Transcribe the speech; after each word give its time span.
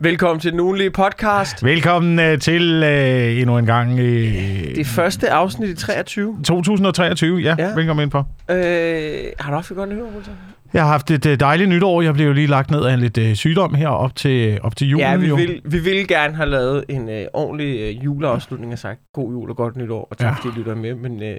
Velkommen 0.00 0.40
til 0.40 0.52
den 0.52 0.60
ugenlige 0.60 0.90
podcast. 0.90 1.64
Velkommen 1.64 2.18
uh, 2.32 2.38
til 2.38 2.82
uh, 2.82 3.40
endnu 3.40 3.58
en 3.58 3.66
gang. 3.66 3.92
Uh, 3.92 3.98
Det 3.98 4.86
første 4.86 5.30
afsnit 5.30 5.68
i 5.70 5.74
23. 5.76 6.36
2023, 6.44 7.38
ja. 7.38 7.54
Ja. 7.58 7.74
Velkommen 7.74 8.02
ind 8.02 8.10
på. 8.10 8.18
Øh, 8.50 8.56
har 9.38 9.50
du 9.50 9.54
haft 9.54 9.70
et 9.70 9.76
godt 9.76 9.90
nytår, 9.90 10.10
Wilson? 10.14 10.34
Jeg 10.72 10.82
har 10.82 10.88
haft 10.90 11.10
et 11.10 11.26
uh, 11.26 11.32
dejligt 11.32 11.68
nytår. 11.70 12.02
Jeg 12.02 12.14
blev 12.14 12.26
jo 12.26 12.32
lige 12.32 12.46
lagt 12.46 12.70
ned 12.70 12.84
af 12.84 12.94
en 12.94 13.00
lidt 13.00 13.18
uh, 13.18 13.32
sygdom 13.34 13.74
her 13.74 13.88
op 13.88 14.16
til, 14.16 14.58
op 14.62 14.76
til 14.76 14.88
julen. 14.88 15.06
Ja, 15.06 15.16
vi 15.16 15.26
jo. 15.28 15.34
vil, 15.34 15.60
vi 15.64 15.78
ville 15.78 16.06
gerne 16.06 16.34
have 16.34 16.48
lavet 16.48 16.84
en 16.88 17.08
øh, 17.08 17.24
ordentlig 17.32 17.80
øh, 17.80 18.04
juleafslutning 18.04 18.72
og 18.72 18.78
sagt 18.78 19.00
god 19.14 19.30
jul 19.32 19.50
og 19.50 19.56
godt 19.56 19.76
nytår, 19.76 20.08
og 20.10 20.18
tak 20.18 20.26
Ja. 20.26 20.34
fordi 20.34 20.48
I 20.48 20.58
lytter 20.58 20.74
med, 20.74 20.94
men 20.94 21.22
øh, 21.22 21.36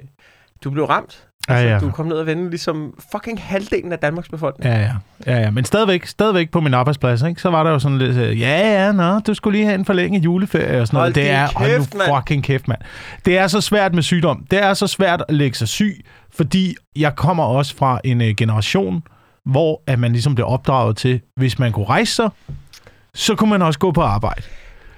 du 0.64 0.70
blev 0.70 0.84
ramt. 0.84 1.26
Ja, 1.48 1.72
ja. 1.72 1.78
Du 1.78 1.90
kom 1.90 2.06
ned 2.06 2.16
og 2.16 2.26
vende 2.26 2.50
ligesom 2.50 2.94
fucking 3.12 3.42
halvdelen 3.42 3.92
af 3.92 3.98
Danmarks 3.98 4.28
befolkning. 4.28 4.74
Ja, 4.74 4.80
ja. 4.80 4.92
ja, 5.26 5.40
ja. 5.40 5.50
Men 5.50 5.64
stadigvæk, 5.64 6.06
stadigvæk 6.06 6.50
på 6.50 6.60
min 6.60 6.74
arbejdsplads, 6.74 7.22
ikke? 7.22 7.40
så 7.40 7.50
var 7.50 7.62
der 7.62 7.70
jo 7.70 7.78
sådan 7.78 7.98
lidt, 7.98 8.16
uh, 8.16 8.40
ja, 8.40 8.84
ja, 8.84 8.92
nå, 8.92 9.18
du 9.18 9.34
skulle 9.34 9.58
lige 9.58 9.66
have 9.66 9.78
en 9.78 9.84
forlænget 9.84 10.24
juleferie 10.24 10.80
og 10.80 10.86
sådan 10.86 10.96
noget. 10.96 11.06
Hold 11.06 11.14
det 11.14 11.24
din 11.24 11.32
er, 11.32 11.48
hold 11.56 11.70
kæft, 11.70 11.94
nu 11.94 11.98
mand. 11.98 12.16
fucking 12.16 12.44
kæft, 12.44 12.68
mand. 12.68 12.80
Det 13.24 13.38
er 13.38 13.46
så 13.46 13.60
svært 13.60 13.94
med 13.94 14.02
sygdom. 14.02 14.46
Det 14.50 14.62
er 14.62 14.74
så 14.74 14.86
svært 14.86 15.22
at 15.28 15.34
lægge 15.34 15.56
sig 15.56 15.68
syg, 15.68 16.04
fordi 16.36 16.76
jeg 16.96 17.16
kommer 17.16 17.44
også 17.44 17.76
fra 17.76 18.00
en 18.04 18.20
uh, 18.20 18.26
generation, 18.26 19.02
hvor 19.46 19.82
at 19.86 19.98
man 19.98 20.12
ligesom 20.12 20.34
blev 20.34 20.46
opdraget 20.46 20.96
til, 20.96 21.20
hvis 21.36 21.58
man 21.58 21.72
kunne 21.72 21.86
rejse 21.86 22.14
sig, 22.14 22.30
så 23.14 23.34
kunne 23.34 23.50
man 23.50 23.62
også 23.62 23.78
gå 23.78 23.92
på 23.92 24.02
arbejde. 24.02 24.42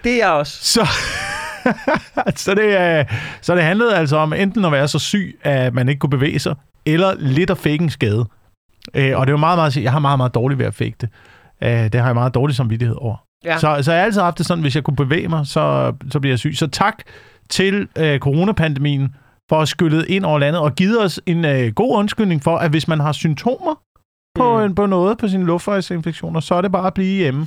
Det 0.04 0.12
er 0.12 0.16
jeg 0.16 0.32
også. 0.32 0.58
Så, 0.64 0.88
så, 2.36 2.54
det, 2.54 2.98
øh, 2.98 3.04
så 3.40 3.54
det 3.54 3.62
handlede 3.64 3.96
altså 3.96 4.16
om 4.16 4.32
enten 4.32 4.64
at 4.64 4.72
være 4.72 4.88
så 4.88 4.98
syg, 4.98 5.38
at 5.42 5.74
man 5.74 5.88
ikke 5.88 5.98
kunne 5.98 6.10
bevæge 6.10 6.38
sig, 6.38 6.54
eller 6.86 7.14
lidt 7.18 7.50
at 7.50 7.58
fake 7.58 7.82
en 7.82 7.90
skade. 7.90 8.26
Øh, 8.94 9.18
og 9.18 9.26
det 9.26 9.32
var 9.32 9.38
meget, 9.40 9.58
meget, 9.58 9.76
jeg 9.76 9.92
har 9.92 9.98
meget, 9.98 10.18
meget 10.18 10.34
dårligt 10.34 10.58
ved 10.58 10.66
at 10.66 10.74
fake 10.74 10.94
det. 11.00 11.08
Øh, 11.62 11.68
det 11.70 11.94
har 11.94 12.06
jeg 12.06 12.14
meget 12.14 12.34
dårlig 12.34 12.56
samvittighed 12.56 12.96
over. 12.96 13.16
Ja. 13.44 13.58
Så, 13.58 13.78
så 13.82 13.92
jeg 13.92 14.00
har 14.00 14.04
altid 14.04 14.20
haft 14.20 14.38
det 14.38 14.46
sådan, 14.46 14.62
hvis 14.62 14.74
jeg 14.74 14.84
kunne 14.84 14.96
bevæge 14.96 15.28
mig, 15.28 15.46
så, 15.46 15.92
så 16.10 16.20
bliver 16.20 16.32
jeg 16.32 16.38
syg. 16.38 16.52
Så 16.56 16.66
tak 16.66 17.02
til 17.50 17.88
øh, 17.98 18.18
coronapandemien 18.18 19.14
for 19.48 19.60
at 19.60 19.68
skylde 19.68 20.08
ind 20.08 20.24
over 20.24 20.38
landet 20.38 20.60
og 20.62 20.74
givet 20.74 21.02
os 21.02 21.20
en 21.26 21.44
øh, 21.44 21.72
god 21.72 21.96
undskyldning 21.98 22.42
for, 22.42 22.56
at 22.56 22.70
hvis 22.70 22.88
man 22.88 23.00
har 23.00 23.12
symptomer 23.12 23.74
på, 24.34 24.58
Mm. 24.58 24.64
en, 24.64 24.74
på 24.74 24.86
noget 24.86 25.18
på 25.18 25.28
sine 25.28 25.44
luftvejsinfektioner, 25.44 26.40
så 26.40 26.54
er 26.54 26.60
det 26.60 26.72
bare 26.72 26.86
at 26.86 26.94
blive 26.94 27.16
hjemme. 27.16 27.46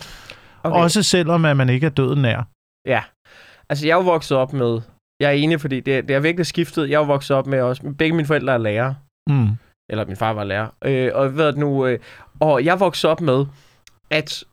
Okay. 0.63 0.77
Også 0.79 1.03
selvom 1.03 1.45
at 1.45 1.57
man 1.57 1.69
ikke 1.69 1.85
er 1.85 1.89
døden 1.89 2.21
nær. 2.21 2.47
Ja. 2.85 3.01
Altså, 3.69 3.87
jeg 3.87 3.93
er 3.93 3.97
jo 3.97 4.03
vokset 4.03 4.37
op 4.37 4.53
med... 4.53 4.81
Jeg 5.19 5.27
er 5.27 5.31
enig, 5.31 5.61
fordi 5.61 5.79
det, 5.79 6.07
det 6.07 6.15
er 6.15 6.19
virkelig 6.19 6.45
skiftet. 6.45 6.89
Jeg 6.89 6.95
er 6.95 6.99
jo 6.99 7.05
vokset 7.05 7.37
op 7.37 7.47
med 7.47 7.61
også... 7.61 7.93
Begge 7.97 8.15
mine 8.15 8.27
forældre 8.27 8.53
er 8.53 8.57
lærere. 8.57 8.95
Mm. 9.29 9.49
Eller 9.89 10.05
min 10.05 10.15
far 10.15 10.33
var 10.33 10.43
lærer. 10.43 10.67
Øh, 10.85 11.11
og 11.13 11.29
det 11.29 11.57
nu... 11.57 11.85
Øh, 11.85 11.99
og 12.39 12.65
jeg 12.65 12.79
voksede 12.79 13.11
op 13.11 13.21
med, 13.21 13.45
at 14.09 14.43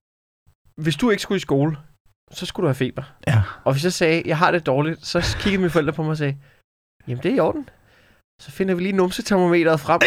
hvis 0.83 0.97
du 0.97 1.11
ikke 1.11 1.23
skulle 1.23 1.37
i 1.37 1.41
skole, 1.41 1.77
så 2.31 2.47
skulle 2.47 2.65
du 2.65 2.69
have 2.69 2.75
feber. 2.75 3.03
Ja. 3.27 3.43
Og 3.65 3.73
hvis 3.73 3.85
jeg 3.85 3.93
sagde, 3.93 4.23
jeg 4.27 4.39
har 4.39 4.51
det 4.51 4.67
dårligt, 4.67 5.07
så 5.07 5.37
kiggede 5.41 5.61
mine 5.61 5.71
forældre 5.71 5.93
på 5.93 6.03
mig 6.03 6.11
og 6.11 6.17
sagde, 6.17 6.37
jamen 7.09 7.23
det 7.23 7.31
er 7.31 7.37
i 7.37 7.41
orden. 7.41 7.69
Så 8.43 8.51
finder 8.51 8.75
vi 8.75 8.83
lige 8.83 8.97
numsetermometeret 8.97 9.81
frem. 9.81 10.01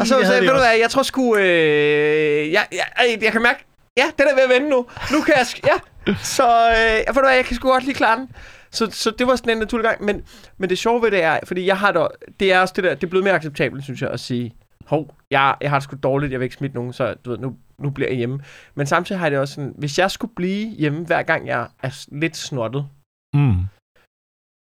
Og 0.00 0.06
så 0.06 0.14
sagde 0.20 0.34
jeg, 0.34 0.42
ved 0.42 0.48
du 0.48 0.54
hvad, 0.54 0.78
jeg 0.80 0.90
tror 0.90 1.02
sgu... 1.02 1.36
Øh, 1.36 2.52
jeg, 2.52 2.66
jeg, 2.72 2.86
jeg, 2.98 3.18
jeg 3.22 3.32
kan 3.32 3.42
mærke, 3.42 3.64
ja, 3.98 4.04
den 4.18 4.26
er 4.30 4.34
ved 4.34 4.42
at 4.42 4.50
vende 4.50 4.68
nu. 4.68 4.86
Nu 5.12 5.20
kan 5.24 5.34
jeg... 5.36 5.46
Ja, 5.66 5.76
så 6.14 6.46
øh, 6.70 6.96
ved 7.14 7.14
du 7.14 7.20
hvad, 7.20 7.34
jeg 7.34 7.44
kan 7.44 7.56
sgu 7.56 7.68
godt 7.68 7.84
lige 7.84 7.94
klare 7.94 8.16
den. 8.18 8.30
Så, 8.70 8.90
så 8.90 9.10
det 9.10 9.26
var 9.26 9.36
sådan 9.36 9.52
en 9.52 9.58
naturlig 9.58 9.84
gang. 9.84 10.04
Men, 10.04 10.24
men 10.58 10.70
det 10.70 10.78
sjove 10.78 11.02
ved 11.02 11.10
det 11.10 11.22
er, 11.22 11.38
fordi 11.44 11.66
jeg 11.66 11.78
har 11.78 11.92
det, 11.92 12.08
det 12.40 12.52
er 12.52 12.60
også 12.60 12.74
det 12.76 12.84
der, 12.84 12.94
det 12.94 13.04
er 13.04 13.10
blevet 13.10 13.24
mere 13.24 13.34
acceptabelt, 13.34 13.84
synes 13.84 14.02
jeg, 14.02 14.10
at 14.10 14.20
sige, 14.20 14.54
hov, 14.86 15.14
jeg, 15.30 15.56
jeg 15.60 15.70
har 15.70 15.78
det 15.78 15.84
sgu 15.84 15.96
dårligt, 16.02 16.32
jeg 16.32 16.40
vil 16.40 16.44
ikke 16.44 16.56
smitte 16.56 16.76
nogen, 16.76 16.92
så 16.92 17.14
du 17.24 17.30
ved, 17.30 17.38
nu, 17.38 17.56
nu 17.78 17.90
bliver 17.90 18.08
jeg 18.08 18.16
hjemme. 18.16 18.40
Men 18.74 18.86
samtidig 18.86 19.18
har 19.18 19.26
jeg 19.26 19.30
det 19.30 19.40
også 19.40 19.54
sådan, 19.54 19.74
hvis 19.78 19.98
jeg 19.98 20.10
skulle 20.10 20.34
blive 20.36 20.68
hjemme, 20.68 21.06
hver 21.06 21.22
gang 21.22 21.46
jeg 21.46 21.68
er 21.82 22.04
lidt 22.20 22.36
snottet, 22.36 22.86
Mm. 23.34 23.54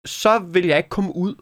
så 0.07 0.39
vil 0.39 0.67
jeg 0.67 0.77
ikke 0.77 0.89
komme 0.89 1.17
ud 1.17 1.35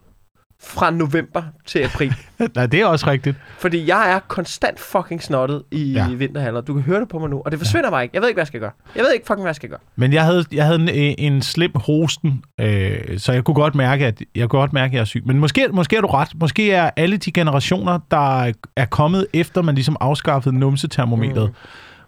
fra 0.67 0.91
november 0.91 1.43
til 1.67 1.79
april. 1.79 2.15
Nej, 2.55 2.67
det 2.67 2.81
er 2.81 2.87
også 2.87 3.07
rigtigt. 3.11 3.37
fordi 3.59 3.89
jeg 3.89 4.13
er 4.13 4.19
konstant 4.19 4.81
fucking 4.81 5.23
snottet 5.23 5.63
i 5.71 5.93
ja. 5.93 6.09
Vinterhalder. 6.09 6.61
Du 6.61 6.75
kan 6.75 6.83
høre 6.83 7.01
det 7.01 7.09
på 7.09 7.19
mig 7.19 7.31
nu, 7.31 7.43
og 7.45 7.51
det 7.51 7.59
forsvinder 7.59 7.87
ja. 7.87 7.91
bare 7.91 8.03
ikke. 8.03 8.15
Jeg 8.15 8.23
ved 8.23 8.29
ikke, 8.29 8.37
hvad 8.37 8.43
jeg 8.43 8.47
skal 8.47 8.61
gøre. 8.61 8.71
Jeg 8.97 9.03
ved 9.03 9.13
ikke 9.13 9.27
fucking, 9.27 9.41
hvad 9.43 9.49
jeg 9.49 9.57
skal 9.57 9.69
gøre. 9.69 9.79
Men 9.97 10.13
jeg 10.13 10.25
havde, 10.25 10.45
jeg 10.53 10.65
havde 10.65 10.95
en, 10.95 11.15
en 11.19 11.43
slem 11.43 11.71
hosten, 11.75 12.45
øh, 12.61 13.19
så 13.19 13.33
jeg 13.33 13.45
kunne 13.45 13.55
godt 13.55 13.75
mærke, 13.75 14.07
at 14.07 14.23
jeg 14.35 14.49
kunne 14.49 14.61
godt 14.61 14.73
mærke, 14.73 14.91
at 14.91 14.95
jeg 14.95 15.01
er 15.01 15.05
syg. 15.05 15.23
Men 15.27 15.39
måske, 15.39 15.69
måske 15.73 15.97
er 15.97 16.01
du 16.01 16.07
ret. 16.07 16.29
Måske 16.41 16.73
er 16.73 16.91
alle 16.97 17.17
de 17.17 17.33
generationer, 17.33 17.99
der 18.11 18.53
er 18.77 18.85
kommet 18.85 19.27
efter, 19.33 19.63
man 19.63 19.75
ligesom 19.75 19.97
afskaffede 20.01 20.59
numsetermometret, 20.59 21.51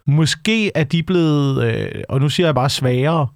mm. 0.07 0.15
måske 0.15 0.71
er 0.75 0.85
de 0.85 1.03
blevet, 1.03 1.65
øh, 1.65 2.03
og 2.09 2.21
nu 2.21 2.29
siger 2.29 2.47
jeg 2.47 2.55
bare 2.55 2.71
svagere, 2.71 3.27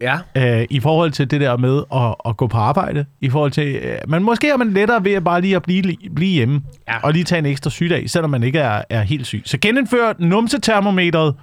Ja. 0.00 0.18
øh, 0.36 0.66
i 0.70 0.80
forhold 0.80 1.10
til 1.10 1.30
det 1.30 1.40
der 1.40 1.56
med 1.56 1.82
at, 1.94 2.14
at 2.30 2.36
gå 2.36 2.46
på 2.46 2.56
arbejde. 2.56 3.04
I 3.20 3.30
forhold 3.30 3.50
til, 3.50 3.74
øh, 3.76 3.96
men 4.08 4.22
måske 4.22 4.48
er 4.50 4.56
man 4.56 4.70
lettere 4.72 5.04
ved 5.04 5.12
at 5.12 5.24
bare 5.24 5.40
lige 5.40 5.56
at 5.56 5.62
blive, 5.62 5.96
blive 6.14 6.30
hjemme, 6.32 6.62
Ja. 6.88 6.98
og 7.02 7.12
lige 7.12 7.24
tage 7.24 7.38
en 7.38 7.46
ekstra 7.46 7.70
sygdag, 7.70 8.10
selvom 8.10 8.30
man 8.30 8.42
ikke 8.42 8.58
er, 8.58 8.82
er 8.90 9.02
helt 9.02 9.26
syg. 9.26 9.42
Så 9.44 9.58
genindfør 9.60 10.12
numsetermometret, 10.18 11.34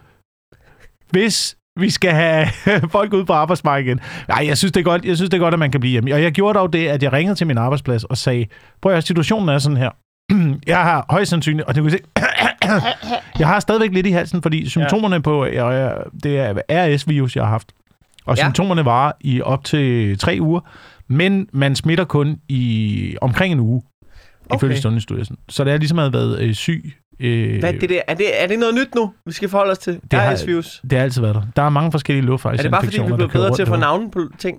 hvis 1.09 1.57
vi 1.79 1.89
skal 1.89 2.11
have 2.11 2.47
folk 2.91 3.13
ud 3.13 3.25
på 3.25 3.33
arbejdsmarkedet 3.33 3.87
igen. 3.87 3.99
Nej, 4.27 4.45
jeg 4.47 4.57
synes, 4.57 4.71
det 4.71 4.79
er 4.79 4.83
godt, 4.83 5.05
jeg 5.05 5.15
synes, 5.15 5.29
det 5.29 5.37
er 5.37 5.41
godt, 5.41 5.53
at 5.53 5.59
man 5.59 5.71
kan 5.71 5.79
blive 5.79 5.91
hjemme. 5.91 6.13
Og 6.13 6.21
jeg 6.23 6.31
gjorde 6.31 6.59
dog 6.59 6.73
det, 6.73 6.87
at 6.87 7.03
jeg 7.03 7.13
ringede 7.13 7.35
til 7.35 7.47
min 7.47 7.57
arbejdsplads 7.57 8.03
og 8.03 8.17
sagde, 8.17 8.45
prøv 8.81 8.91
at 8.91 8.95
høre, 8.95 9.01
situationen 9.01 9.49
er 9.49 9.57
sådan 9.57 9.77
her. 9.77 9.89
Jeg 10.67 10.77
har 10.77 11.05
højst 11.09 11.29
sandsynligt, 11.29 11.67
og 11.67 11.75
det 11.75 11.83
kan 11.83 11.91
se, 11.91 11.97
jeg 13.39 13.47
har 13.47 13.59
stadigvæk 13.59 13.91
lidt 13.93 14.05
i 14.07 14.11
halsen, 14.11 14.41
fordi 14.41 14.69
symptomerne 14.69 15.15
ja. 15.15 15.21
på, 15.21 15.45
jeg, 15.45 15.93
det 16.23 16.39
er 16.39 16.53
RS-virus, 16.69 17.35
jeg 17.35 17.43
har 17.43 17.51
haft. 17.51 17.71
Og 18.25 18.37
Ja. 18.37 18.43
symptomerne 18.43 18.85
varer 18.85 19.11
i 19.21 19.41
op 19.41 19.63
til 19.63 20.17
tre 20.17 20.37
uger, 20.41 20.59
men 21.07 21.47
man 21.53 21.75
smitter 21.75 22.05
kun 22.05 22.37
i 22.49 23.15
omkring 23.21 23.51
en 23.53 23.59
uge, 23.59 23.81
Okay. 24.49 24.57
ifølge 24.67 24.81
Sundhedsstyrelsen. 24.81 25.37
Så 25.49 25.63
det 25.63 25.73
er 25.73 25.77
ligesom 25.77 25.99
at 25.99 26.03
have 26.03 26.13
været 26.13 26.39
øh, 26.41 26.53
syg. 26.53 26.93
Øh, 27.21 27.59
Hvad 27.59 27.73
er 27.73 27.79
det 27.79 27.89
der? 27.89 28.01
Er 28.07 28.13
det, 28.13 28.43
er 28.43 28.47
det 28.47 28.59
noget 28.59 28.75
nyt 28.75 28.95
nu, 28.95 29.11
vi 29.25 29.31
skal 29.33 29.49
forholde 29.49 29.71
os 29.71 29.77
til? 29.77 29.99
Det 30.11 30.19
har- 30.19 30.33
RS-virus. 30.33 30.81
Det 30.89 30.97
har 30.97 31.03
altid 31.03 31.21
været 31.21 31.35
der. 31.35 31.41
Der 31.55 31.61
er 31.61 31.69
mange 31.69 31.91
forskellige 31.91 32.23
Er 32.23 32.27
luftvejsinfektioner, 32.27 32.77
det 32.77 32.81
bare 32.81 32.83
fordi, 32.85 32.97
vi 33.07 33.11
er 33.11 33.15
blevet 33.15 33.31
bedre 33.31 33.55
til 33.55 33.61
at 33.61 33.67
få 33.67 33.75
navne 33.75 34.11
på 34.11 34.21
ting? 34.39 34.57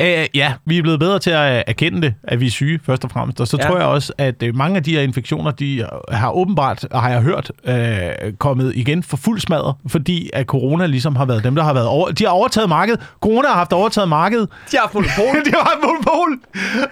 Øh, 0.00 0.26
ja, 0.34 0.52
vi 0.64 0.78
er 0.78 0.82
blevet 0.82 1.00
bedre 1.00 1.18
til 1.18 1.30
at 1.30 1.64
erkende 1.66 2.02
det, 2.02 2.14
at 2.22 2.40
vi 2.40 2.46
er 2.46 2.50
syge, 2.50 2.80
først 2.86 3.04
og 3.04 3.10
fremmest. 3.10 3.40
Og 3.40 3.48
så 3.48 3.56
Ja. 3.62 3.68
tror 3.68 3.76
jeg 3.76 3.86
også, 3.86 4.12
at 4.18 4.42
øh, 4.42 4.56
mange 4.56 4.76
af 4.76 4.82
de 4.82 4.94
her 4.94 5.00
infektioner, 5.02 5.50
de 5.50 5.86
har 6.10 6.30
åbenbart, 6.30 6.84
har 6.92 7.10
jeg 7.10 7.20
hørt, 7.22 7.52
øh, 7.64 8.32
kommet 8.38 8.72
igen 8.76 9.02
for 9.02 9.16
fuld 9.16 9.40
smadret, 9.40 9.74
fordi 9.88 10.30
at 10.32 10.46
corona 10.46 10.86
ligesom 10.86 11.16
har 11.16 11.24
været 11.24 11.44
dem, 11.44 11.54
der 11.54 11.62
har 11.62 11.72
været 11.72 11.86
over... 11.86 12.10
De 12.10 12.24
har 12.24 12.30
overtaget 12.30 12.68
markedet. 12.68 13.00
Corona 13.20 13.48
har 13.48 13.54
haft 13.54 13.72
overtaget 13.72 14.08
markedet. 14.08 14.48
De 14.70 14.76
har 14.76 14.80
haft 14.80 14.94
monopol. 14.94 15.36
de 15.46 15.50
har 15.50 15.58
haft 15.70 15.82
monopol, 15.84 16.38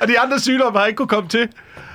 og 0.01 0.09
de 0.09 0.21
andre 0.21 0.41
sygdomme 0.41 0.79
har 0.79 0.87
ikke 0.87 0.97
kunne 0.97 1.09
komme 1.09 1.29
til. 1.29 1.49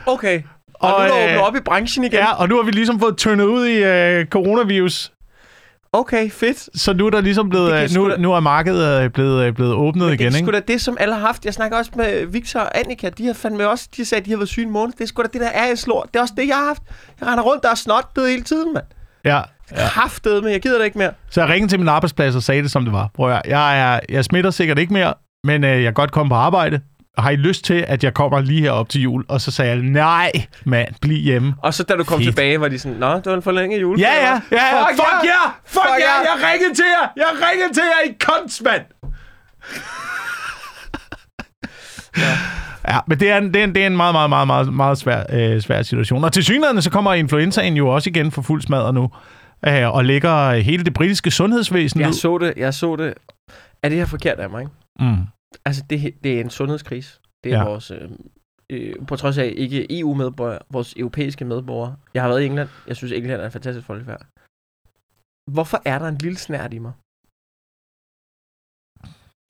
Okay. 0.06 0.42
Og, 0.82 0.96
og 0.96 1.08
nu 1.08 1.14
er 1.14 1.28
der 1.28 1.38
øh, 1.42 1.48
op 1.48 1.56
i 1.56 1.60
branchen 1.60 2.04
igen. 2.06 2.20
Ja, 2.20 2.34
og 2.34 2.50
nu 2.50 2.56
har 2.56 2.64
vi 2.64 2.72
ligesom 2.72 3.00
fået 3.00 3.18
tørnet 3.18 3.44
ud 3.46 3.66
i 3.68 3.84
øh, 3.84 4.26
coronavirus. 4.26 5.12
Okay, 5.94 6.30
fedt. 6.32 6.70
Så 6.80 6.94
nu 6.94 7.06
er 7.06 7.10
der 7.10 7.22
ligesom 7.22 7.46
Det 7.46 7.50
blevet, 7.50 7.84
øh, 7.84 7.90
nu, 7.96 8.10
da- 8.12 8.18
nu 8.18 8.34
er 8.34 8.40
markedet 8.40 9.04
øh, 9.04 9.10
blevet, 9.10 9.46
øh, 9.46 9.54
blevet 9.54 9.74
åbnet 9.74 10.04
Men 10.06 10.10
det 10.12 10.14
igen, 10.22 10.28
er 10.28 10.32
sgu 10.32 10.38
ikke? 10.38 10.52
da 10.52 10.60
det, 10.74 10.82
som 10.82 10.98
alle 11.00 11.14
har 11.14 11.22
haft. 11.22 11.46
Jeg 11.46 11.54
snakker 11.54 11.78
også 11.78 11.92
med 11.96 12.26
Victor 12.26 12.60
og 12.60 12.78
Annika. 12.80 13.10
De 13.10 13.26
har 13.26 13.34
fandme 13.34 13.68
også, 13.70 13.88
de 13.98 14.06
sagde, 14.06 14.20
at 14.20 14.26
de 14.26 14.32
har 14.32 14.38
været 14.38 14.50
syge 14.50 14.66
en 14.66 14.72
måned. 14.72 14.94
Det 14.94 15.02
er 15.02 15.06
sgu 15.08 15.22
da 15.22 15.28
det, 15.34 15.42
der 15.42 15.48
er 15.48 15.76
slår. 15.76 16.04
Det 16.14 16.16
er 16.16 16.22
også 16.22 16.34
det, 16.38 16.48
jeg 16.48 16.56
har 16.56 16.66
haft. 16.66 16.82
Jeg 17.20 17.28
render 17.28 17.44
rundt, 17.44 17.64
der 17.64 17.70
er 17.70 17.76
snottet 17.76 18.30
hele 18.30 18.42
tiden, 18.44 18.74
mand. 18.74 18.86
Ja, 19.26 19.42
Ja. 19.78 19.88
Kraftet 19.88 20.44
med, 20.44 20.52
jeg 20.52 20.62
gider 20.62 20.78
det 20.78 20.86
ikke 20.86 20.98
mere. 20.98 21.12
Så 21.30 21.42
jeg 21.42 21.50
ringede 21.50 21.72
til 21.72 21.80
min 21.80 21.88
arbejdsplads 21.88 22.36
og 22.36 22.44
sagde 22.44 22.62
det, 22.64 22.72
som 22.72 22.84
det 22.84 22.94
var. 22.94 23.10
Prøv 23.16 23.32
at, 23.32 23.42
jeg, 23.48 23.80
er, 23.96 24.00
jeg 24.10 24.26
smitter 24.26 24.52
sikkert 24.52 24.80
ikke 24.80 24.94
mere, 24.94 25.14
men 25.44 25.64
øh, 25.64 25.70
jeg 25.70 25.84
kan 25.84 25.94
godt 25.94 26.12
komme 26.12 26.30
på 26.30 26.36
arbejde. 26.36 26.80
Har 27.18 27.30
I 27.30 27.36
lyst 27.36 27.66
til, 27.66 27.86
at 27.88 28.04
jeg 28.04 28.14
kommer 28.14 28.42
lige 28.42 28.62
herop 28.62 28.90
til 28.90 29.02
jul? 29.02 29.26
Og 29.28 29.42
så 29.42 29.52
sagde 29.52 29.72
jeg, 29.72 29.82
nej, 29.82 30.32
mand, 30.66 30.88
bliv 31.02 31.18
hjemme. 31.18 31.54
Og 31.64 31.74
så 31.74 31.84
da 31.84 31.96
du 31.96 32.04
kom 32.04 32.18
Fedt. 32.20 32.28
tilbage, 32.30 32.62
var 32.62 32.68
de 32.68 32.80
sådan, 32.80 32.98
Nå, 32.98 33.16
det 33.16 33.26
var 33.26 33.34
en 33.34 33.42
forlænget 33.42 33.82
jul. 33.82 34.00
Ja, 34.00 34.14
ja, 34.14 34.42
ja, 34.52 34.66
ja. 34.76 34.82
Fuck, 34.82 34.92
Fuck 34.96 35.24
ja. 35.24 35.30
ja! 35.30 35.50
Fuck 35.66 35.74
Fuck 35.74 36.00
ja! 36.00 36.06
ja. 36.06 36.34
Jeg 36.42 36.50
ringede 36.54 36.76
til 36.76 36.86
jer! 37.02 37.08
Jeg 37.16 37.26
ringede 37.50 37.74
til 37.74 37.84
jer 37.84 38.12
i 38.12 38.18
kunst, 38.26 38.64
mand! 38.64 38.82
Ja, 42.88 43.00
men 43.08 43.20
det 43.20 43.30
er, 43.32 43.38
en, 43.38 43.54
det 43.54 43.60
er, 43.60 43.64
en, 43.64 43.76
det 43.76 43.84
er 43.84 43.88
en 43.88 43.98
meget, 43.98 44.14
meget, 44.14 44.30
meget, 44.30 44.48
meget, 44.48 44.74
meget 44.74 44.98
svær, 44.98 45.24
øh, 45.30 45.62
svær 45.62 45.82
situation. 45.82 46.24
Og 46.24 46.34
til 46.34 46.44
synligheden, 46.44 46.82
så 46.82 46.90
kommer 46.90 47.14
influenzaen 47.14 47.78
jo 47.78 47.88
også 47.88 48.10
igen 48.10 48.32
for 48.32 48.42
fuld 48.42 48.62
smadret 48.62 48.94
nu. 48.94 49.10
Øh, 49.68 49.94
og 49.96 50.06
lægger 50.06 50.52
hele 50.54 50.84
det 50.84 50.94
britiske 50.94 51.32
sundhedsvæsen 51.32 52.00
Jeg 52.00 52.10
ud. 52.10 52.14
så 52.14 52.38
det, 52.38 52.54
jeg 52.58 52.74
så 52.74 52.96
det. 52.96 53.14
Er 53.84 53.90
det 53.90 53.98
her 53.98 54.06
forkert 54.06 54.40
af 54.40 54.50
mig, 54.50 54.62
ikke? 54.62 54.72
Mm. 55.00 55.16
Altså, 55.66 55.86
det, 55.90 56.24
det 56.24 56.32
er 56.38 56.42
en 56.42 56.50
sundhedskrise. 56.50 57.20
Det 57.44 57.54
er 57.54 57.58
ja. 57.58 57.64
Ja. 57.64 57.70
vores... 57.70 57.92
Øh, 57.92 58.12
øh, 58.70 58.96
på 59.08 59.16
trods 59.16 59.38
af 59.38 59.54
ikke 59.58 60.00
EU-medborgere, 60.00 60.60
vores 60.70 60.94
europæiske 60.94 61.46
medborgere. 61.46 61.98
Jeg 62.14 62.22
har 62.22 62.30
været 62.30 62.42
i 62.42 62.46
England. 62.46 62.70
Jeg 62.88 62.96
synes, 62.96 63.12
England 63.12 63.42
er 63.42 63.46
en 63.46 63.52
fantastisk 63.52 63.88
folkefærd. 63.88 64.26
Hvorfor 65.52 65.82
er 65.86 66.00
der 66.00 66.08
en 66.08 66.18
lille 66.18 66.38
snært 66.38 66.74
i 66.74 66.80
mig? 66.80 66.94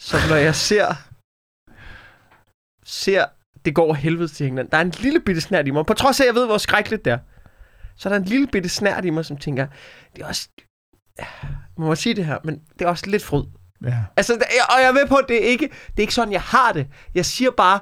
Så 0.07 0.18
når 0.30 0.39
jeg 0.48 0.56
ser... 0.56 0.88
Ser, 2.83 3.25
det 3.65 3.75
går 3.75 3.94
helvede 3.94 4.27
til 4.27 4.47
England. 4.47 4.69
Der 4.69 4.77
er 4.77 4.81
en 4.81 4.94
lille 5.06 5.21
bitte 5.25 5.42
snært 5.42 5.68
i 5.68 5.71
mig. 5.71 5.86
På 5.86 5.94
trods 5.94 6.19
af, 6.19 6.24
at 6.24 6.27
jeg 6.27 6.36
ved, 6.36 6.45
hvor 6.45 6.57
skrækkeligt 6.57 7.06
det 7.06 7.13
er. 7.13 7.19
Så 7.95 8.09
er 8.09 8.13
der 8.13 8.19
en 8.19 8.31
lille 8.33 8.47
bitte 8.47 8.69
snært 8.69 9.06
i 9.06 9.09
mig, 9.09 9.25
som 9.25 9.38
tænker, 9.38 9.68
det 10.15 10.21
er 10.21 10.27
også... 10.27 10.50
man 11.77 11.88
må 11.88 11.95
sige 11.95 12.15
det 12.15 12.25
her, 12.25 12.39
men 12.44 12.54
det 12.74 12.81
er 12.81 12.89
også 12.89 13.09
lidt 13.09 13.24
fryd. 13.24 13.44
Ja. 13.86 13.98
Altså, 14.18 14.33
og 14.69 14.81
jeg 14.81 14.88
er 14.88 14.94
med 14.94 15.07
på, 15.07 15.16
at 15.16 15.25
det 15.28 15.44
er 15.45 15.48
ikke, 15.50 15.68
det 15.68 15.98
er 15.98 16.01
ikke 16.01 16.13
sådan, 16.13 16.31
jeg 16.33 16.42
har 16.42 16.72
det. 16.72 16.88
Jeg 17.16 17.25
siger 17.25 17.51
bare, 17.51 17.80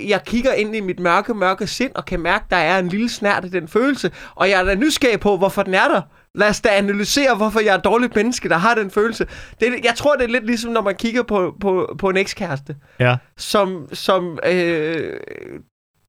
jeg 0.00 0.22
kigger 0.24 0.52
ind 0.52 0.76
i 0.76 0.80
mit 0.80 1.00
mørke, 1.00 1.34
mørke 1.34 1.66
sind, 1.66 1.92
og 1.94 2.04
kan 2.04 2.20
mærke, 2.20 2.44
at 2.44 2.50
der 2.50 2.56
er 2.56 2.78
en 2.78 2.88
lille 2.88 3.08
snært 3.08 3.44
af 3.44 3.50
den 3.50 3.68
følelse. 3.68 4.10
Og 4.34 4.50
jeg 4.50 4.60
er 4.60 4.64
da 4.64 4.74
nysgerrig 4.74 5.20
på, 5.20 5.36
hvorfor 5.36 5.62
den 5.62 5.74
er 5.74 5.88
der. 5.88 6.02
Lad 6.34 6.48
os 6.48 6.60
da 6.60 6.68
analysere, 6.68 7.36
hvorfor 7.36 7.60
jeg 7.60 7.74
er 7.74 7.78
et 7.78 7.84
dårligt 7.84 8.16
menneske, 8.16 8.48
der 8.48 8.56
har 8.56 8.74
den 8.74 8.90
følelse. 8.90 9.26
Det, 9.60 9.84
jeg 9.84 9.94
tror, 9.96 10.16
det 10.16 10.24
er 10.24 10.28
lidt 10.28 10.46
ligesom, 10.46 10.72
når 10.72 10.80
man 10.82 10.94
kigger 10.96 11.22
på, 11.22 11.56
på, 11.60 11.94
på 11.98 12.08
en 12.10 12.16
ekskæreste, 12.16 12.76
Ja. 13.00 13.16
som, 13.36 13.88
som 13.92 14.38
øh, 14.46 15.20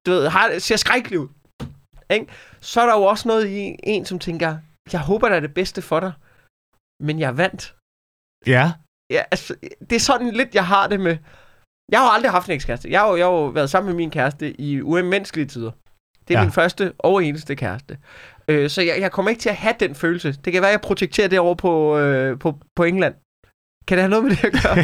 du 0.06 0.12
ved, 0.12 0.28
har, 0.28 0.60
ser 0.60 0.76
skrækkelig 0.76 1.20
ud. 1.20 1.28
Ikke? 2.10 2.26
Så 2.62 2.82
er 2.82 2.86
der 2.86 2.94
jo 2.98 3.04
også 3.04 3.28
noget 3.28 3.48
i 3.48 3.76
en, 3.84 4.06
som 4.06 4.20
tænker, 4.20 4.58
jeg 4.94 5.02
håber, 5.02 5.30
der 5.30 5.36
er 5.36 5.40
det 5.40 5.54
bedste 5.54 5.82
for 5.82 6.00
dig, 6.00 6.12
men 7.04 7.20
jeg 7.20 7.28
er 7.28 7.32
vandt. 7.32 7.76
Ja. 8.48 8.72
Ja, 9.12 9.22
altså, 9.32 9.56
det 9.90 9.96
er 9.96 10.00
sådan 10.00 10.32
lidt, 10.32 10.56
jeg 10.56 10.66
har 10.66 10.88
det 10.88 11.00
med... 11.00 11.18
Jeg 11.92 12.00
har 12.00 12.10
aldrig 12.10 12.32
haft 12.32 12.48
en 12.48 12.54
ekskæreste. 12.54 12.90
Jeg 12.92 13.00
har 13.00 13.10
jo, 13.10 13.16
jeg 13.16 13.26
har 13.26 13.32
jo 13.34 13.46
været 13.46 13.70
sammen 13.70 13.88
med 13.88 13.96
min 13.96 14.10
kæreste 14.12 14.62
i 14.62 14.82
umenneskelige 14.82 15.46
tider. 15.48 15.72
Det 16.28 16.34
er 16.36 16.40
Ja. 16.40 16.44
min 16.46 16.52
første 16.52 16.94
og 17.00 17.24
eneste 17.26 17.56
kæreste. 17.56 17.98
Øh, 18.48 18.70
så 18.70 18.82
jeg, 18.82 18.96
jeg 19.00 19.12
kommer 19.12 19.30
ikke 19.30 19.42
til 19.42 19.50
at 19.50 19.56
have 19.56 19.76
den 19.80 19.96
følelse. 19.96 20.32
Det 20.46 20.54
kan 20.54 20.62
være, 20.62 20.70
at 20.72 20.74
jeg 20.74 20.82
projekterer 20.82 21.28
det 21.28 21.40
over 21.40 21.56
på, 21.56 21.98
øh, 21.98 22.40
på, 22.40 22.58
på 22.76 22.84
England. 22.84 23.14
Kan 23.88 23.98
det 23.98 24.02
have 24.04 24.10
noget 24.10 24.24
med 24.26 24.32
det 24.32 24.44
at 24.46 24.52
gøre? 24.64 24.76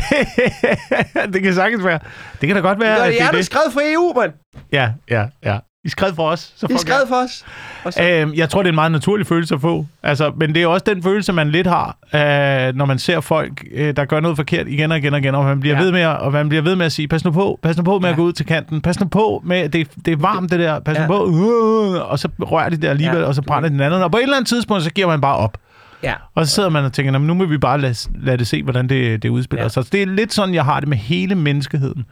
det 1.33 1.43
kan 1.43 1.53
sagtens 1.53 1.83
være. 1.85 1.99
Det 2.41 2.47
kan 2.47 2.55
da 2.55 2.61
godt 2.61 2.79
være, 2.79 2.95
at 2.97 3.03
det 3.05 3.13
det 3.13 3.21
er 3.21 3.27
er 3.27 3.31
der 3.31 3.37
det. 3.37 3.45
skrevet 3.45 3.73
for 3.73 3.81
EU, 3.83 4.13
mand. 4.19 4.33
Ja, 4.71 4.93
ja, 5.09 5.27
ja. 5.43 5.59
I 5.87 5.89
skrev 5.89 6.15
for 6.15 6.29
os. 6.29 6.53
Så 6.57 6.67
I 6.69 6.77
skrevet 6.77 7.03
for 7.07 7.15
os. 7.15 7.45
Og 7.83 7.93
så, 7.93 8.03
Øhm, 8.03 8.33
jeg 8.33 8.49
tror, 8.49 8.61
det 8.63 8.67
er 8.67 8.71
en 8.71 8.75
meget 8.75 8.91
naturlig 8.91 9.27
følelse 9.27 9.55
at 9.55 9.61
få. 9.61 9.85
Altså, 10.03 10.31
men 10.37 10.55
det 10.55 10.63
er 10.63 10.67
også 10.67 10.83
den 10.87 11.03
følelse, 11.03 11.33
man 11.33 11.49
lidt 11.49 11.67
har, 11.67 11.97
øh, 12.13 12.75
når 12.75 12.85
man 12.85 12.99
ser 12.99 13.19
folk, 13.19 13.63
øh, 13.71 13.95
der 13.95 14.05
gør 14.05 14.19
noget 14.19 14.37
forkert 14.37 14.67
igen 14.67 14.91
og 14.91 14.97
igen 14.97 15.13
og 15.13 15.19
igen, 15.19 15.35
og 15.35 15.43
man 15.45 15.59
bliver, 15.59 15.75
Ja. 15.75 15.81
ved, 15.83 15.91
med 15.91 16.01
at, 16.01 16.17
og 16.17 16.31
man 16.31 16.49
bliver 16.49 16.61
ved 16.61 16.75
med 16.75 16.85
at 16.85 16.91
sige, 16.91 17.07
pas 17.07 17.25
nu 17.25 17.31
på, 17.31 17.59
pas 17.63 17.77
nu 17.77 17.83
på 17.83 17.99
med 17.99 18.07
ja. 18.07 18.11
At 18.11 18.15
gå 18.17 18.23
ud 18.23 18.33
til 18.33 18.45
kanten, 18.45 18.81
pas 18.81 18.99
nu 18.99 19.05
på 19.07 19.41
med, 19.45 19.69
det, 19.69 19.87
det 20.05 20.11
er 20.13 20.17
varmt 20.17 20.51
det 20.51 20.59
der, 20.59 20.79
pas 20.79 20.95
ja. 20.97 21.01
Nu 21.01 21.07
på, 21.07 21.25
uh, 21.25 22.11
og 22.11 22.19
så 22.19 22.27
rører 22.39 22.69
de 22.69 22.77
det 22.77 22.87
alligevel, 22.87 23.19
ja. 23.19 23.25
Og 23.25 23.35
så 23.35 23.41
brænder 23.41 23.69
den 23.69 23.79
anden, 23.81 24.01
og 24.01 24.11
på 24.11 24.17
et 24.17 24.23
eller 24.23 24.35
andet 24.35 24.47
tidspunkt, 24.49 24.83
så 24.83 24.89
giver 24.91 25.07
man 25.07 25.21
bare 25.21 25.35
op. 25.35 25.57
ja. 26.03 26.13
Og 26.35 26.47
så 26.47 26.53
sidder 26.55 26.69
man 26.69 26.85
og 26.85 26.93
tænker, 26.93 27.11
"Nå, 27.11 27.17
men 27.17 27.27
nu 27.27 27.33
må 27.33 27.45
vi 27.45 27.57
bare 27.57 27.81
lade, 27.81 27.95
lade 28.21 28.37
det 28.37 28.47
se, 28.47 28.63
hvordan 28.63 28.89
det, 28.89 29.23
det 29.23 29.29
udspiller. 29.29 29.63
Ja. 29.63 29.69
sig. 29.69 29.83
Så 29.83 29.89
det 29.91 30.01
er 30.01 30.05
lidt 30.05 30.33
sådan, 30.33 30.53
jeg 30.55 30.65
har 30.65 30.79
det 30.79 30.89
med 30.89 30.97
hele 30.97 31.35
menneskeheden. 31.35 32.05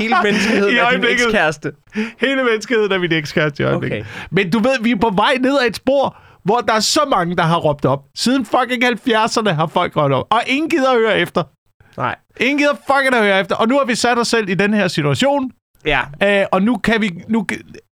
Hele 0.00 0.14
menneskeheden 0.22 0.74
I 0.74 0.76
er 0.76 0.90
din 0.90 1.04
ekskæreste. 1.04 1.72
Hele 2.20 2.44
menneskeheden 2.44 2.92
er 2.92 2.98
min 2.98 3.12
ekskæreste 3.12 3.62
i 3.62 3.66
øjeblikket. 3.66 4.00
Okay. 4.00 4.08
Men 4.30 4.50
du 4.50 4.58
ved, 4.58 4.82
vi 4.82 4.90
er 4.90 4.96
på 4.96 5.10
vej 5.16 5.34
ned 5.40 5.58
ad 5.62 5.66
et 5.66 5.76
spor, 5.76 6.16
hvor 6.44 6.60
der 6.60 6.72
er 6.72 6.80
så 6.80 7.00
mange, 7.10 7.36
der 7.36 7.42
har 7.42 7.56
råbt 7.56 7.84
op. 7.84 8.00
Siden 8.14 8.46
fucking 8.46 8.84
70'erne 8.84 9.50
har 9.50 9.66
folk 9.66 9.96
råbt 9.96 10.14
op. 10.14 10.26
Og 10.30 10.40
ingen 10.46 10.70
gider 10.70 10.90
at 10.90 10.98
høre 10.98 11.18
efter. 11.18 11.42
Nej. 11.96 12.16
Ingen 12.40 12.58
gider 12.58 12.74
fucking 12.74 13.14
at 13.14 13.22
høre 13.22 13.40
efter. 13.40 13.56
Og 13.56 13.68
nu 13.68 13.78
har 13.78 13.84
vi 13.84 13.94
sat 13.94 14.18
os 14.18 14.28
selv 14.28 14.48
i 14.48 14.54
den 14.54 14.74
her 14.74 14.88
situation. 14.88 15.50
Ja. 15.86 16.00
Øh, 16.22 16.46
og 16.52 16.62
nu 16.62 16.76
kan 16.76 17.00
vi... 17.00 17.10
Nu, 17.28 17.46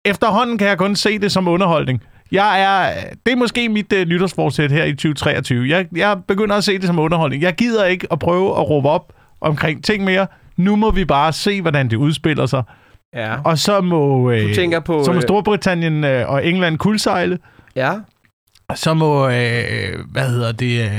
efterhånden 0.06 0.57
kan 0.57 0.68
jeg 0.68 0.77
kun 0.77 0.95
se 0.95 1.19
det 1.19 1.31
som 1.31 1.47
underholdning. 1.47 2.01
Jeg 2.31 2.62
er, 2.62 2.94
det 3.25 3.31
er 3.31 3.36
måske 3.36 3.69
mit 3.69 3.94
uh, 3.94 4.00
nytårsforsæt 4.00 4.71
her 4.71 4.83
i 4.83 4.91
2023. 4.91 5.69
Jeg, 5.69 5.88
jeg 5.95 6.18
begynder 6.27 6.56
at 6.56 6.63
se 6.63 6.77
det 6.77 6.83
som 6.83 7.00
underholdning. 7.00 7.44
Jeg 7.44 7.56
gider 7.56 7.86
ikke 7.86 8.07
at 8.12 8.19
prøve 8.19 8.50
at 8.59 8.69
råbe 8.69 8.89
op 8.89 9.13
omkring 9.41 9.83
ting 9.83 10.03
mere. 10.03 10.27
Nu 10.59 10.75
må 10.75 10.91
vi 10.91 11.06
bare 11.06 11.33
se, 11.33 11.61
hvordan 11.61 11.89
det 11.89 11.95
udspiller 11.97 12.45
sig. 12.45 12.63
Ja. 13.13 13.41
Og 13.41 13.57
så 13.57 13.81
må, 13.81 14.31
øh, 14.31 14.50
Du 14.50 14.53
tænker 14.53 14.79
på... 14.79 15.03
så 15.03 15.11
må 15.11 15.15
øh, 15.15 15.21
Storbritannien 15.21 16.03
øh, 16.03 16.29
og 16.29 16.45
England 16.45 16.77
kuldsejle. 16.77 17.39
Ja. 17.75 17.94
Så 18.75 18.94
må, 18.94 19.27
øh, 19.27 20.06
hvad 20.11 20.29
hedder 20.29 20.51
det, 20.51 20.91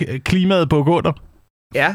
øh, 0.00 0.18
klimaet 0.18 0.68
bukke 0.68 0.92
under. 0.92 1.12
Ja. 1.74 1.94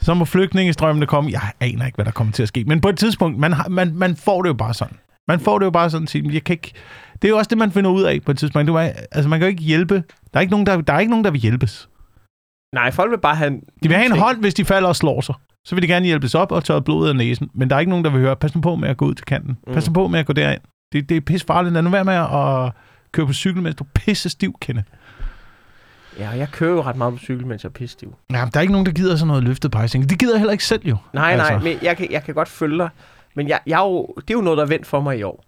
Så 0.00 0.14
må 0.14 0.24
flygtningestrømmene 0.24 1.06
komme. 1.06 1.30
Jeg 1.30 1.40
aner 1.60 1.86
ikke, 1.86 1.96
hvad 1.96 2.04
der 2.04 2.10
kommer 2.10 2.32
til 2.32 2.42
at 2.42 2.48
ske. 2.48 2.64
Men 2.64 2.80
på 2.80 2.88
et 2.88 2.98
tidspunkt, 2.98 3.38
man, 3.38 3.52
har, 3.52 3.68
man, 3.68 3.94
man 3.94 4.16
får 4.16 4.42
det 4.42 4.48
jo 4.48 4.54
bare 4.54 4.74
sådan. 4.74 4.96
Man 5.28 5.40
får 5.40 5.58
det 5.58 5.66
jo 5.66 5.70
bare 5.70 5.90
sådan 5.90 6.08
at 6.28 6.34
jeg 6.34 6.44
kan 6.44 6.52
ikke... 6.52 6.72
Det 7.22 7.28
er 7.28 7.28
jo 7.28 7.38
også 7.38 7.48
det, 7.48 7.58
man 7.58 7.72
finder 7.72 7.90
ud 7.90 8.02
af 8.02 8.20
på 8.26 8.30
et 8.30 8.38
tidspunkt. 8.38 8.68
Du, 8.68 8.78
altså, 8.78 9.28
man 9.28 9.38
kan 9.38 9.46
jo 9.46 9.50
ikke 9.50 9.62
hjælpe. 9.62 9.94
Der 9.94 10.38
er 10.38 10.40
ikke 10.40 10.50
nogen, 10.50 10.66
der, 10.66 10.80
der, 10.80 10.92
er 10.92 10.98
ikke 11.00 11.10
nogen, 11.10 11.24
der 11.24 11.30
vil 11.30 11.40
hjælpes. 11.40 11.88
Nej, 12.74 12.90
folk 12.90 13.10
vil 13.10 13.18
bare 13.18 13.34
have 13.36 13.48
en... 13.48 13.60
De 13.82 13.88
vil 13.88 13.96
have 13.96 14.06
en 14.06 14.18
hånd, 14.18 14.40
hvis 14.40 14.54
de 14.54 14.64
falder 14.64 14.88
og 14.88 14.96
slår 14.96 15.20
sig. 15.20 15.34
Så 15.66 15.74
vil 15.74 15.82
de 15.82 15.88
gerne 15.88 16.06
hjælpes 16.06 16.34
op 16.34 16.52
og 16.52 16.64
tørre 16.64 16.82
blodet 16.82 17.08
af 17.08 17.16
næsen. 17.16 17.50
Men 17.54 17.70
der 17.70 17.76
er 17.76 17.80
ikke 17.80 17.90
nogen, 17.90 18.04
der 18.04 18.10
vil 18.10 18.20
høre, 18.20 18.36
pas 18.36 18.54
nu 18.54 18.60
på 18.60 18.76
med 18.76 18.88
at 18.88 18.96
gå 18.96 19.04
ud 19.06 19.14
til 19.14 19.24
kanten. 19.26 19.58
Mm. 19.66 19.72
Pas 19.74 19.86
nu 19.88 19.92
på 19.92 20.08
med 20.08 20.20
at 20.20 20.26
gå 20.26 20.32
derind. 20.32 20.60
Det, 20.92 21.08
det 21.08 21.16
er 21.16 21.20
pisse 21.20 21.46
farligt. 21.46 21.72
Lad 21.74 21.82
nu 21.82 21.90
være 21.90 22.04
med 22.04 22.14
at 22.14 22.72
køre 23.12 23.26
på 23.26 23.32
cykel, 23.32 23.62
mens 23.62 23.76
du 23.76 23.84
er 23.84 23.88
pisse 23.94 24.28
stiv, 24.30 24.54
kende. 24.60 24.82
Ja, 26.18 26.30
jeg 26.30 26.48
kører 26.50 26.72
jo 26.72 26.82
ret 26.82 26.96
meget 26.96 27.12
på 27.12 27.18
cykel, 27.18 27.46
mens 27.46 27.62
jeg 27.64 27.68
er 27.68 27.72
pisstiv. 27.72 28.14
Ja, 28.32 28.36
der 28.52 28.58
er 28.58 28.60
ikke 28.60 28.72
nogen, 28.72 28.86
der 28.86 28.92
gider 28.92 29.16
sådan 29.16 29.26
noget 29.28 29.42
løftet 29.44 29.70
pejsing. 29.70 30.10
De 30.10 30.16
gider 30.16 30.38
heller 30.38 30.52
ikke 30.52 30.64
selv 30.64 30.82
jo. 30.86 30.96
Nej, 31.12 31.30
Altså. 31.32 31.52
nej, 31.52 31.62
men 31.62 31.78
jeg 31.82 31.96
kan, 31.96 32.12
jeg 32.12 32.22
kan 32.24 32.34
godt 32.34 32.48
følge 32.48 32.78
dig. 32.78 32.88
Men 33.36 33.48
jeg, 33.48 33.60
jeg 33.66 33.80
er 33.80 33.84
jo, 33.88 34.06
det 34.16 34.30
er 34.30 34.34
jo 34.34 34.40
noget, 34.40 34.56
der 34.56 34.64
er 34.64 34.68
vendt 34.68 34.86
for 34.86 35.00
mig 35.00 35.18
i 35.18 35.22
år. 35.22 35.44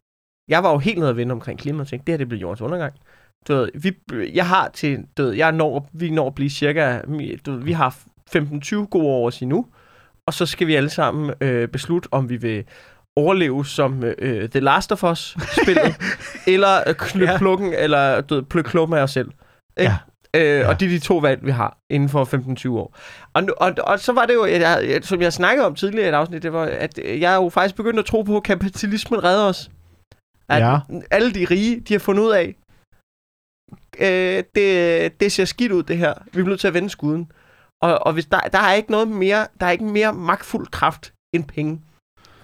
Jeg 0.49 0.62
var 0.62 0.70
jo 0.72 0.78
helt 0.78 0.99
nede 0.99 1.11
at 1.11 1.17
vende 1.17 1.32
omkring 1.32 1.58
klimaet 1.58 1.81
og 1.81 1.87
tænkte, 1.88 2.06
det 2.06 2.12
her 2.12 2.19
det 2.19 2.28
bliver 2.28 2.40
jordens 2.40 2.61
undergang. 2.61 2.93
Du 3.49 3.55
ved, 3.55 3.69
vi, 3.75 3.93
jeg 4.35 4.47
har 4.49 4.69
til, 4.69 5.05
du 5.17 5.23
ved, 5.23 5.33
jeg 5.33 5.53
når, 5.53 5.89
vi 5.93 6.11
når 6.11 6.27
at 6.27 6.35
blive 6.35 6.51
cirka, 6.51 6.99
du 7.47 7.53
ved, 7.53 7.63
vi 7.63 7.73
har 7.73 7.97
15-20 8.37 8.75
gode 8.77 9.07
år 9.07 9.27
at 9.29 9.35
sige 9.35 9.49
nu, 9.49 9.67
og 10.27 10.35
så 10.35 10.47
skal 10.47 10.67
vi 10.67 10.75
alle 10.75 10.91
sammen 10.91 11.35
øh, 11.41 11.69
beslutte, 11.69 12.09
om 12.13 12.29
vi 12.29 12.37
vil 12.37 12.65
overleve 13.17 13.67
som 13.67 14.05
øh, 14.05 14.49
The 14.49 14.61
Last 14.61 14.93
of 14.93 15.05
Us-spillet, 15.05 15.97
eller 16.55 16.77
øh, 16.87 17.21
Ja. 17.23 17.39
plukken, 17.39 17.73
eller 17.75 18.21
du 18.21 18.35
ved, 18.35 18.43
plukke 18.43 18.71
klumpen 18.71 18.99
af 18.99 19.03
os 19.03 19.11
selv. 19.11 19.31
Ikke? 19.77 19.93
Ja. 19.93 19.97
Øh, 20.41 20.61
Ja. 20.61 20.69
Og 20.69 20.81
det 20.81 20.87
er 20.87 20.91
de 20.91 20.99
to 20.99 21.17
valg, 21.17 21.47
vi 21.47 21.51
har 21.51 21.79
inden 21.91 22.09
for 22.09 22.25
15-20 22.25 22.71
år. 22.71 22.97
Og, 23.35 23.45
nu, 23.45 23.53
og, 23.57 23.73
og 23.85 24.01
så 24.01 24.13
var 24.13 24.27
det 24.27 24.35
jo, 24.35 24.47
jeg, 24.47 24.99
som 25.03 25.21
jeg 25.23 25.33
snakkede 25.33 25.67
om 25.67 25.75
tidligere 25.75 26.07
i 26.07 26.09
et 26.09 26.15
afsnit, 26.15 26.43
det 26.43 26.53
var, 26.53 26.65
at 26.65 26.99
jeg 26.99 27.37
jo 27.37 27.49
faktisk 27.49 27.77
begyndt 27.77 27.99
at 27.99 28.05
tro 28.05 28.23
på, 28.23 28.37
at 28.37 28.43
kapitalismen 28.43 29.25
redder 29.25 29.45
os. 29.45 29.71
At 30.49 30.63
Ja. 30.63 30.79
alle 31.11 31.33
de 31.35 31.45
rige, 31.51 31.81
de 31.81 31.95
har 31.95 31.99
fundet 31.99 32.23
ud 32.23 32.31
af, 32.31 32.55
øh, 33.99 34.44
det, 34.55 35.20
det 35.20 35.32
ser 35.32 35.44
skidt 35.44 35.72
ud, 35.72 35.82
det 35.82 35.99
her. 35.99 36.14
Vi 36.25 36.31
bliver 36.31 36.49
nødt 36.49 36.61
til 36.61 36.69
at 36.69 36.75
vende 36.75 36.90
skuden. 36.90 37.32
Og, 37.82 38.06
og 38.06 38.12
hvis 38.12 38.26
der, 38.26 38.40
der 38.40 38.58
er 38.58 38.72
ikke 38.72 38.90
noget 38.90 39.08
mere, 39.08 39.46
der 39.61 39.67
er 39.67 39.70
ikke 39.70 39.84
mere 39.84 40.12
magtfuld 40.12 40.67
kraft 40.67 41.12
end 41.34 41.44
penge 41.44 41.81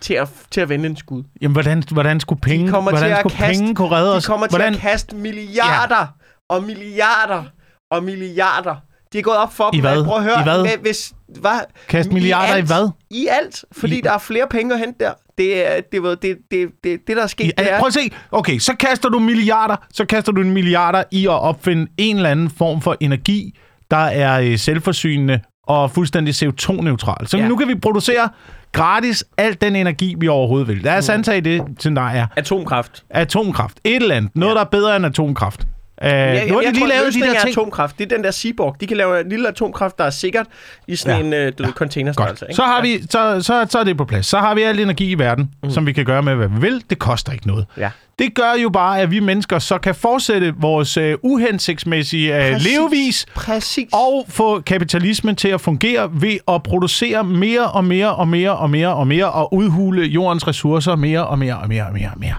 til 0.01 0.15
at, 0.15 0.29
til 0.51 0.61
at 0.61 0.69
vende 0.69 0.87
en 0.87 0.97
skud. 0.97 1.25
Jamen, 1.41 1.53
hvordan, 1.53 1.83
hvordan 1.93 2.21
skulle 2.21 2.41
penge, 2.41 2.71
kommer 2.71 2.91
til 2.91 2.99
hvordan 2.99 3.13
at 3.13 3.21
skulle 3.21 3.37
kaste- 3.37 3.61
penge 3.63 3.75
kunne 3.75 3.91
redde 3.91 4.11
De 4.11 4.17
os? 4.17 4.27
kommer 4.27 4.47
til 4.47 4.57
hvordan, 4.59 4.75
at 4.75 4.81
kaste 4.81 5.17
milliarder 5.17 5.97
ja. 5.99 6.07
og 6.49 6.63
milliarder 6.63 7.45
og 7.91 8.03
milliarder. 8.03 8.77
De 9.13 9.19
er 9.19 9.23
gået 9.23 9.37
op 9.37 9.53
for 9.53 9.71
I 9.73 9.77
dem. 9.77 9.81
hvad? 9.81 10.05
Prøv 10.05 10.17
at 10.17 10.23
høre. 10.23 10.41
I 10.41 10.43
hvad? 10.43 10.63
Med, 10.63 10.71
hvis, 10.83 11.13
hvad? 11.41 11.61
kaste 11.89 12.11
i 12.11 12.15
milliarder 12.15 12.55
i 12.55 12.57
alt. 12.59 12.67
hvad? 12.67 12.89
I 13.11 13.27
alt. 13.43 13.65
Fordi 13.73 13.99
I- 13.99 14.01
der 14.01 14.13
er 14.13 14.19
flere 14.19 14.47
penge 14.51 14.75
at 14.75 14.81
hente 14.81 15.05
der. 15.05 15.13
Det 15.39 15.67
er 15.73 15.81
det, 15.93 16.03
det, 16.03 16.23
det, 16.23 16.37
det, 16.51 16.69
det, 16.85 17.01
det 17.07 17.17
der 17.17 17.23
er 17.23 17.27
sket, 17.27 17.45
I, 17.45 17.51
det 17.59 17.73
er... 17.73 17.79
prøv 17.79 17.87
at 17.87 17.95
se. 17.95 18.11
Okay, 18.33 18.59
så 18.59 18.75
kaster 18.77 19.09
du 19.09 19.19
milliarder, 19.19 19.77
så 19.93 20.05
kaster 20.05 20.33
du 20.33 20.41
en 20.41 20.51
milliarder 20.51 21.03
i 21.11 21.27
at 21.27 21.31
opfinde 21.41 21.87
en 21.99 22.17
eller 22.17 22.31
anden 22.31 22.51
form 22.51 22.81
for 22.81 22.97
energi, 23.01 23.59
der 23.91 23.97
er 23.97 24.41
øh, 24.41 24.59
selvforsynende 24.59 25.41
og 25.67 25.91
fuldstændig 25.91 26.35
CO2-neutral. 26.35 27.27
Så 27.27 27.37
ja. 27.37 27.43
Ja. 27.43 27.49
nu 27.49 27.57
kan 27.57 27.69
vi 27.69 27.75
producere 27.75 28.29
gratis 28.73 29.25
al 29.39 29.57
den 29.61 29.77
energi, 29.77 30.15
vi 30.19 30.29
overhovedet 30.29 30.69
vil. 30.69 30.77
Lad 30.77 30.99
os 30.99 31.09
antage 31.09 31.41
det, 31.41 31.63
scenarie. 31.79 32.27
Atomkraft. 32.37 33.05
Atomkraft. 33.11 33.79
Et 33.85 33.97
eller 33.97 34.15
andet. 34.15 34.31
Noget, 34.35 34.53
Ja. 34.55 34.59
der 34.59 34.65
er 34.65 34.69
bedre 34.71 34.97
end 34.97 35.07
atomkraft. 35.07 35.67
Uh, 36.03 36.09
ja, 36.09 36.47
nu 36.49 36.55
har 36.55 36.61
de 36.63 36.73
lige 36.73 36.89
lavet 36.89 37.15
de 37.15 37.21
der 37.21 37.27
er 37.27 37.39
ting. 37.41 37.49
atomkraft. 37.51 37.99
Det 37.99 38.13
er 38.13 38.17
den 38.17 38.25
der 38.25 38.31
Seaborg. 38.31 38.77
De 38.81 38.87
kan 38.87 38.97
lave 38.97 39.21
en 39.21 39.29
lille 39.29 39.49
atomkraft, 39.49 39.99
der 39.99 40.05
er 40.05 40.11
sikkert 40.11 40.47
i 40.89 40.97
sådan 40.97 41.33
Ja. 41.33 41.37
ja. 41.39 41.43
en 41.43 41.49
uh, 41.53 41.59
du 41.59 41.63
ved, 41.65 41.73
containerstørrelse. 41.73 42.45
Ikke? 42.45 42.55
Så 42.55 42.63
har 42.63 42.77
Ja. 42.77 42.83
vi, 42.83 43.03
så, 43.11 43.43
så, 43.43 43.67
så 43.71 43.79
er 43.79 43.85
det 43.85 43.97
på 43.97 44.05
plads. 44.05 44.27
Så 44.27 44.39
har 44.39 44.55
vi 44.55 44.63
al 44.63 44.79
energi 44.81 45.11
i 45.11 45.19
verden, 45.19 45.51
mm. 45.63 45.71
som 45.71 45.87
vi 45.87 45.93
kan 45.93 46.05
gøre 46.05 46.23
med, 46.23 46.35
hvad 46.35 46.49
vi 46.49 46.61
vil. 46.61 46.83
Det 46.91 46.99
koster 46.99 47.33
ikke 47.33 47.47
noget. 47.47 47.67
Ja. 47.77 47.91
Det 48.19 48.35
gør 48.35 48.53
jo 48.63 48.69
bare, 48.71 49.01
at 49.01 49.11
vi 49.11 49.21
mennesker 49.21 49.59
så 49.59 49.79
kan 49.79 49.95
fortsætte 49.95 50.55
vores 50.59 50.97
øh, 50.97 51.15
uhensigtsmæssige 51.23 52.37
øh, 52.47 52.53
Præcis. 52.53 52.73
levevis 52.73 53.27
Præcis. 53.35 53.89
og 53.93 54.25
få 54.29 54.61
kapitalismen 54.61 55.37
til 55.37 55.49
at 55.49 55.61
fungere 55.61 56.09
ved 56.13 56.37
at 56.49 56.63
producere 56.63 57.25
mere 57.25 57.71
og 57.71 57.85
mere 57.85 58.15
og 58.15 58.29
mere 58.29 58.57
og 58.57 58.71
mere 58.71 58.89
og 58.95 59.07
mere 59.07 59.31
og 59.33 59.55
udhule 59.55 60.03
jordens 60.07 60.47
ressourcer 60.49 60.97
mere 60.97 61.27
og 61.27 61.39
mere 61.39 61.57
og 61.59 61.69
mere 61.69 61.87
og 61.87 61.93
mere 61.93 62.11
og 62.15 62.21
mere. 62.21 62.35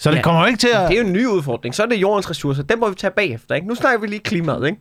Så 0.00 0.10
det 0.10 0.16
Ja. 0.16 0.22
kommer 0.22 0.40
jo 0.40 0.46
ikke 0.46 0.58
til 0.58 0.68
at... 0.68 0.88
Det 0.88 0.96
er 0.98 1.00
jo 1.00 1.06
en 1.06 1.12
ny 1.12 1.26
udfordring. 1.26 1.74
Så 1.74 1.82
er 1.82 1.86
det 1.86 1.96
jordens 1.96 2.30
ressourcer. 2.30 2.62
Den 2.62 2.80
må 2.80 2.88
vi 2.88 2.94
tage 2.94 3.10
bagefter. 3.10 3.54
Ikke? 3.54 3.66
Nu 3.68 3.74
snakker 3.74 4.00
vi 4.00 4.06
lige 4.06 4.20
klimaet. 4.20 4.66
Ikke? 4.66 4.78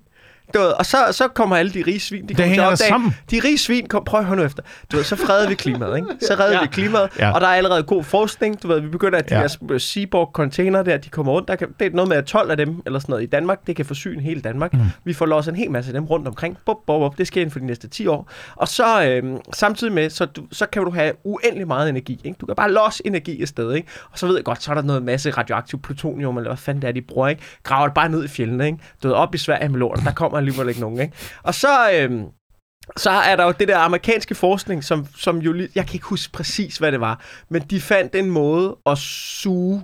Du 0.53 0.59
ved, 0.59 0.67
og 0.67 0.85
så, 0.85 0.97
så 1.11 1.27
kommer 1.27 1.55
alle 1.55 1.71
de 1.71 1.83
rige 1.87 1.99
svin, 1.99 2.21
de 2.23 2.27
Det 2.27 2.35
kommer 2.35 2.45
til 2.45 2.49
hænger 2.49 2.65
opdage, 2.71 2.87
sammen. 2.89 3.15
de 3.31 3.41
rige 3.43 3.57
svin, 3.57 3.87
kom, 3.87 4.03
prøv 4.03 4.19
at 4.19 4.25
høre 4.25 4.37
nu 4.37 4.43
efter. 4.43 4.63
Du 4.91 4.97
ved, 4.97 5.03
så 5.03 5.15
freder 5.15 5.49
vi 5.49 5.55
klimaet, 5.55 5.95
ikke? 5.97 6.07
Så 6.21 6.33
redder 6.39 6.53
Ja. 6.53 6.61
vi 6.61 6.67
klimaet, 6.67 7.09
Ja. 7.19 7.31
og 7.31 7.41
der 7.41 7.47
er 7.47 7.51
allerede 7.55 7.83
god 7.83 8.03
forskning. 8.03 8.63
Du 8.63 8.67
ved, 8.67 8.79
vi 8.79 8.87
begynder, 8.87 9.19
at 9.19 9.29
de 9.29 9.35
Ja. 9.35 9.41
ja. 9.41 9.47
der 9.69 9.77
Seaborg 9.77 10.29
container 10.33 10.83
der, 10.83 10.97
de 10.97 11.09
kommer 11.09 11.31
rundt. 11.31 11.47
Der 11.47 11.55
kan, 11.55 11.67
det 11.79 11.85
er 11.87 11.91
noget 11.95 12.09
med, 12.09 12.17
at 12.17 12.25
12 12.25 12.51
af 12.51 12.57
dem, 12.57 12.81
eller 12.85 12.99
sådan 12.99 13.11
noget, 13.13 13.23
i 13.23 13.25
Danmark, 13.25 13.67
det 13.67 13.75
kan 13.75 13.85
forsyne 13.85 14.21
hele 14.21 14.41
Danmark. 14.41 14.73
Mm. 14.73 14.79
Vi 15.03 15.13
får 15.13 15.25
losset 15.25 15.51
en 15.51 15.57
hel 15.57 15.71
masse 15.71 15.89
af 15.89 15.93
dem 15.93 16.05
rundt 16.05 16.27
omkring. 16.27 16.57
Bup, 16.65 16.77
bup, 16.87 16.99
bup. 16.99 17.17
Det 17.17 17.27
sker 17.27 17.41
inden 17.41 17.51
for 17.51 17.59
de 17.59 17.65
næste 17.65 17.87
10 17.87 18.07
år. 18.07 18.29
Og 18.55 18.67
så 18.67 19.03
øhm, 19.05 19.37
samtidig 19.53 19.93
med, 19.93 20.09
så, 20.09 20.25
du, 20.25 20.43
så 20.51 20.65
kan 20.65 20.83
du 20.83 20.91
have 20.91 21.11
uendelig 21.23 21.67
meget 21.67 21.89
energi. 21.89 22.21
Ikke? 22.23 22.37
Du 22.41 22.45
kan 22.45 22.55
bare 22.55 22.71
losse 22.71 23.01
energi 23.07 23.41
et 23.43 23.49
sted, 23.49 23.73
ikke? 23.73 23.87
Og 24.11 24.19
så 24.19 24.27
ved 24.27 24.35
jeg 24.35 24.43
godt, 24.43 24.63
så 24.63 24.71
er 24.71 24.75
der 24.75 24.81
noget 24.81 25.03
masse 25.03 25.31
radioaktiv 25.31 25.81
plutonium, 25.81 26.37
eller 26.37 26.49
hvad 26.49 26.57
fanden 26.57 26.81
det 26.81 26.87
er, 26.87 26.91
de 26.91 27.01
bruger, 27.01 27.27
ikke? 27.27 27.41
Graver 27.63 27.85
det 27.87 27.93
bare 27.93 28.09
ned 28.09 28.23
i 28.23 28.27
fjellene, 28.27 28.65
ikke? 28.65 28.77
Du 29.03 29.07
ved, 29.07 29.15
op 29.15 29.35
i 29.35 29.37
Sverige 29.37 29.69
med 29.69 29.79
lorten, 29.79 30.05
der 30.05 30.11
kommer 30.11 30.38
alligevel 30.39 30.69
ikke 30.69 30.81
nogen, 30.81 30.99
ikke? 30.99 31.13
Og 31.43 31.55
så, 31.55 31.91
øhm, 31.91 32.25
så 32.97 33.09
er 33.09 33.35
der 33.35 33.45
jo 33.45 33.53
det 33.59 33.67
der 33.67 33.77
amerikanske 33.77 34.35
forskning, 34.35 34.83
som, 34.83 35.05
som 35.15 35.37
jo... 35.37 35.55
Jeg 35.75 35.85
kan 35.85 35.93
ikke 35.93 36.05
huske 36.05 36.33
præcis, 36.33 36.77
hvad 36.77 36.91
det 36.91 36.99
var, 36.99 37.21
men 37.49 37.61
de 37.61 37.81
fandt 37.81 38.15
en 38.15 38.31
måde 38.31 38.77
at 38.85 38.97
suge... 38.97 39.83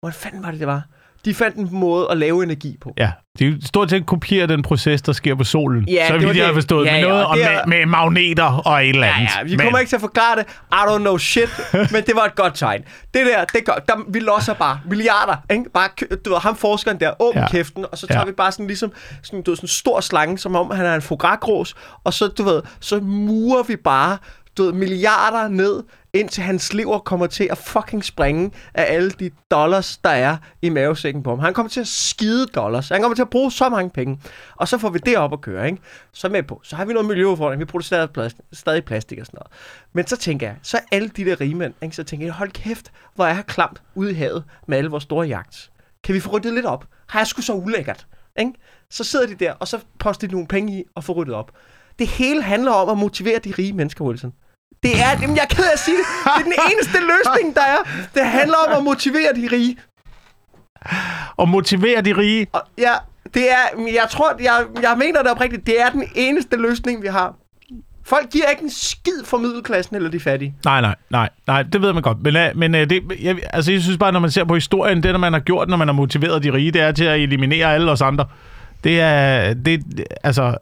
Hvordan 0.00 0.14
fanden 0.14 0.42
var 0.42 0.50
det, 0.50 0.60
det 0.60 0.68
var? 0.68 0.82
De 1.26 1.34
fandt 1.34 1.56
en 1.56 1.68
måde 1.72 2.06
at 2.10 2.16
lave 2.16 2.42
energi 2.44 2.76
på. 2.80 2.94
Ja, 2.98 3.10
det 3.38 3.46
er 3.46 3.50
jo 3.50 3.56
stort 3.64 3.90
set 3.90 4.06
kopiere 4.06 4.46
den 4.46 4.62
proces, 4.62 5.02
der 5.02 5.12
sker 5.12 5.34
på 5.34 5.44
solen. 5.44 5.88
Ja, 5.88 6.06
så 6.08 6.12
det 6.12 6.20
vidt 6.20 6.28
var 6.28 6.34
jeg 6.34 6.42
har 6.44 6.48
det. 6.48 6.56
forstået. 6.56 6.86
Ja, 6.86 6.92
med 6.92 7.00
ja, 7.00 7.08
noget 7.08 7.26
og 7.26 7.36
det 7.36 7.44
med, 7.44 7.52
er- 7.52 7.66
med 7.66 7.86
magneter 7.86 8.44
og 8.66 8.82
et 8.84 8.88
eller 8.88 9.06
Ja, 9.06 9.12
andet. 9.16 9.30
ja, 9.38 9.42
vi 9.44 9.56
kommer 9.56 9.78
ikke 9.78 9.88
til 9.88 9.96
at 9.96 10.00
forklare 10.00 10.36
det. 10.36 10.44
I 10.72 10.74
don't 10.74 10.98
know 10.98 11.18
shit, 11.18 11.48
men 11.92 12.02
det 12.06 12.12
var 12.14 12.24
et 12.24 12.34
godt 12.34 12.54
tegn. 12.54 12.82
Det 13.14 13.26
der, 13.26 13.44
det 13.44 13.64
gør, 13.64 13.72
der, 13.88 13.94
vi 14.08 14.18
losser 14.20 14.54
bare 14.54 14.80
milliarder, 14.88 15.36
ikke? 15.50 15.64
Bare, 15.74 15.88
du 16.24 16.30
ved, 16.30 16.38
ham 16.38 16.56
forskeren 16.56 17.00
der, 17.00 17.10
åbn 17.22 17.36
Ja. 17.38 17.42
ja. 17.42 17.48
kæften, 17.48 17.84
og 17.92 17.98
så 17.98 18.06
tager 18.06 18.18
Ja. 18.18 18.24
ja. 18.24 18.26
vi 18.26 18.32
bare 18.32 18.52
sådan 18.52 18.66
ligesom, 18.66 18.92
sådan, 19.22 19.42
du 19.42 19.50
ved, 19.50 19.56
sådan 19.56 19.64
en 19.64 19.68
stor 19.68 20.00
slange, 20.00 20.38
som 20.38 20.56
om 20.56 20.70
han 20.70 20.86
er 20.86 20.94
en 20.94 21.02
fogagros, 21.02 21.74
og 22.04 22.12
så, 22.14 22.28
du 22.28 22.42
ved, 22.42 22.62
så 22.80 23.00
murer 23.00 23.62
vi 23.62 23.76
bare, 23.76 24.18
du 24.58 24.64
ved, 24.64 24.72
milliarder 24.72 25.48
ned, 25.48 25.82
indtil 26.16 26.42
hans 26.42 26.74
lever 26.74 26.98
kommer 26.98 27.26
til 27.26 27.48
at 27.50 27.58
fucking 27.58 28.04
springe 28.04 28.50
af 28.74 28.94
alle 28.94 29.10
de 29.10 29.30
dollars, 29.50 29.96
der 29.96 30.10
er 30.10 30.36
i 30.62 30.68
mavesækken 30.68 31.22
på 31.22 31.30
ham. 31.30 31.38
Han 31.38 31.54
kommer 31.54 31.70
til 31.70 31.80
at 31.80 31.88
skide 31.88 32.46
dollars. 32.46 32.88
Han 32.88 33.00
kommer 33.00 33.14
til 33.14 33.22
at 33.22 33.30
bruge 33.30 33.52
så 33.52 33.68
mange 33.68 33.90
penge. 33.90 34.20
Og 34.56 34.68
så 34.68 34.78
får 34.78 34.90
vi 34.90 34.98
det 34.98 35.16
op 35.16 35.32
at 35.32 35.40
køre, 35.40 35.66
ikke? 35.66 35.78
Så 36.12 36.28
med 36.28 36.42
på. 36.42 36.60
Så 36.64 36.76
har 36.76 36.84
vi 36.84 36.92
noget 36.92 37.08
miljøudfordring. 37.08 37.60
Vi 37.60 37.64
producerer 37.64 38.06
plast, 38.06 38.36
stadig 38.52 38.84
plastik 38.84 39.18
og 39.18 39.26
sådan 39.26 39.38
noget. 39.38 39.52
Men 39.92 40.06
så 40.06 40.16
tænker 40.16 40.46
jeg, 40.46 40.56
så 40.62 40.78
alle 40.92 41.08
de 41.08 41.24
der 41.24 41.40
rige 41.40 41.54
mænd, 41.54 41.74
ikke? 41.82 41.96
så 41.96 42.04
tænker 42.04 42.26
jeg, 42.26 42.34
hold 42.34 42.50
kæft, 42.50 42.92
hvor 43.14 43.24
er 43.24 43.34
jeg 43.34 43.44
klamt 43.46 43.82
ude 43.94 44.10
i 44.10 44.14
havet 44.14 44.44
med 44.68 44.78
alle 44.78 44.90
vores 44.90 45.02
store 45.02 45.26
jagt. 45.26 45.70
Kan 46.04 46.14
vi 46.14 46.20
få 46.20 46.30
ryddet 46.30 46.54
lidt 46.54 46.66
op? 46.66 46.86
Har 47.06 47.20
jeg 47.20 47.26
sgu 47.26 47.42
så 47.42 47.52
ulækkert? 47.52 48.06
Ikke? 48.38 48.52
Så 48.90 49.04
sidder 49.04 49.26
de 49.26 49.34
der, 49.34 49.52
og 49.52 49.68
så 49.68 49.78
poster 49.98 50.26
de 50.26 50.32
nogle 50.32 50.48
penge 50.48 50.78
i 50.78 50.84
og 50.94 51.04
får 51.04 51.12
ryddet 51.12 51.34
op. 51.34 51.52
Det 51.98 52.06
hele 52.06 52.42
handler 52.42 52.72
om 52.72 52.88
at 52.88 52.98
motivere 52.98 53.38
de 53.38 53.54
rige 53.58 53.72
mennesker, 53.72 54.04
Wilson. 54.04 54.32
Det 54.82 54.92
er, 55.00 55.20
jamen 55.20 55.36
jeg 55.36 55.42
er 55.42 55.54
ked 55.54 55.64
af 55.64 55.72
at 55.72 55.78
sige 55.78 55.96
det, 55.96 56.06
det 56.24 56.32
er 56.32 56.42
den 56.42 56.54
eneste 56.72 56.98
løsning, 57.00 57.54
der 57.54 57.62
er. 57.62 57.76
Det 58.14 58.26
handler 58.26 58.56
om 58.68 58.78
at 58.78 58.84
motivere 58.84 59.32
de 59.34 59.48
rige. 59.52 59.76
Og 61.36 61.48
motivere 61.48 62.00
de 62.02 62.12
rige. 62.16 62.46
Og 62.52 62.62
ja, 62.78 62.94
det 63.34 63.52
er, 63.52 63.90
jeg 63.92 64.06
tror, 64.10 64.36
jeg, 64.40 64.64
jeg 64.82 64.94
mener 64.98 65.22
det 65.22 65.30
oprigtigt, 65.30 65.66
det 65.66 65.80
er 65.80 65.90
den 65.90 66.04
eneste 66.14 66.56
løsning, 66.56 67.02
vi 67.02 67.06
har. 67.06 67.34
Folk 68.04 68.30
giver 68.30 68.48
ikke 68.50 68.62
en 68.62 68.70
skid 68.70 69.24
for 69.24 69.38
middelklassen 69.38 69.96
eller 69.96 70.10
de 70.10 70.20
fattige. 70.20 70.54
Nej, 70.64 70.80
nej, 70.80 70.94
nej, 71.10 71.28
nej, 71.46 71.62
det 71.62 71.82
ved 71.82 71.92
man 71.92 72.02
godt. 72.02 72.22
Men, 72.22 72.36
uh, 72.36 72.58
men 72.58 72.74
uh, 72.74 72.80
det, 72.80 73.02
jeg, 73.22 73.36
altså, 73.52 73.72
jeg 73.72 73.82
synes 73.82 73.98
bare, 73.98 74.12
når 74.12 74.20
man 74.20 74.30
ser 74.30 74.44
på 74.44 74.54
historien, 74.54 75.02
det, 75.02 75.14
der 75.14 75.18
man 75.18 75.32
har 75.32 75.40
gjort, 75.40 75.68
når 75.68 75.76
man 75.76 75.88
har 75.88 75.92
motiveret 75.92 76.42
de 76.42 76.52
rige, 76.52 76.70
det 76.70 76.80
er 76.80 76.92
til 76.92 77.04
at 77.04 77.20
eliminere 77.20 77.74
alle 77.74 77.90
os 77.90 78.02
andre. 78.02 78.26
Det 78.84 79.00
er, 79.00 79.54
det, 79.54 79.82
altså, 80.22 80.56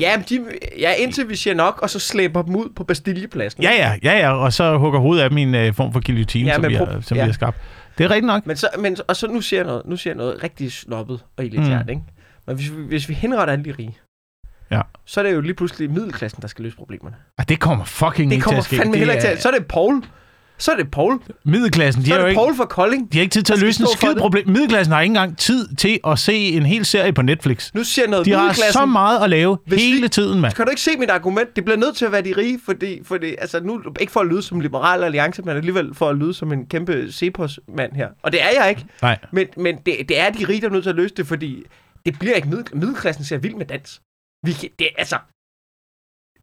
Ja, 0.00 0.22
de, 0.28 0.44
ja, 0.78 0.92
indtil 0.94 1.28
vi 1.28 1.36
siger 1.36 1.54
nok, 1.54 1.78
og 1.82 1.90
så 1.90 1.98
slæber 1.98 2.42
dem 2.42 2.56
ud 2.56 2.68
på 2.76 2.84
Bastillepladsen. 2.84 3.62
ja, 3.62 3.70
ja, 3.72 3.94
ja, 4.02 4.18
ja, 4.18 4.32
og 4.32 4.52
så 4.52 4.78
hugger 4.78 5.00
hovedet 5.00 5.22
af 5.22 5.30
min 5.30 5.54
uh, 5.54 5.74
form 5.74 5.92
for 5.92 6.00
guillotine, 6.06 6.48
Ja, 6.48 6.54
som, 6.54 6.68
vi, 6.68 6.74
har, 6.74 7.00
som 7.00 7.16
ja. 7.16 7.22
vi 7.22 7.28
har 7.28 7.32
skabt. 7.34 7.56
Det 7.98 8.04
er 8.04 8.10
rigtigt 8.10 8.26
nok. 8.26 8.46
Men 8.46 8.56
så, 8.56 8.68
men, 8.78 8.96
og 9.08 9.16
så 9.16 9.26
nu 9.26 9.40
siger 9.40 9.60
jeg 9.60 9.66
noget, 9.66 9.82
nu 9.86 9.96
siger 9.96 10.12
jeg 10.12 10.16
noget 10.16 10.42
rigtig 10.42 10.72
snobbet 10.72 11.24
og 11.36 11.44
elitært, 11.44 11.84
mm. 11.86 11.90
ikke? 11.90 12.02
Men 12.46 12.56
hvis, 12.56 12.70
vi- 12.76 12.82
hvis 12.88 13.08
vi 13.08 13.14
henretter 13.14 13.52
alle 13.52 13.64
de 13.64 13.74
rige, 13.78 13.96
Ja. 14.70 14.80
så 15.04 15.20
er 15.20 15.24
det 15.24 15.34
jo 15.34 15.40
lige 15.40 15.54
pludselig 15.54 15.90
middelklassen, 15.90 16.42
der 16.42 16.48
skal 16.48 16.62
løse 16.64 16.76
problemerne. 16.76 17.16
Og 17.38 17.48
det 17.48 17.60
kommer 17.60 17.84
fucking 17.84 18.30
Det 18.30 18.36
ikke 18.36 18.44
kommer 18.44 18.60
til 18.60 18.62
at 18.62 18.64
ske. 18.64 18.76
fandme 18.76 18.92
Det 18.92 18.98
heller 18.98 19.14
ikke 19.14 19.26
er- 19.26 19.34
til. 19.34 19.42
Så 19.42 19.48
er 19.48 19.52
det 19.52 19.66
Paul. 19.66 20.02
Så 20.60 20.72
er 20.72 20.76
det 20.76 20.90
Paul. 20.90 21.20
Middelklassen, 21.44 22.02
de 22.02 22.08
Så 22.08 22.14
er 22.14 22.20
det 22.20 22.28
ikke... 22.28 22.38
Paul 22.38 22.56
fra 22.56 22.64
Kolding. 22.64 23.12
De 23.12 23.18
har 23.18 23.22
ikke 23.22 23.32
tid 23.32 23.42
til 23.42 23.52
at 23.52 23.58
løse 23.58 23.80
en 23.82 23.86
skid 23.96 24.14
problem. 24.18 24.48
Middelklassen 24.48 24.92
har 24.92 25.00
ikke 25.00 25.10
engang 25.10 25.38
tid 25.38 25.74
til 25.76 26.00
at 26.06 26.18
se 26.18 26.34
en 26.34 26.66
hel 26.66 26.84
serie 26.84 27.12
på 27.12 27.22
Netflix. 27.22 27.74
Nu 27.74 27.84
siger 27.84 28.04
jeg 28.04 28.10
noget. 28.10 28.26
De 28.26 28.32
har 28.32 28.72
så 28.72 28.86
meget 28.86 29.24
at 29.24 29.30
lave 29.30 29.58
Hvis 29.66 29.76
vi- 29.76 29.82
hele 29.82 30.08
tiden, 30.08 30.40
mand. 30.40 30.52
Kan 30.54 30.64
du 30.64 30.70
ikke 30.70 30.82
se 30.82 30.90
mit 30.98 31.10
argument? 31.10 31.56
Det 31.56 31.64
bliver 31.64 31.76
nødt 31.78 31.96
til 31.96 32.04
at 32.04 32.12
være 32.12 32.22
de 32.22 32.34
rige, 32.36 32.60
fordi, 32.64 33.04
fordi 33.04 33.34
altså 33.38 33.60
nu, 33.60 33.82
ikke 34.00 34.12
for 34.12 34.20
at 34.20 34.26
lyde 34.26 34.42
som 34.42 34.60
liberal 34.60 35.02
alliance, 35.04 35.42
men 35.42 35.56
alligevel 35.56 35.94
for 35.94 36.08
at 36.08 36.16
lyde 36.16 36.34
som 36.34 36.52
en 36.52 36.66
kæmpe 36.66 37.12
Cepos-mand 37.12 37.92
her. 37.92 38.08
Og 38.22 38.32
det 38.32 38.42
er 38.42 38.48
jeg 38.60 38.70
ikke. 38.70 38.84
Nej. 39.02 39.18
Men, 39.32 39.46
men 39.56 39.76
det, 39.86 39.96
det 40.08 40.20
er 40.20 40.30
de 40.30 40.44
rige, 40.48 40.60
der 40.60 40.66
er 40.68 40.72
nødt 40.72 40.82
til 40.82 40.90
at 40.90 40.96
løse 40.96 41.14
det, 41.14 41.26
fordi 41.26 41.62
det 42.06 42.18
bliver 42.18 42.34
ikke 42.34 42.48
middel, 42.48 42.76
middelklassen 42.76 43.24
ser 43.24 43.38
vild 43.38 43.54
med 43.54 43.66
dans. 43.66 44.00
Vi, 44.46 44.52
kan- 44.52 44.68
det, 44.78 44.88
altså, 44.98 45.18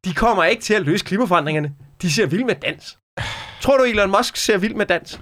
de 0.05 0.13
kommer 0.13 0.43
ikke 0.43 0.63
til 0.63 0.73
at 0.73 0.81
løse 0.81 1.05
klimaforandringerne. 1.05 1.71
De 2.01 2.11
ser 2.11 2.25
vild 2.25 2.43
med 2.43 2.55
dans. 2.55 2.97
Tror 3.61 3.77
du, 3.77 3.83
Elon 3.83 4.13
Musk 4.17 4.35
ser 4.37 4.57
vild 4.57 4.73
med 4.75 4.85
dans? 4.85 5.19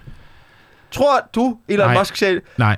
Tror 0.91 1.29
du, 1.35 1.57
Elon 1.67 1.87
Nej. 1.87 1.97
Musk 1.97 2.15
ser... 2.15 2.39
Nej. 2.57 2.77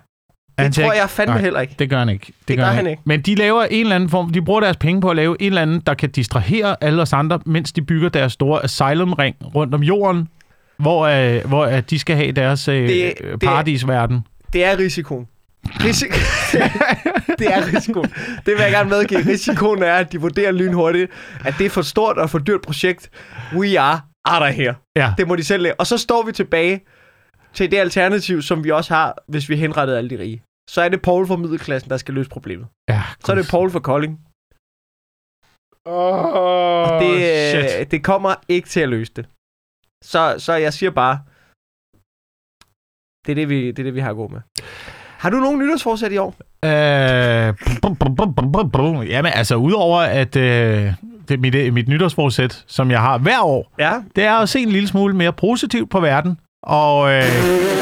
Det 0.58 0.64
Han 0.64 0.72
tror 0.74 0.84
ikke- 0.84 0.98
jeg 0.98 1.10
fandme 1.10 1.34
Nej. 1.34 1.42
heller 1.42 1.60
ikke. 1.62 1.76
Det 1.80 1.90
gør 1.90 2.00
han 2.00 2.10
ikke. 2.10 2.34
Det, 2.48 2.58
gør 2.58 2.66
han 2.66 2.88
ikke. 2.88 3.02
Men 3.06 3.22
de 3.22 3.36
laver 3.36 3.64
en 3.64 3.82
eller 3.82 3.96
anden 3.96 4.10
form, 4.10 4.30
de 4.30 4.42
bruger 4.42 4.60
deres 4.62 4.78
penge 4.78 5.02
på 5.02 5.10
at 5.10 5.16
lave 5.16 5.38
en 5.42 5.46
eller 5.48 5.62
anden, 5.62 5.80
der 5.80 5.94
kan 5.94 6.10
distrahere 6.12 6.76
alle 6.84 7.02
os 7.02 7.14
andre, 7.14 7.40
mens 7.46 7.72
de 7.72 7.82
bygger 7.82 8.10
deres 8.10 8.34
store 8.34 8.64
asylum-ring 8.64 9.36
rundt 9.56 9.74
om 9.74 9.84
jorden, 9.84 10.28
hvor, 10.78 11.02
øh, 11.06 11.46
hvor 11.48 11.66
øh, 11.66 11.84
de 11.90 12.00
skal 12.00 12.16
have 12.16 12.32
deres 12.32 12.68
øh, 12.68 12.76
Det- 12.88 12.90
det, 12.90 13.14
det- 13.32 13.40
paradisverden. 13.40 14.22
Det 14.54 14.66
er 14.66 14.78
risikoen. 14.78 15.28
Risiko... 15.66 16.14
det 17.40 17.48
er 17.54 17.74
risikoen. 17.76 18.10
Det 18.46 18.54
vil 18.54 18.60
jeg 18.62 18.72
gerne 18.72 18.90
medgive. 18.90 19.20
Risikoen 19.26 19.84
er, 19.84 19.94
at 19.94 20.12
de 20.12 20.22
vurderer 20.22 20.52
lynhurtigt, 20.52 21.12
at 21.46 21.56
det 21.58 21.66
er 21.66 21.70
for 21.70 21.82
stort 21.82 22.18
og 22.18 22.30
for 22.30 22.40
dyrt 22.40 22.62
projekt. 22.62 23.10
We 23.56 23.80
are 23.80 24.00
out 24.34 24.42
of 24.50 24.54
here. 24.56 24.76
Ja. 24.96 25.14
Det 25.18 25.28
må 25.28 25.36
de 25.36 25.44
selv 25.44 25.64
lave. 25.64 25.76
Og 25.80 25.88
så 25.88 25.98
står 25.98 26.24
vi 26.26 26.32
tilbage 26.32 26.86
til 27.54 27.72
det 27.72 27.78
alternativ, 27.78 28.42
som 28.42 28.64
vi 28.64 28.72
også 28.72 28.94
har, 28.94 29.18
hvis 29.28 29.50
vi 29.50 29.56
henrettede 29.56 29.98
alle 29.98 30.10
de 30.10 30.20
rige. 30.20 30.44
Så 30.70 30.82
er 30.82 30.90
det 30.90 31.02
Paul 31.02 31.28
fra 31.28 31.36
middelklassen, 31.36 31.90
der 31.90 31.98
skal 31.98 32.14
løse 32.14 32.30
problemet. 32.30 32.68
ja 32.90 33.02
Så 33.20 33.32
er 33.32 33.36
det 33.36 33.48
Paul 33.52 33.72
fra 33.72 33.80
Kolding. 33.80 34.20
Oh, 35.88 36.34
Og 36.86 37.02
det, 37.02 37.14
øh, 37.82 37.92
det 37.92 38.04
kommer 38.04 38.36
ikke 38.48 38.68
til 38.68 38.80
at 38.80 38.90
løse 38.90 39.14
det. 39.16 39.26
Så, 40.04 40.36
så 40.38 40.54
jeg 40.54 40.74
siger 40.74 40.92
bare, 40.92 41.20
det 43.26 43.32
er 43.32 43.36
det, 43.36 43.50
vi, 43.50 43.68
det 43.72 43.80
er 43.80 43.84
det, 43.84 43.96
vi 43.96 44.00
har 44.00 44.10
at 44.10 44.16
gå 44.16 44.28
med. 44.28 44.42
Har 45.18 45.30
du 45.30 45.38
nogen 45.38 45.60
nytårsforsæt 45.60 46.12
i 46.12 46.18
år? 46.18 46.36
Øh, 46.66 47.54
bum, 47.82 47.96
bum, 47.96 48.16
bum, 48.16 48.52
bum, 48.52 48.72
bum. 48.72 49.04
Jamen, 49.04 49.32
altså, 49.36 49.56
udover 49.56 50.00
at 50.00 50.36
øh, 50.36 50.94
det 51.30 51.40
mit, 51.40 51.74
mit 51.74 51.88
nytårsforsæt, 51.88 52.64
som 52.68 52.92
jeg 52.92 53.00
har 53.02 53.18
hver 53.18 53.40
år, 53.42 53.74
Ja. 53.80 53.92
det 54.16 54.24
er 54.24 54.34
at 54.36 54.50
se 54.50 54.60
en 54.60 54.70
lille 54.70 54.88
smule 54.88 55.16
mere 55.16 55.34
positivt 55.34 55.90
på 55.90 56.00
verden, 56.00 56.38
og 56.64 57.12
øh, 57.14 57.24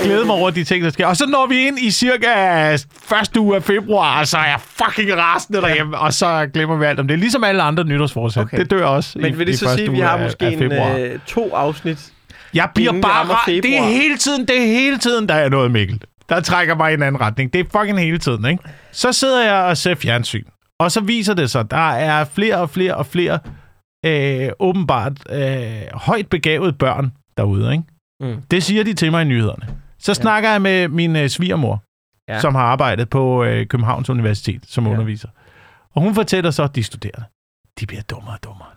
glæde 0.03 0.25
mig 0.25 0.35
over 0.35 0.49
de 0.49 0.63
ting, 0.63 0.83
der 0.83 0.89
sker. 0.89 1.07
Og 1.07 1.17
så 1.17 1.25
når 1.25 1.47
vi 1.49 1.67
ind 1.67 1.79
i 1.79 1.91
cirka 1.91 2.75
første 3.05 3.39
uge 3.39 3.55
af 3.55 3.63
februar, 3.63 4.19
og 4.19 4.27
så 4.27 4.37
er 4.37 4.45
jeg 4.45 4.59
fucking 4.59 5.17
rasende 5.17 5.61
derhjemme, 5.61 5.97
og 5.97 6.13
så 6.13 6.47
glemmer 6.53 6.75
vi 6.75 6.85
alt 6.85 6.99
om 6.99 7.07
det. 7.07 7.19
Ligesom 7.19 7.43
alle 7.43 7.61
andre 7.63 7.83
nytårsforsæt. 7.83 8.43
Okay. 8.43 8.57
Det 8.57 8.71
dør 8.71 8.85
også 8.85 9.19
Men 9.19 9.33
i, 9.33 9.37
vil 9.37 9.47
i 9.47 9.51
det 9.51 9.59
så 9.59 9.65
første 9.65 9.77
sige, 9.77 9.87
at 9.87 9.93
vi 9.93 9.99
har 9.99 10.17
måske 10.17 10.45
af 10.45 10.51
en, 10.51 10.71
øh, 10.71 11.19
to 11.27 11.55
afsnit? 11.55 12.11
Jeg 12.53 12.69
bliver 12.75 13.01
bare... 13.01 13.37
Det 13.45 13.77
er 13.77 13.83
hele 13.83 14.17
tiden, 14.17 14.45
det 14.47 14.57
er 14.57 14.65
hele 14.65 14.97
tiden, 14.97 15.29
der 15.29 15.35
er 15.35 15.49
noget, 15.49 15.71
Mikkel. 15.71 16.01
Der 16.29 16.39
trækker 16.41 16.75
mig 16.75 16.91
i 16.91 16.93
en 16.93 17.03
anden 17.03 17.21
retning. 17.21 17.53
Det 17.53 17.59
er 17.59 17.79
fucking 17.79 17.99
hele 17.99 18.17
tiden, 18.17 18.45
ikke? 18.45 18.63
Så 18.91 19.13
sidder 19.13 19.43
jeg 19.43 19.63
og 19.63 19.77
ser 19.77 19.95
fjernsyn. 19.95 20.43
Og 20.79 20.91
så 20.91 21.01
viser 21.01 21.33
det 21.33 21.51
sig, 21.51 21.71
der 21.71 21.77
er 21.91 22.25
flere 22.25 22.57
og 22.57 22.69
flere 22.69 22.95
og 22.95 23.05
flere 23.05 23.39
øh, 24.05 24.51
åbenbart 24.59 25.31
øh, 25.31 25.81
højt 25.93 26.27
begavede 26.29 26.73
børn 26.73 27.11
derude, 27.37 27.71
ikke? 27.71 27.83
Mm. 28.21 28.41
Det 28.51 28.63
siger 28.63 28.83
de 28.83 28.93
til 28.93 29.11
mig 29.11 29.21
i 29.21 29.25
nyhederne. 29.25 29.67
Så 29.99 30.11
ja. 30.11 30.13
snakker 30.13 30.51
jeg 30.51 30.61
med 30.61 30.87
min 30.87 31.15
øh, 31.15 31.29
svigermor, 31.29 31.83
Ja. 32.29 32.39
som 32.39 32.55
har 32.55 32.61
arbejdet 32.63 33.09
på 33.09 33.43
øh, 33.43 33.67
Københavns 33.67 34.09
Universitet 34.09 34.65
som 34.67 34.85
ja. 34.85 34.91
underviser. 34.91 35.27
Og 35.93 36.01
hun 36.01 36.15
fortæller 36.15 36.51
så, 36.51 36.63
at 36.63 36.75
de 36.75 36.83
studerende, 36.83 37.25
de 37.79 37.85
bliver 37.85 38.01
dummere 38.01 38.33
og 38.33 38.43
dummere. 38.43 38.67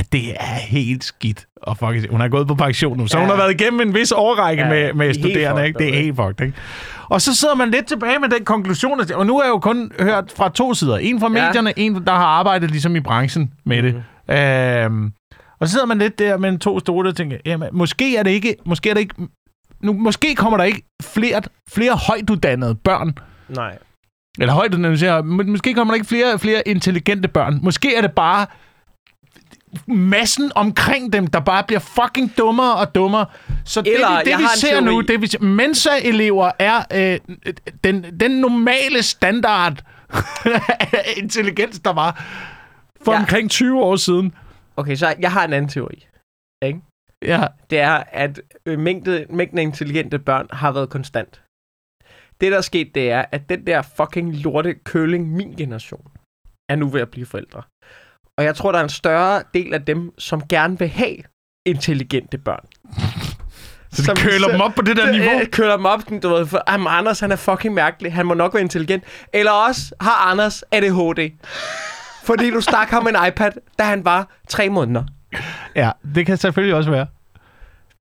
At 0.00 0.12
det 0.12 0.30
er 0.40 0.54
helt 0.68 1.04
skidt. 1.04 1.46
Og 1.62 1.76
fuck, 1.76 2.10
hun 2.10 2.20
har 2.20 2.28
gået 2.28 2.46
på 2.48 2.54
pension 2.54 2.98
nu, 2.98 3.06
så 3.06 3.16
Ja. 3.18 3.22
hun 3.24 3.30
har 3.30 3.36
været 3.36 3.60
igennem 3.60 3.80
en 3.80 3.94
vis 3.94 4.12
overrække 4.12 4.62
Ja, 4.62 4.68
med, 4.68 4.92
med 4.94 5.08
er 5.08 5.12
studerende. 5.12 5.66
Ikke? 5.66 5.78
Det 5.78 5.88
er 5.88 5.94
helt 6.02 6.16
fucked, 6.16 6.40
ikke? 6.46 6.58
Og 7.08 7.20
så 7.22 7.36
sidder 7.36 7.54
man 7.54 7.70
lidt 7.70 7.86
tilbage 7.86 8.18
med 8.18 8.28
den 8.28 8.44
konklusion, 8.44 9.00
og 9.14 9.26
nu 9.26 9.36
har 9.38 9.44
jeg 9.44 9.50
jo 9.50 9.58
kun 9.58 9.92
hørt 10.00 10.32
fra 10.36 10.48
to 10.48 10.74
sider. 10.74 10.96
En 10.96 11.20
fra 11.20 11.26
Ja. 11.26 11.32
medierne, 11.32 11.72
en 11.78 11.94
der 11.94 12.12
har 12.12 12.24
arbejdet 12.26 12.70
ligesom 12.70 12.96
i 12.96 13.00
branchen 13.00 13.52
med 13.66 13.82
det. 13.82 13.94
Mhm. 14.28 14.34
Øhm, 14.36 15.12
og 15.60 15.68
så 15.68 15.72
sidder 15.72 15.86
man 15.86 15.98
lidt 15.98 16.18
der 16.18 16.36
med 16.38 16.58
to 16.58 16.80
store 16.80 17.08
og 17.08 17.16
tænker, 17.16 17.36
jamen, 17.46 17.68
måske 17.72 18.16
er 18.16 18.22
det 18.22 18.30
ikke, 18.30 18.56
måske 18.66 18.90
er 18.90 18.94
det 18.94 19.00
ikke, 19.00 19.14
nu, 19.82 19.92
måske 19.92 20.34
kommer 20.34 20.56
der 20.56 20.64
ikke 20.64 20.82
flere, 21.02 21.42
flere 21.72 21.92
højtuddannede 22.08 22.74
børn 22.74 23.14
Nej. 23.48 23.78
Eller 24.38 24.54
højt 24.54 24.74
analysere. 24.74 25.22
Må- 25.22 25.42
Måske 25.46 25.74
kommer 25.74 25.92
der 25.94 25.96
ikke 25.96 26.06
flere 26.06 26.38
flere 26.38 26.62
intelligente 26.68 27.28
børn. 27.28 27.58
Måske 27.62 27.96
er 27.96 28.00
det 28.00 28.12
bare 28.12 28.46
massen 29.86 30.52
omkring 30.54 31.12
dem, 31.12 31.26
der 31.26 31.40
bare 31.40 31.64
bliver 31.64 31.80
fucking 31.80 32.32
dummere 32.38 32.76
og 32.76 32.94
dummere. 32.94 33.26
Så 33.64 33.82
det, 33.82 33.94
Eller, 33.94 34.08
vi- 34.10 34.16
det 34.18 34.26
vi 34.26 34.32
har 34.32 34.52
en 34.52 34.58
ser 34.58 34.80
nu, 34.80 35.00
det 35.00 35.20
vi 35.22 35.46
Mensa-elever 35.46 36.50
er 36.58 36.82
øh, 36.94 37.18
den, 37.84 38.20
den 38.20 38.30
normale 38.30 39.02
standard 39.02 39.82
af 40.44 41.14
intelligens, 41.22 41.78
der 41.80 41.92
var 41.92 42.12
for 43.04 43.12
Ja. 43.12 43.18
omkring 43.18 43.50
20 43.50 43.80
år 43.82 43.96
siden. 43.96 44.34
Okay, 44.76 44.96
så 44.96 45.14
jeg 45.20 45.32
har 45.32 45.44
en 45.44 45.52
anden 45.52 45.68
teori. 45.68 46.06
Ja, 47.24 47.46
Det 47.70 47.78
er, 47.80 48.02
at 48.12 48.40
øh, 48.66 48.78
mængde, 48.78 49.26
mængden 49.30 49.58
af 49.58 49.62
intelligente 49.62 50.18
børn 50.18 50.46
har 50.52 50.72
været 50.72 50.90
konstant. 50.90 51.42
Det, 52.40 52.52
der 52.52 52.58
er 52.58 52.62
sket, 52.62 52.94
det 52.94 53.10
er, 53.10 53.24
at 53.32 53.48
den 53.48 53.66
der 53.66 53.82
fucking 53.96 54.36
lorte 54.36 54.74
køling, 54.74 55.32
min 55.32 55.52
generation, 55.56 56.06
er 56.68 56.76
nu 56.76 56.88
ved 56.88 57.00
at 57.00 57.10
blive 57.10 57.26
forældre. 57.26 57.62
Og 58.40 58.44
jeg 58.46 58.54
tror, 58.56 58.72
der 58.72 58.78
er 58.78 58.82
en 58.82 58.88
større 58.88 59.42
del 59.54 59.74
af 59.74 59.84
dem, 59.84 60.12
som 60.18 60.42
gerne 60.48 60.78
vil 60.78 60.88
have 60.88 61.16
intelligente 61.66 62.38
børn. 62.38 62.64
så 63.92 64.02
de 64.02 64.06
Som- 64.06 64.16
køler 64.16 64.48
dem 64.48 64.60
op 64.60 64.72
på 64.76 64.82
det 64.82 64.96
der 64.96 65.12
niveau. 65.12 65.40
Øh, 65.40 65.46
køler 65.46 65.76
dem 65.76 65.84
op, 65.84 66.00
du 66.22 66.28
ved, 66.28 66.46
for 66.46 66.72
jamen, 66.72 66.86
Anders 66.90 67.20
han 67.20 67.32
er 67.32 67.36
fucking 67.36 67.74
mærkelig, 67.74 68.12
han 68.14 68.26
må 68.26 68.34
nok 68.34 68.54
være 68.54 68.60
intelligent. 68.62 69.04
Eller 69.32 69.50
også 69.52 69.94
har 70.00 70.30
Anders 70.30 70.62
ADHD. 70.72 71.30
Fordi 72.24 72.50
du 72.50 72.60
stak 72.60 72.88
ham 72.88 73.06
en 73.06 73.16
iPad, 73.28 73.50
da 73.78 73.84
han 73.84 74.04
var 74.04 74.28
tre 74.48 74.68
måneder. 74.68 75.04
Ja, 75.76 75.90
det 76.14 76.26
kan 76.26 76.36
selvfølgelig 76.36 76.74
også 76.76 76.90
være. 76.90 77.06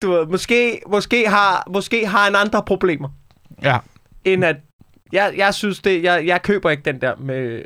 Du 0.01 0.11
ved, 0.11 0.25
måske, 0.25 0.81
måske, 0.91 1.29
har, 1.29 1.63
måske 1.73 2.07
har 2.07 2.23
han 2.23 2.35
andre 2.35 2.63
problemer, 2.63 3.09
Ja. 3.63 3.77
end 4.25 4.45
at... 4.45 4.55
Jeg, 5.13 5.33
jeg 5.37 5.53
synes 5.53 5.79
det, 5.79 6.03
jeg, 6.03 6.25
jeg 6.25 6.41
køber 6.41 6.69
ikke 6.69 6.83
den 6.83 7.01
der 7.01 7.15
med, 7.15 7.61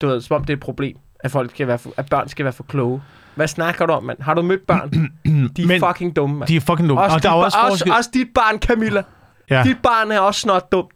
du 0.00 0.06
ved, 0.06 0.20
som 0.20 0.34
om 0.36 0.44
det 0.44 0.52
er 0.52 0.56
et 0.56 0.60
problem, 0.62 0.96
at, 1.22 1.30
folk 1.30 1.50
skal 1.50 1.66
være 1.66 1.78
for, 1.78 1.90
at 1.96 2.06
børn 2.10 2.28
skal 2.28 2.44
være 2.44 2.52
for 2.52 2.62
kloge. 2.62 3.02
Hvad 3.34 3.48
snakker 3.48 3.86
du 3.86 3.92
om, 3.92 4.04
mand? 4.04 4.22
Har 4.22 4.34
du 4.34 4.42
mødt 4.42 4.66
børn? 4.66 4.90
De 5.56 5.62
er 5.62 5.66
Men 5.66 5.80
fucking 5.80 6.16
dumme, 6.16 6.36
mand. 6.38 6.48
De 6.48 6.56
er 6.56 6.60
fucking 6.60 6.88
dumme. 6.88 7.02
også, 7.02 7.16
og 7.16 7.22
der 7.22 7.28
er 7.30 7.34
også 7.34 7.58
også, 7.70 7.94
også 7.96 8.10
dit 8.14 8.28
barn, 8.34 8.58
Camilla. 8.58 9.02
Ja. 9.50 9.62
Dit 9.62 9.76
barn 9.82 10.10
er 10.12 10.20
også 10.20 10.40
snart 10.40 10.72
dumt. 10.72 10.90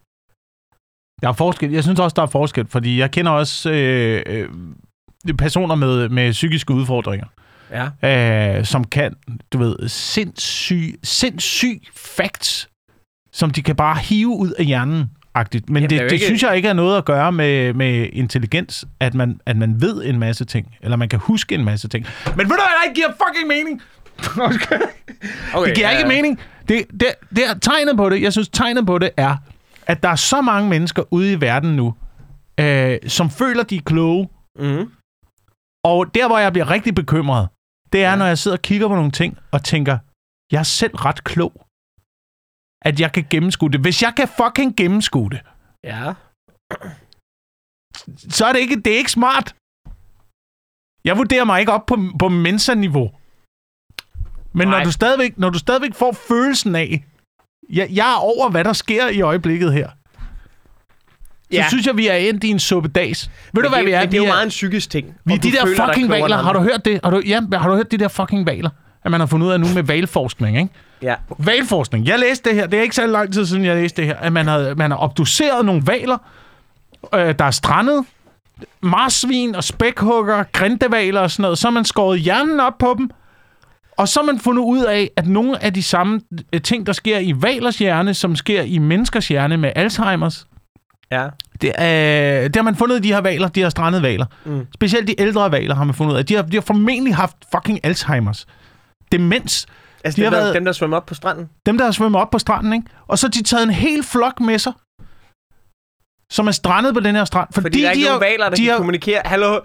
Der 1.23 1.28
er 1.28 1.33
forskel. 1.33 1.71
Jeg 1.73 1.83
synes 1.83 2.00
også, 2.00 2.14
der 2.14 2.23
er 2.23 2.26
forskel, 2.26 2.66
fordi 2.68 2.99
jeg 3.00 3.11
kender 3.11 3.33
også 3.33 3.71
øh, 3.71 4.23
øh, 4.26 4.49
personer 5.38 5.75
med, 5.75 6.09
med 6.09 6.33
psykiske 6.33 6.75
udfordringer, 6.75 7.26
Ja. 8.02 8.59
øh, 8.59 8.64
som 8.64 8.85
kan, 8.85 9.14
du 9.52 9.59
ved, 9.59 9.88
sindssyg, 9.88 10.95
sindssyg 11.02 11.83
facts, 11.95 12.68
som 13.33 13.50
de 13.50 13.62
kan 13.62 13.76
bare 13.76 13.97
hive 13.99 14.28
ud 14.28 14.50
af 14.50 14.64
hjernen. 14.64 15.11
-agtigt. 15.36 15.70
Men 15.70 15.76
Jamen, 15.76 15.90
det 15.90 15.96
er 15.96 16.00
det, 16.02 16.10
det 16.10 16.14
ikke- 16.14 16.26
synes 16.26 16.42
jeg 16.42 16.56
ikke 16.56 16.68
har 16.68 16.74
noget 16.74 16.98
at 16.98 17.04
gøre 17.04 17.32
med, 17.32 17.72
med 17.74 18.08
intelligens, 18.12 18.84
at 19.00 19.14
man, 19.14 19.40
at 19.46 19.56
man 19.56 19.80
ved 19.80 20.04
en 20.04 20.18
masse 20.18 20.44
ting, 20.44 20.76
eller 20.82 20.96
man 20.96 21.08
kan 21.08 21.18
huske 21.18 21.54
en 21.54 21.64
masse 21.64 21.88
ting. 21.88 22.06
Men 22.26 22.38
ved 22.38 22.44
du 22.44 22.46
hvad, 22.46 22.56
der 22.56 22.88
ikke 22.88 22.94
giver 22.94 23.08
fucking 23.08 23.48
mening? 23.48 23.82
Okay, 25.54 25.68
Det 25.68 25.74
giver 25.76 25.90
ikke 25.90 26.08
mening. 26.08 26.40
Det, 26.68 26.84
det, 26.90 27.06
det 27.36 27.44
er 27.50 27.54
tegnet 27.62 27.96
på 27.96 28.08
det. 28.10 28.22
Jeg 28.22 28.32
synes, 28.32 28.48
tegnet 28.48 28.86
på 28.86 28.98
det 28.98 29.10
er, 29.16 29.36
at 29.86 30.02
der 30.02 30.08
er 30.08 30.16
så 30.16 30.40
mange 30.40 30.70
mennesker 30.70 31.02
ude 31.10 31.32
i 31.32 31.40
verden 31.40 31.76
nu, 31.76 31.94
øh, 32.60 32.98
som 33.06 33.30
føler, 33.30 33.62
de 33.62 33.76
er 33.76 33.80
kloge. 33.86 34.28
Mm. 34.58 34.90
Og 35.84 36.14
der, 36.14 36.26
hvor 36.26 36.38
jeg 36.38 36.52
bliver 36.52 36.70
rigtig 36.70 36.94
bekymret, 36.94 37.48
det 37.92 38.00
er, 38.00 38.04
Ja. 38.04 38.10
ja. 38.10 38.16
når 38.16 38.26
jeg 38.26 38.38
sidder 38.38 38.56
og 38.56 38.62
kigger 38.62 38.88
på 38.88 38.94
nogle 38.94 39.10
ting 39.10 39.38
og 39.52 39.64
tænker, 39.64 39.98
jeg 40.52 40.58
er 40.58 40.62
selv 40.62 40.96
ret 40.96 41.24
klog. 41.24 41.65
At 42.88 43.00
jeg 43.00 43.12
kan 43.12 43.26
gennemskue 43.30 43.70
det. 43.70 43.80
Hvis 43.80 44.02
jeg 44.02 44.12
kan 44.16 44.28
fucking 44.28 44.76
gennemskue 44.76 45.30
det, 45.30 45.40
Ja. 45.84 46.12
så 48.28 48.46
er 48.46 48.52
det 48.52 48.60
ikke, 48.60 48.76
det 48.80 48.92
er 48.92 48.96
ikke 48.98 49.10
smart. 49.10 49.54
Jeg 51.04 51.18
vurderer 51.18 51.44
mig 51.44 51.60
ikke 51.60 51.72
op 51.72 51.86
på, 51.86 51.96
på 52.18 52.28
Mensa-niveau. 52.28 53.10
Men 54.52 54.68
når 54.68 54.76
Nej. 54.76 54.84
du, 54.84 54.92
stadigvæk, 54.92 55.38
når 55.38 55.50
du 55.50 55.58
stadigvæk 55.58 55.94
får 55.94 56.12
følelsen 56.12 56.74
af, 56.76 57.04
jeg, 57.70 57.88
jeg 57.90 58.12
er 58.12 58.16
over, 58.16 58.50
hvad 58.50 58.64
der 58.64 58.72
sker 58.72 59.08
i 59.08 59.20
øjeblikket 59.20 59.72
her, 59.72 59.88
så 59.88 60.22
Ja. 61.52 61.64
synes 61.68 61.86
jeg, 61.86 61.96
vi 61.96 62.06
er 62.08 62.14
endt 62.14 62.44
i 62.44 62.48
en 62.48 62.58
suppedas. 62.58 63.30
Ved 63.52 63.62
du, 63.62 63.68
hvad 63.68 63.78
det, 63.78 63.86
vi 63.86 63.92
er? 63.92 64.00
Men 64.00 64.10
det 64.10 64.16
er 64.18 64.22
jo 64.22 64.26
meget 64.32 64.42
en 64.44 64.48
psykisk 64.48 64.90
ting. 64.90 65.14
vi 65.24 65.32
er 65.34 65.38
de 65.38 65.52
der 65.52 65.66
fucking 65.86 66.08
valer. 66.08 66.36
Har 66.36 66.52
du 66.52 66.60
hørt 66.60 66.84
det? 66.84 67.00
Har 67.04 67.10
du, 67.10 67.22
ja, 67.26 67.40
har 67.52 67.68
du 67.68 67.74
hørt 67.74 67.90
de 67.90 67.98
der 67.98 68.08
fucking 68.08 68.46
valer? 68.46 68.70
At 69.06 69.10
man 69.10 69.20
har 69.20 69.26
fundet 69.26 69.46
ud 69.46 69.52
af 69.52 69.60
nu 69.60 69.66
med 69.75 69.82
valforskning, 69.82 70.56
ikke? 70.58 70.68
Ja. 71.02 71.14
Valforskning. 71.38 72.06
Jeg 72.06 72.18
læste 72.18 72.50
det 72.50 72.58
her. 72.58 72.66
Det 72.66 72.78
er 72.78 72.82
ikke 72.82 72.94
så 72.94 73.06
lang 73.06 73.32
tid 73.32 73.46
siden, 73.46 73.64
jeg 73.64 73.76
læste 73.76 74.02
det 74.02 74.06
her. 74.08 74.16
At 74.16 74.32
man 74.32 74.46
har, 74.46 74.75
man 74.76 74.90
har 74.90 74.98
obduceret 74.98 75.64
nogle 75.66 75.82
valer, 75.86 76.18
øh, 77.14 77.34
der 77.38 77.44
er 77.44 77.50
strandet. 77.50 78.04
Marsvin 78.80 79.54
og 79.54 79.64
spækhugger, 79.64 80.44
grindevaler 80.52 81.20
og 81.20 81.30
sådan 81.30 81.42
noget. 81.42 81.58
Så 81.58 81.66
har 81.68 81.72
man 81.72 81.84
skåret 81.84 82.20
hjernen 82.20 82.60
op 82.60 82.78
på 82.78 82.95
dem. 82.99 83.10
Og 83.97 84.08
så 84.08 84.21
har 84.21 84.26
man 84.26 84.38
fundet 84.40 84.62
ud 84.62 84.84
af, 84.84 85.10
at 85.16 85.26
nogle 85.26 85.64
af 85.64 85.75
de 85.75 85.82
samme 85.82 86.21
øh, 86.52 86.60
ting, 86.62 86.86
der 86.86 86.92
sker 86.92 87.19
i 87.19 87.34
valers 87.42 87.78
hjerne, 87.78 88.14
som 88.14 88.36
sker 88.36 88.62
i 88.62 88.78
menneskers 88.78 89.28
hjerne 89.28 89.56
med 89.56 89.73
Alzheimers, 89.76 90.47
Ja. 91.10 91.26
det, 91.62 91.73
er, 91.75 92.42
det 92.42 92.56
har 92.56 92.62
man 92.62 92.76
fundet 92.76 92.97
i 92.97 93.00
de 93.00 93.12
her 93.12 93.21
valer, 93.21 93.49
de 93.49 93.60
her 93.60 93.69
strandede 93.69 94.02
valer. 94.02 94.26
Mm. 94.45 94.66
Specielt 94.75 95.08
de 95.08 95.14
ældre 95.21 95.52
valer 95.52 95.75
har 95.75 95.84
man 95.84 95.95
fundet 95.95 96.12
ud 96.12 96.19
af. 96.19 96.26
De 96.26 96.34
har, 96.34 96.42
de 96.42 96.56
har 96.56 96.60
formentlig 96.62 97.14
haft 97.14 97.36
fucking 97.54 97.80
Alzheimers. 97.82 98.47
Demens. 99.12 99.66
Altså, 100.04 100.21
De 100.21 100.25
dem, 100.25 100.32
har 100.32 100.40
været- 100.40 100.54
dem, 100.54 100.64
der 100.64 100.73
svømmer 100.73 100.97
op 100.97 101.06
på 101.06 101.14
stranden. 101.14 101.49
Dem, 101.66 101.78
der 101.78 101.84
har 101.84 101.92
svømmet 101.92 102.21
op 102.21 102.30
på 102.30 102.38
stranden, 102.38 102.73
ikke? 102.73 102.86
Og 103.08 103.19
så 103.19 103.26
har 103.26 103.30
de 103.30 103.42
taget 103.42 103.62
en 103.62 103.71
hel 103.71 104.02
flok 104.04 104.40
med 104.40 104.58
sig, 104.58 104.73
som 106.30 106.47
er 106.49 106.52
strandet 106.52 106.95
på 106.95 107.00
den 107.00 107.14
her 107.16 107.25
strand. 107.25 107.49
Fordi, 107.54 107.64
Fordi 107.64 107.80
der 107.82 107.88
er 107.88 107.92
ikke 107.92 108.04
de 108.04 108.08
nogen 108.10 108.23
har, 108.23 108.28
valer, 108.28 108.49
der 108.49 108.56
de 108.56 108.62
kan 108.62 108.71
har, 108.71 108.76
kommunikere. 108.78 109.23
Hallo, 109.25 109.60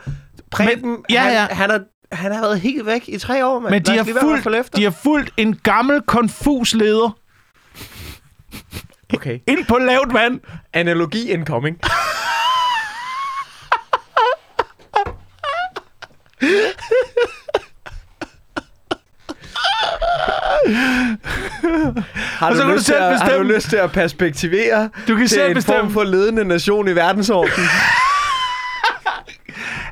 Preben, 0.51 0.89
Men- 0.89 1.05
ja, 1.09 1.21
han, 1.21 1.33
ja. 1.33 1.47
Han, 1.51 1.69
har, 1.69 1.79
han 2.11 2.31
har 2.31 2.41
været 2.41 2.59
helt 2.61 2.85
væk 2.85 3.03
i 3.09 3.17
tre 3.17 3.45
år, 3.47 3.59
mand. 3.59 3.71
men 3.73 3.85
de 3.85 3.97
har, 3.97 4.17
fulgt, 4.21 4.75
de 4.75 4.83
har 4.83 4.91
fulgt 5.03 5.31
en 5.37 5.55
gammel, 5.55 6.01
konfus 6.01 6.73
leder 6.73 7.17
Okay. 9.13 9.39
ind 9.47 9.65
på 9.65 9.77
lavt 9.77 10.13
vand. 10.13 10.39
Analogi 10.73 11.31
incoming. 11.31 11.77
har, 22.15 22.53
du 22.53 22.61
du 22.61 22.73
lyst 22.73 22.85
til 22.85 22.93
at, 22.93 23.19
har 23.21 23.33
du 23.37 23.43
lyst 23.43 23.69
til 23.69 23.75
at 23.75 23.91
perspektivere 23.91 24.89
Du 25.07 25.15
kan 25.15 25.27
til 25.27 25.29
selv 25.29 25.49
en 25.49 25.55
bestemme. 25.55 25.79
form 25.81 25.91
for 25.93 26.03
ledende 26.03 26.43
nation 26.45 26.87
i 26.87 26.91
verdensordenen? 26.95 27.67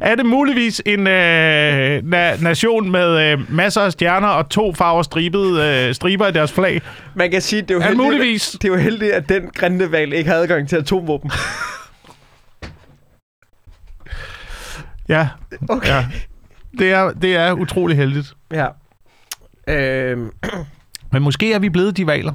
Er 0.01 0.15
det 0.15 0.25
muligvis 0.25 0.81
en 0.85 1.07
øh, 1.07 1.97
na- 1.97 2.43
nation 2.43 2.91
med 2.91 3.31
øh, 3.31 3.51
masser 3.55 3.81
af 3.81 3.91
stjerner 3.91 4.27
og 4.27 4.49
to 4.49 4.73
farver 4.73 5.03
stribet, 5.03 5.59
øh, 5.61 5.93
striber 5.95 6.27
i 6.27 6.31
deres 6.31 6.51
flag? 6.51 6.81
Man 7.15 7.31
kan 7.31 7.41
sige, 7.41 7.61
det 7.61 7.71
er 7.71 7.75
jo 7.75 7.79
Er 7.81 7.87
det 7.87 7.89
heldigt, 7.97 8.05
muligvis? 8.19 8.49
det 8.51 8.63
er 8.63 8.67
jo 8.69 8.75
heldigt 8.75 9.11
at 9.11 9.29
den 9.29 9.49
grindeval 9.55 10.13
ikke 10.13 10.29
har 10.29 10.37
adgang 10.37 10.69
til 10.69 10.75
atomvåben. 10.75 11.31
Ja, 15.09 15.27
Okay. 15.69 15.87
ja. 15.89 16.05
Det 16.79 16.91
er, 16.91 17.09
det 17.11 17.35
er 17.35 17.51
utrolig 17.51 17.97
heldigt. 17.97 18.33
Ja. 18.53 18.67
Øhm, 19.69 20.31
Men 21.11 21.21
måske 21.23 21.53
er 21.53 21.59
vi 21.59 21.69
blevet 21.69 21.97
de 21.97 22.07
valer. 22.07 22.33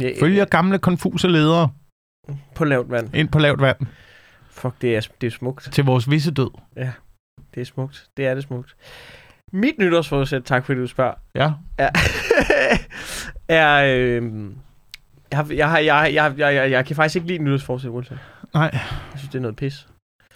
ja, 0.00 0.10
Følger 0.20 0.44
gamle, 0.44 0.78
konfuse 0.78 1.28
ledere 1.28 1.70
på 2.54 2.64
lavt 2.64 2.90
vand. 2.90 3.14
ind 3.14 3.28
på 3.28 3.38
lavt 3.38 3.60
vand 3.60 3.76
Fuck, 4.50 4.74
det 4.82 4.96
er, 4.96 5.08
det 5.20 5.26
er 5.26 5.30
smukt. 5.30 5.68
til 5.72 5.84
vores 5.84 6.10
visse 6.10 6.30
død. 6.30 6.50
Det 7.54 7.60
er 7.60 7.64
smukt. 7.64 8.06
Det 8.16 8.26
er 8.26 8.34
det 8.34 8.42
smukt. 8.42 8.76
Mit 9.52 9.78
nytårsforsæt, 9.78 10.42
tak 10.44 10.66
fordi 10.66 10.80
du 10.80 10.86
spørger, 10.86 11.14
Ja. 11.34 11.52
er... 11.78 11.90
er 13.48 13.96
øhm, 13.96 14.56
jeg, 15.32 15.46
jeg, 15.50 15.84
jeg, 15.84 16.10
jeg, 16.14 16.34
jeg, 16.38 16.54
jeg, 16.54 16.70
jeg 16.70 16.86
kan 16.86 16.96
faktisk 16.96 17.16
ikke 17.16 17.28
lide 17.28 17.42
nytårsforsæt, 17.42 17.90
Wilson. 17.90 18.18
Nej. 18.54 18.70
Jeg 18.72 18.80
synes, 19.16 19.28
det 19.30 19.38
er 19.38 19.42
noget 19.42 19.56
pis. 19.56 19.88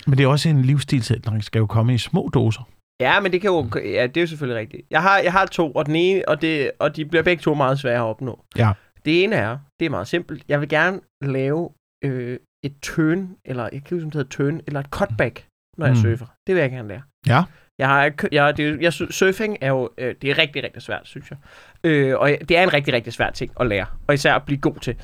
Men 0.07 0.19
det 0.19 0.25
er 0.25 0.29
også 0.29 0.49
en 0.49 0.63
livsstilsændring, 0.63 1.37
der 1.37 1.43
skal 1.43 1.59
jo 1.59 1.67
komme 1.67 1.95
i 1.95 1.99
små 1.99 2.31
doser. 2.35 2.69
Ja, 3.03 3.21
men 3.21 3.33
det 3.33 3.41
kan 3.41 3.51
jo... 3.51 3.69
Ja, 3.75 4.07
det 4.07 4.17
er 4.17 4.21
jo 4.21 4.27
selvfølgelig 4.27 4.61
rigtigt. 4.61 4.83
Jeg 4.91 5.03
har, 5.03 5.19
jeg 5.19 5.33
har 5.33 5.47
to, 5.47 5.73
og 5.73 5.87
den 5.87 5.97
ene, 5.97 6.29
og, 6.29 6.43
det, 6.43 6.71
og 6.79 6.97
de 6.97 7.05
bliver 7.05 7.23
begge 7.23 7.41
to 7.43 7.55
meget 7.55 7.79
svære 7.79 7.97
at 7.97 8.03
opnå. 8.03 8.45
Ja. 8.57 8.73
Det 9.05 9.25
ene 9.25 9.37
er, 9.37 9.59
det 9.81 9.87
er 9.87 9.91
meget 9.91 10.09
simpelt. 10.09 10.45
Jeg 10.49 10.61
vil 10.61 10.69
gerne 10.69 11.01
lave 11.23 11.71
øh, 12.05 12.39
et 12.65 12.75
turn, 12.83 13.37
eller 13.45 13.69
jeg 13.73 13.83
kan 13.85 13.97
huske, 13.97 14.05
det 14.05 14.15
hedder 14.15 14.29
turn, 14.29 14.61
eller 14.67 14.81
et 14.81 14.87
cutback, 14.87 15.45
når 15.79 15.87
jeg 15.87 15.95
Mm. 15.97 16.03
surfer. 16.03 16.27
Det 16.47 16.55
vil 16.55 16.61
jeg 16.61 16.71
gerne 16.71 16.89
lære. 16.89 17.03
Ja. 17.27 17.43
Jeg 17.79 17.89
har, 17.89 18.13
jeg, 18.33 18.57
det, 18.57 18.81
jeg, 18.81 18.93
surfing 18.93 19.57
er 19.61 19.69
jo, 19.69 19.91
øh, 19.99 20.15
det 20.23 20.31
er 20.31 20.39
rigtig, 20.39 20.65
rigtig 20.65 20.83
svært, 20.83 21.01
synes 21.05 21.31
jeg. 21.31 21.39
Øh, 21.85 22.19
og 22.19 22.31
det 22.49 22.57
er 22.59 22.63
en 22.63 22.73
rigtig, 22.73 22.95
rigtig 22.95 23.13
svær 23.13 23.31
ting 23.31 23.53
at 23.61 23.67
lære, 23.67 23.87
og 24.07 24.15
især 24.15 24.35
at 24.35 24.43
blive 24.43 24.59
god 24.61 24.75
til. 24.81 24.97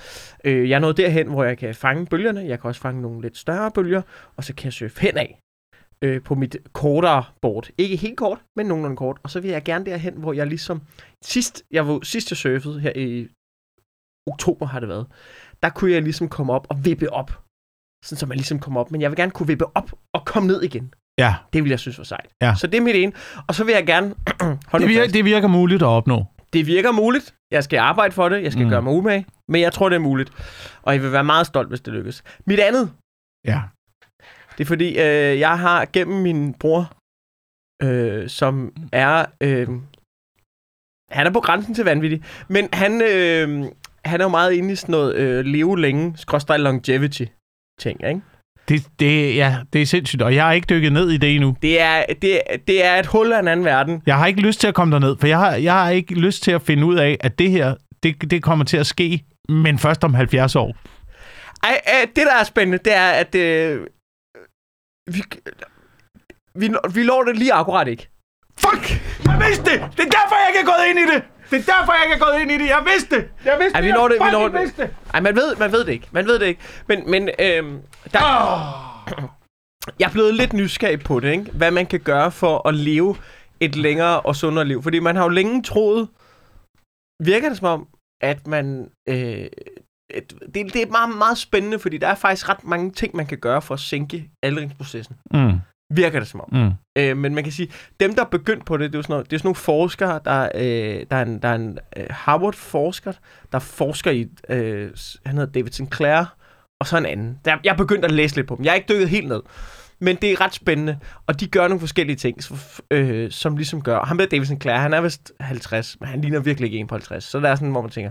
Øh, 0.45 0.71
jeg 0.71 0.77
er 0.77 0.81
nået 0.81 0.97
derhen, 0.97 1.29
hvor 1.29 1.45
jeg 1.45 1.59
kan 1.59 1.75
fange 1.75 2.07
bølgerne, 2.07 2.41
jeg 2.41 2.61
kan 2.61 2.69
også 2.69 2.81
fange 2.81 3.03
nogle 3.03 3.23
lidt 3.23 3.37
større 3.39 3.71
bølger, 3.71 4.03
og 4.37 4.45
så 4.45 4.55
kan 4.55 4.65
jeg 4.65 4.73
surfe 4.73 5.01
henad 5.01 5.27
øh, 6.03 6.23
på 6.23 6.35
mit 6.35 6.57
kortere 6.73 7.25
board. 7.43 7.69
Ikke 7.79 7.97
helt 7.97 8.17
kort, 8.17 8.39
men 8.57 8.67
nogenlunde 8.67 8.97
kort. 8.97 9.19
Og 9.23 9.31
så 9.31 9.41
vil 9.41 9.51
jeg 9.51 9.65
gerne 9.65 9.87
derhen, 9.87 10.15
hvor 10.15 10.33
jeg 10.33 10.47
ligesom... 10.47 10.83
Sidst 11.25 11.63
jeg, 11.71 11.89
var, 11.89 12.01
sidst 12.03 12.31
jeg 12.31 12.37
surfede 12.37 12.81
her 12.81 12.93
i 12.97 13.29
oktober 14.27 14.67
har 14.67 14.81
det 14.81 14.89
været, 14.89 15.07
der 15.63 15.69
kunne 15.71 15.93
jeg 15.93 16.03
ligesom 16.03 16.29
komme 16.29 16.53
op 16.53 16.67
og 16.71 16.85
vippe 16.85 17.13
op 17.13 17.43
sådan 18.05 18.19
så 18.19 18.27
man 18.27 18.37
ligesom 18.37 18.59
kommer 18.59 18.81
op. 18.81 18.91
Men 18.91 19.01
jeg 19.01 19.11
vil 19.11 19.17
gerne 19.17 19.31
kunne 19.31 19.47
vippe 19.47 19.77
op 19.77 19.91
og 20.15 20.25
komme 20.25 20.47
ned 20.47 20.63
igen. 20.63 20.95
Ja, 21.19 21.35
Det 21.53 21.63
vil 21.65 21.71
jeg 21.71 21.79
synes 21.79 21.99
var 21.99 22.05
sejt. 22.05 22.31
Ja. 22.43 22.55
Så 22.55 22.67
det 22.67 22.77
er 22.79 22.81
mit 22.81 22.97
ene. 22.97 23.13
Og 23.49 23.55
så 23.55 23.65
vil 23.65 23.73
jeg 23.73 23.87
gerne... 23.87 24.15
hold 24.71 24.83
det 24.83 24.89
virker, 24.89 25.13
det 25.13 25.25
virker 25.25 25.49
muligt 25.49 25.83
at 25.83 25.87
opnå. 25.87 26.25
det 26.53 26.67
virker 26.67 26.93
muligt. 26.93 27.35
Jeg 27.51 27.65
skal 27.65 27.79
arbejde 27.79 28.13
for 28.13 28.29
det. 28.29 28.43
Jeg 28.43 28.53
skal 28.53 28.65
mm. 28.65 28.71
gøre 28.71 28.83
mig 28.83 28.93
umage. 28.93 29.27
Men 29.49 29.61
jeg 29.61 29.73
tror, 29.73 29.89
det 29.89 29.97
er 29.97 30.01
muligt. 30.01 30.33
Og 30.83 30.95
jeg 30.95 31.03
vil 31.03 31.13
være 31.13 31.25
meget 31.25 31.47
stolt, 31.47 31.69
hvis 31.69 31.81
det 31.81 31.93
lykkes. 31.95 32.23
Mit 32.47 32.61
andet, 32.61 32.93
Ja. 33.45 33.63
Det 34.59 34.64
er 34.64 34.68
fordi, 34.68 34.88
øh, 34.88 35.38
jeg 35.38 35.59
har 35.59 35.87
gennem 35.92 36.23
min 36.23 36.55
bror, 36.55 36.92
øh, 37.83 38.29
som 38.29 38.73
er... 38.92 39.27
Øh, 39.40 39.68
han 41.11 41.27
er 41.27 41.31
på 41.31 41.40
grænsen 41.40 41.75
til 41.75 41.85
vanvittig. 41.85 42.23
Men 42.49 42.68
han, 42.73 43.03
øh, 43.03 43.64
han 44.05 44.21
er 44.21 44.25
jo 44.25 44.29
meget 44.29 44.53
inde 44.53 44.73
i 44.73 44.77
sådan 44.77 44.92
noget 44.92 45.14
øh, 45.14 45.44
leve 45.44 45.81
længe, 45.81 46.12
skråstrej 46.16 46.57
longevity 46.57 47.25
ting, 47.81 48.09
ikke? 48.09 48.21
Det, 48.68 48.87
det, 49.01 49.37
ja, 49.37 49.57
det 49.73 49.83
er 49.83 49.87
sindssygt, 49.87 50.23
og 50.23 50.35
jeg 50.35 50.44
har 50.44 50.53
ikke 50.53 50.66
dykket 50.71 50.92
ned 50.92 51.11
i 51.11 51.16
det 51.16 51.35
endnu. 51.35 51.57
Det 51.62 51.81
er, 51.81 52.05
det, 52.23 52.40
det 52.66 52.85
er 52.85 52.97
et 52.97 53.07
hul 53.07 53.33
af 53.33 53.40
en 53.40 53.49
anden 53.49 53.66
verden. 53.66 54.03
Jeg 54.07 54.18
har 54.18 54.27
ikke 54.27 54.40
lyst 54.40 54.61
til 54.61 54.68
at 54.68 54.75
komme 54.75 54.92
derned, 54.92 55.16
for 55.21 55.27
jeg 55.27 55.38
har, 55.38 55.55
jeg 55.55 55.73
har 55.73 55.90
ikke 55.90 56.14
lyst 56.14 56.42
til 56.42 56.51
at 56.51 56.62
finde 56.62 56.87
ud 56.87 56.97
af, 56.97 57.16
at 57.21 57.38
det 57.38 57.51
her, 57.51 57.75
det, 58.03 58.31
det 58.31 58.42
kommer 58.42 58.64
til 58.64 58.77
at 58.77 58.87
ske, 58.87 59.25
men 59.49 59.79
først 59.79 60.05
om 60.05 60.14
70 60.14 60.57
år. 60.57 60.77
Ej, 61.62 61.81
øh, 61.88 62.09
det 62.16 62.25
der 62.27 62.35
er 62.40 62.44
spændende, 62.44 62.79
det 62.79 62.97
er, 62.97 63.11
at 63.11 63.35
øh, 63.35 63.87
vi, 65.14 65.23
vi, 66.55 66.75
vi 66.94 67.05
når 67.05 67.23
det 67.23 67.37
lige 67.37 67.53
akkurat 67.53 67.88
ikke. 67.88 68.09
Fuck! 68.61 68.90
Jeg 69.25 69.40
vidste 69.49 69.64
det! 69.64 69.81
Det 69.97 70.01
er 70.07 70.11
derfor, 70.18 70.37
jeg 70.40 70.47
ikke 70.49 70.61
er 70.61 70.64
gået 70.75 70.87
ind 70.90 70.99
i 70.99 71.14
det! 71.14 71.23
Det 71.51 71.57
er 71.68 71.73
derfor, 71.79 71.92
jeg 71.92 72.03
ikke 72.05 72.14
er 72.14 72.27
gået 72.27 72.40
ind 72.42 72.51
i 72.51 72.59
det! 72.59 72.68
Jeg 72.68 72.83
vidste 72.92 73.16
det! 73.16 73.29
Jeg 73.44 73.59
vidste 73.61 73.75
Ej, 73.75 73.81
vi 73.81 73.87
det! 73.87 73.94
når 73.94 74.09
det, 74.09 74.16
vi 74.27 74.31
når 74.33 74.49
det! 74.49 74.90
Ej, 75.14 75.21
man 75.21 75.37
ved, 75.37 75.57
man 75.57 75.73
ved 75.73 75.85
det 75.85 75.92
ikke. 75.92 76.09
Man 76.12 76.27
ved 76.27 76.38
det 76.38 76.47
ikke. 76.47 76.61
Men, 76.88 77.11
men 77.11 77.29
øhm, 77.38 77.81
der, 78.12 78.18
Oh. 79.18 79.23
jeg 79.99 80.07
er 80.07 80.12
blevet 80.12 80.35
lidt 80.35 80.53
nysgerrig 80.53 81.01
på 81.01 81.21
det, 81.21 81.33
ikke? 81.33 81.51
Hvad 81.53 81.71
man 81.71 81.87
kan 81.87 82.01
gøre 82.01 82.31
for 82.33 82.68
at 82.68 82.75
leve 82.75 83.16
et 83.61 83.77
længere 83.77 84.21
og 84.21 84.37
sundere 84.37 84.64
liv. 84.64 84.83
Fordi 84.83 84.99
man 84.99 85.16
har 85.16 85.23
jo 85.23 85.29
længe 85.29 85.62
troet, 85.62 86.09
virker 87.25 87.49
det 87.49 87.59
som 87.59 87.66
om, 87.66 87.87
at 88.21 88.47
man... 88.47 88.90
Øh, 89.09 89.47
et, 90.11 90.35
det, 90.55 90.75
det 90.75 90.83
er 90.83 90.87
meget, 90.90 91.18
meget 91.18 91.38
spændende, 91.38 91.79
fordi 91.79 91.99
der 91.99 92.09
er 92.09 92.14
faktisk 92.14 92.49
ret 92.49 92.64
mange 92.64 92.90
ting, 92.90 93.16
man 93.16 93.27
kan 93.27 93.38
gøre 93.38 93.62
for 93.62 93.75
at 93.75 93.81
sænke 93.81 94.31
aldringsprocessen. 94.42 95.16
Mm, 95.35 95.53
Virker 95.94 96.18
det 96.18 96.29
som 96.29 96.40
om. 96.40 96.49
mm. 96.53 96.73
Øh, 96.99 97.16
men 97.16 97.35
man 97.35 97.44
kan 97.44 97.53
sige, 97.53 97.71
dem 98.01 98.14
der 98.14 98.25
er 98.25 98.29
begyndt 98.29 98.66
på 98.66 98.77
det, 98.77 98.92
det 98.92 98.94
er 98.94 98.99
jo 98.99 99.03
sådan, 99.03 99.12
noget, 99.12 99.31
det 99.31 99.37
er 99.37 99.38
sådan 99.38 99.47
nogle 99.47 99.57
forskere, 99.57 100.21
der, 100.25 100.49
øh, 100.55 101.07
der 101.11 101.16
er 101.16 101.23
en, 101.23 101.42
der 101.42 101.49
er 101.49 101.55
en 101.55 101.79
øh, 101.97 102.07
Harvard-forsker, 102.11 103.12
der 103.53 103.59
forsker 103.59 104.11
i, 104.11 104.29
øh, 104.49 104.90
han 105.27 105.37
hedder 105.38 105.53
David 105.53 105.71
Sinclair, 105.71 106.37
og 106.81 106.87
så 106.87 106.97
en 106.99 107.07
anden. 107.07 107.38
Der, 107.44 107.57
jeg 107.64 107.73
er 107.73 107.77
begyndt 107.77 108.05
at 108.05 108.11
læse 108.11 108.37
lidt 108.37 108.47
på 108.47 108.57
dem. 108.57 108.64
Jeg 108.64 108.71
er 108.71 108.75
ikke 108.75 108.92
dykket 108.92 109.09
helt 109.09 109.29
ned. 109.29 109.42
Men 110.01 110.16
det 110.16 110.33
er 110.33 110.40
ret 110.40 110.55
spændende, 110.55 110.99
og 111.27 111.40
de 111.40 111.47
gør 111.49 111.68
nogle 111.68 111.81
forskellige 111.81 112.16
ting, 112.16 112.42
så, 112.42 112.83
øh, 112.90 113.31
som 113.31 113.57
ligesom 113.57 113.83
gør. 113.83 114.05
Ham 114.05 114.18
der 114.18 114.27
David 114.27 114.44
Sinclair, 114.47 114.77
han 114.77 114.92
er 114.94 115.01
vist 115.01 115.33
50, 115.40 116.01
men 116.01 116.09
han 116.09 116.21
ligner 116.21 116.40
virkelig 116.40 116.66
ikke 116.66 116.79
en 116.79 116.87
på 116.87 116.94
50. 116.94 117.25
Så 117.25 117.40
der 117.40 117.49
er 117.49 117.55
sådan, 117.55 117.71
hvor 117.71 117.81
man 117.83 117.90
tænker, 117.90 118.11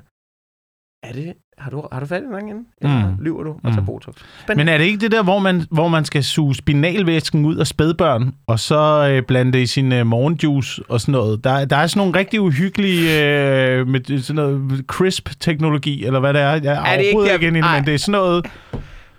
er 1.04 1.14
det, 1.14 1.34
har 1.58 1.70
du, 1.72 1.88
har 1.92 2.00
du 2.00 2.06
fat 2.06 2.24
i 2.24 2.26
nogen 2.26 2.50
inden? 2.50 2.66
Eller 2.82 3.10
Mm. 3.18 3.24
lyver 3.24 3.44
du 3.44 3.50
og 3.50 3.60
Mm. 3.64 3.72
tager 3.74 3.86
Botox? 3.86 4.16
Men 4.56 4.68
er 4.68 4.78
det 4.78 4.86
ikke 4.86 4.98
det 4.98 5.12
der, 5.12 5.24
hvor 5.24 5.40
man, 5.40 5.64
hvor 5.72 5.88
man 5.88 6.06
skal 6.06 6.24
suge 6.24 6.56
spinalvæsken 6.56 7.46
ud 7.46 7.56
af 7.56 7.68
spædbørn, 7.68 8.36
og 8.48 8.60
så 8.60 9.10
øh, 9.12 9.24
blande 9.24 9.52
det 9.54 9.60
i 9.60 9.66
sin 9.66 9.92
øh, 9.92 10.06
morgenjuice 10.08 10.84
og 10.90 11.02
sådan 11.02 11.12
noget? 11.12 11.44
Der, 11.44 11.66
der 11.66 11.76
er 11.76 11.88
sådan 11.88 12.00
nogle 12.00 12.20
rigtig 12.20 12.42
uhyggelige 12.42 13.24
øh, 13.24 13.88
med 13.88 14.22
sådan 14.22 14.36
noget 14.36 14.84
crisp-teknologi, 14.88 16.06
eller 16.06 16.20
hvad 16.20 16.34
det 16.34 16.42
er. 16.42 16.50
Jeg 16.50 16.66
er, 16.66 16.82
Er 16.82 16.98
det 16.98 17.04
ikke 17.04 17.10
overhovedet 17.10 17.28
der- 17.30 17.34
ikke 17.34 17.48
inde 17.48 17.60
i 17.60 17.62
det, 17.62 17.68
Ej. 17.68 17.76
men 17.80 17.86
det 17.86 17.94
er 17.94 17.98
sådan 17.98 18.12
noget... 18.12 18.46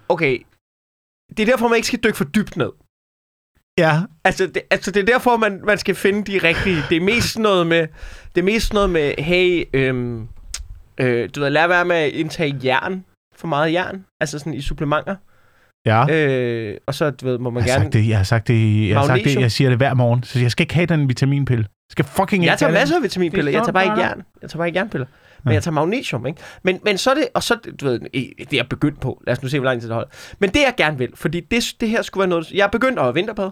Okay, 0.08 0.38
det 1.36 1.40
er 1.40 1.46
derfor, 1.46 1.68
man 1.68 1.76
ikke 1.76 1.86
skal 1.86 2.00
dykke 2.04 2.16
for 2.16 2.24
dybt 2.24 2.56
ned. 2.56 2.70
Ja, 3.78 4.00
Altså, 4.24 4.46
det, 4.46 4.62
altså, 4.70 4.90
det 4.90 5.00
er 5.00 5.06
derfor, 5.06 5.36
man, 5.36 5.60
man 5.66 5.78
skal 5.78 5.94
finde 5.94 6.32
de 6.32 6.38
rigtige. 6.48 6.76
Det 6.88 6.96
er 6.96 7.00
mest 7.00 7.38
noget 7.38 7.66
med, 7.66 7.86
det 8.34 8.40
er 8.40 8.44
mest 8.44 8.72
noget 8.72 8.90
med, 8.90 9.12
hey, 9.18 9.64
øhm, 9.72 10.28
øh, 11.00 11.28
du 11.34 11.40
ved, 11.40 11.50
lad 11.50 11.68
være 11.68 11.84
med 11.84 11.96
at 11.96 12.10
indtage 12.12 12.60
jern, 12.64 13.04
for 13.36 13.48
meget 13.48 13.72
jern, 13.72 14.04
altså 14.20 14.38
sådan 14.38 14.54
i 14.54 14.60
supplementer. 14.60 15.16
ja. 15.86 16.06
Øh, 16.26 16.76
og 16.86 16.94
så, 16.94 17.10
du 17.10 17.26
ved, 17.26 17.38
må 17.38 17.50
man 17.50 17.64
Jeg 17.66 17.72
har, 17.74 17.78
gerne... 17.80 17.84
sagt 17.84 17.92
det, 17.92 18.08
jeg 18.08 18.16
har 18.16 18.24
sagt 18.24 18.48
det, 18.48 18.88
jeg 18.88 18.98
har 18.98 19.06
sagt 19.06 19.24
det, 19.24 19.40
jeg 19.40 19.52
siger 19.52 19.68
det 19.70 19.78
hver 19.78 19.94
morgen, 19.94 20.22
så 20.22 20.38
jeg 20.40 20.50
skal 20.50 20.62
ikke 20.62 20.74
have 20.74 20.86
den 20.86 21.08
vitaminpille. 21.08 21.62
Jeg 21.64 21.92
skal 21.92 22.04
fucking 22.04 22.42
ikke 22.42 22.50
Jeg 22.50 22.58
tager 22.58 22.70
have 22.70 22.80
masser 22.80 22.96
af 22.96 23.02
vitaminpiller, 23.02 23.52
er 23.52 23.56
jeg 23.56 23.62
tager 23.62 23.72
bare 23.72 23.84
ikke 23.84 24.00
jern. 24.00 24.22
Jeg 24.42 24.50
tager 24.50 24.58
bare 24.58 24.68
ikke 24.68 24.78
jernpiller. 24.78 25.06
Men 25.44 25.50
Ja. 25.50 25.54
jeg 25.54 25.62
tager 25.62 25.72
magnesium, 25.74 26.26
ikke? 26.26 26.40
Men, 26.62 26.80
men 26.84 26.98
så 26.98 27.10
er 27.10 27.14
det, 27.14 27.28
og 27.34 27.42
så, 27.42 27.54
du 27.80 27.84
ved, 27.86 28.00
det 28.00 28.52
er 28.52 28.56
jeg 28.56 28.68
begyndt 28.68 29.00
på. 29.00 29.22
Lad 29.26 29.32
os 29.36 29.42
nu 29.42 29.48
se, 29.48 29.58
hvor 29.58 29.68
lang 29.68 29.80
tid 29.80 29.88
det 29.88 29.94
holder. 29.94 30.10
Men 30.38 30.50
det 30.50 30.60
jeg 30.60 30.74
gerne 30.76 30.98
vil, 30.98 31.10
fordi 31.14 31.40
det, 31.40 31.74
det 31.80 31.88
her 31.88 32.02
skulle 32.02 32.20
være 32.22 32.28
noget, 32.28 32.52
jeg 32.52 32.64
er 32.64 32.68
begyndt 32.70 32.98
at 32.98 33.14
vinterbade, 33.14 33.50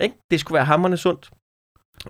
ikke? 0.00 0.14
Det 0.30 0.40
skulle 0.40 0.56
være 0.56 0.64
hammerne 0.64 0.96
sundt. 0.96 1.30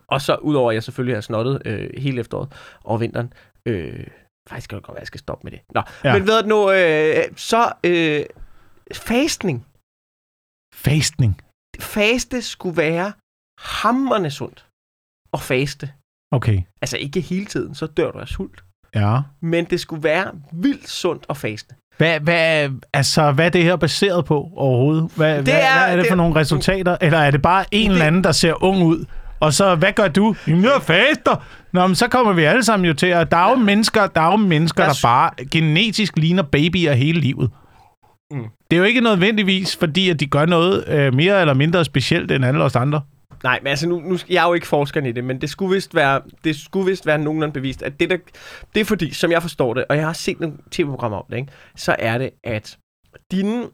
Og 0.09 0.21
så, 0.21 0.35
udover 0.35 0.71
at 0.71 0.75
jeg 0.75 0.83
selvfølgelig 0.83 1.17
har 1.17 1.21
snottet 1.21 1.63
øh, 1.65 1.91
hele 1.99 2.21
efteråret 2.21 2.49
og 2.85 3.01
vinteren, 3.01 3.33
øh, 3.67 4.07
faktisk 4.49 4.69
kan 4.71 4.77
det 4.77 4.85
godt 4.85 4.95
være, 4.95 4.99
at 5.01 5.03
jeg 5.03 5.07
skal 5.07 5.21
stoppe 5.21 5.45
med 5.45 5.53
det. 5.53 5.61
Nå, 5.75 5.83
Ja. 6.05 6.13
men 6.19 6.27
ved 6.27 6.43
du 6.43 6.49
nu, 6.49 6.71
øh, 6.71 7.25
så 7.37 7.73
øh, 7.85 8.25
fastning. 8.93 9.67
Fastning. 10.75 11.41
Faste 11.81 12.43
skulle 12.43 12.77
være 12.77 13.13
hammerne 13.59 14.31
sundt. 14.31 14.67
Og 15.33 15.41
faste. 15.41 15.93
Okay, 16.33 16.63
Altså 16.83 16.97
ikke 16.97 17.21
hele 17.21 17.47
tiden, 17.47 17.75
så 17.75 17.87
dør 17.87 18.11
du 18.11 18.19
af 18.19 18.29
sult. 18.29 18.65
ja. 18.95 19.21
Men 19.41 19.65
det 19.65 19.81
skulle 19.81 20.03
være 20.03 20.33
vildt 20.53 20.89
sundt 20.91 21.25
og 21.29 21.37
faste. 21.37 21.75
Hvad, 21.97 22.21
hvad, 22.21 22.71
altså, 22.93 23.33
hvad 23.33 23.47
er 23.47 23.51
det 23.51 23.65
her 23.65 23.77
baseret 23.77 24.25
på 24.25 24.51
overhovedet? 24.57 25.13
Hvad, 25.17 25.35
det 25.37 25.45
hvad, 25.45 25.55
er- 25.55 25.59
hvad 25.79 25.93
er 25.93 25.97
det 25.97 26.05
det- 26.05 26.11
for 26.11 26.17
nogle 26.17 26.35
resultater? 26.37 26.97
Eller 27.01 27.19
er 27.19 27.31
det 27.31 27.43
bare 27.43 27.65
en 27.71 27.87
Det- 27.91 27.93
eller 27.95 28.07
anden, 28.07 28.25
der 28.25 28.33
ser 28.33 28.63
ung 28.65 28.83
ud? 28.83 29.05
Og 29.43 29.53
så, 29.53 29.75
hvad 29.75 29.93
gør 29.93 30.09
du? 30.09 30.35
Jamen, 30.49 30.65
jeg 30.65 30.83
faster. 30.83 31.45
Nå, 31.73 31.87
men 31.87 31.95
så 31.95 32.09
kommer 32.09 32.33
vi 32.33 32.43
alle 32.43 32.65
sammen 32.65 32.87
jo 32.87 32.95
til 32.95 33.07
at... 33.07 33.31
Der 33.31 33.37
er 33.37 33.51
jo 33.51 33.57
mennesker, 33.57 34.07
der, 34.07 34.21
er 34.21 34.31
jo 34.31 34.37
mennesker, 34.37 34.83
Der 34.83 34.91
er 34.91 35.01
bare 35.03 35.31
genetisk 35.51 36.19
ligner 36.19 36.43
babyer 36.43 36.93
hele 36.93 37.21
livet. 37.21 37.51
Mm. 38.31 38.45
Det 38.71 38.77
er 38.77 38.79
jo 38.79 38.85
ikke 38.85 39.01
nødvendigvis, 39.01 39.77
fordi 39.77 40.11
at 40.11 40.21
de 40.21 40.27
gør 40.27 40.47
noget 40.47 40.89
øh, 40.89 41.15
mere 41.15 41.41
eller 41.41 41.55
mindre 41.55 41.85
specielt 41.85 42.31
end 42.31 42.45
alle 42.45 42.65
os 42.65 42.77
andre. 42.77 43.01
Nej, 43.43 43.59
men 43.63 43.67
altså 43.67 43.89
nu, 43.89 44.01
nu 44.01 44.19
jeg 44.29 44.45
er 44.45 44.49
jo 44.49 44.55
ikke 44.55 44.67
forskeren 44.67 45.07
i 45.07 45.13
det, 45.13 45.25
men 45.25 45.41
det 45.41 45.51
skulle 45.51 45.75
vist 45.75 45.95
være, 45.95 46.21
det 46.45 46.57
skulle 46.57 46.87
vist 46.87 47.07
være 47.07 47.19
nogenlunde 47.19 47.53
bevist, 47.53 47.83
at 47.83 48.01
det 48.01 48.11
der, 48.11 48.17
det 48.75 48.81
er 48.81 48.85
fordi, 48.85 49.15
som 49.15 49.31
jeg 49.31 49.43
forstår 49.43 49.75
det, 49.75 49.85
og 49.89 49.97
jeg 49.97 50.07
har 50.07 50.13
set 50.13 50.41
nogle 50.41 50.57
tv-programmer 50.71 51.19
om 51.19 51.25
det, 51.31 51.37
ikke, 51.37 51.53
så 51.77 51.97
er 51.99 52.19
det, 52.19 52.31
at 52.45 52.79
dine, 53.31 53.65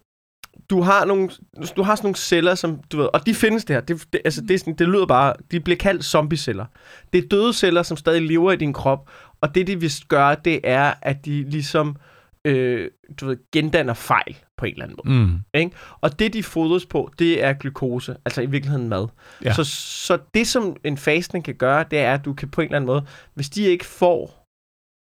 du 0.71 0.83
har 0.83 1.05
nogle, 1.05 1.31
du 1.77 1.83
har 1.83 1.97
sådan 1.97 2.07
nogle 2.07 2.17
celler, 2.17 2.55
som 2.55 2.81
du 2.93 2.97
ved, 2.97 3.09
og 3.13 3.27
de 3.27 3.35
findes 3.35 3.65
der, 3.65 3.81
det, 3.81 4.07
det, 4.13 4.21
altså 4.25 4.41
det, 4.49 4.61
sådan, 4.61 4.75
det 4.75 4.89
lyder 4.89 5.07
bare, 5.07 5.35
de 5.51 5.61
bliver 5.61 5.77
kaldt 5.77 6.05
zombie-celler. 6.05 6.65
Det 7.13 7.25
er 7.25 7.29
døde 7.29 7.53
celler, 7.53 7.83
som 7.83 7.97
stadig 7.97 8.23
lever 8.23 8.53
i 8.53 8.57
din 8.57 8.73
krop, 8.73 9.11
og 9.41 9.55
det 9.55 9.67
de 9.67 9.81
vist 9.81 10.09
gør, 10.09 10.35
det 10.35 10.61
er, 10.65 10.95
at 11.03 11.25
de 11.25 11.51
ligesom, 11.51 11.97
øh, 12.45 12.89
du 13.21 13.27
ved, 13.27 13.37
gendanner 13.53 13.95
fejl 13.95 14.37
på 14.57 14.65
en 14.65 14.73
eller 14.73 14.85
anden 14.85 14.99
måde. 15.05 15.65
Mm. 15.65 15.73
Og 16.01 16.19
det, 16.19 16.33
de 16.33 16.43
fodres 16.43 16.87
på, 16.87 17.11
det 17.19 17.45
er 17.45 17.53
glukose, 17.53 18.17
altså 18.25 18.41
i 18.41 18.47
virkeligheden 18.47 18.89
mad. 18.89 19.07
Ja. 19.43 19.49
Ja. 19.49 19.55
Så, 19.55 19.65
så 20.05 20.19
det, 20.35 20.47
som 20.47 20.77
en 20.85 20.97
fastning 20.97 21.45
kan 21.45 21.55
gøre, 21.55 21.85
det 21.91 21.99
er, 21.99 22.15
at 22.15 22.25
du 22.25 22.33
kan 22.33 22.49
på 22.49 22.61
en 22.61 22.65
eller 22.65 22.77
anden 22.77 22.87
måde, 22.87 23.05
hvis 23.35 23.51
de 23.51 23.63
ikke 23.63 23.85
får... 23.85 24.38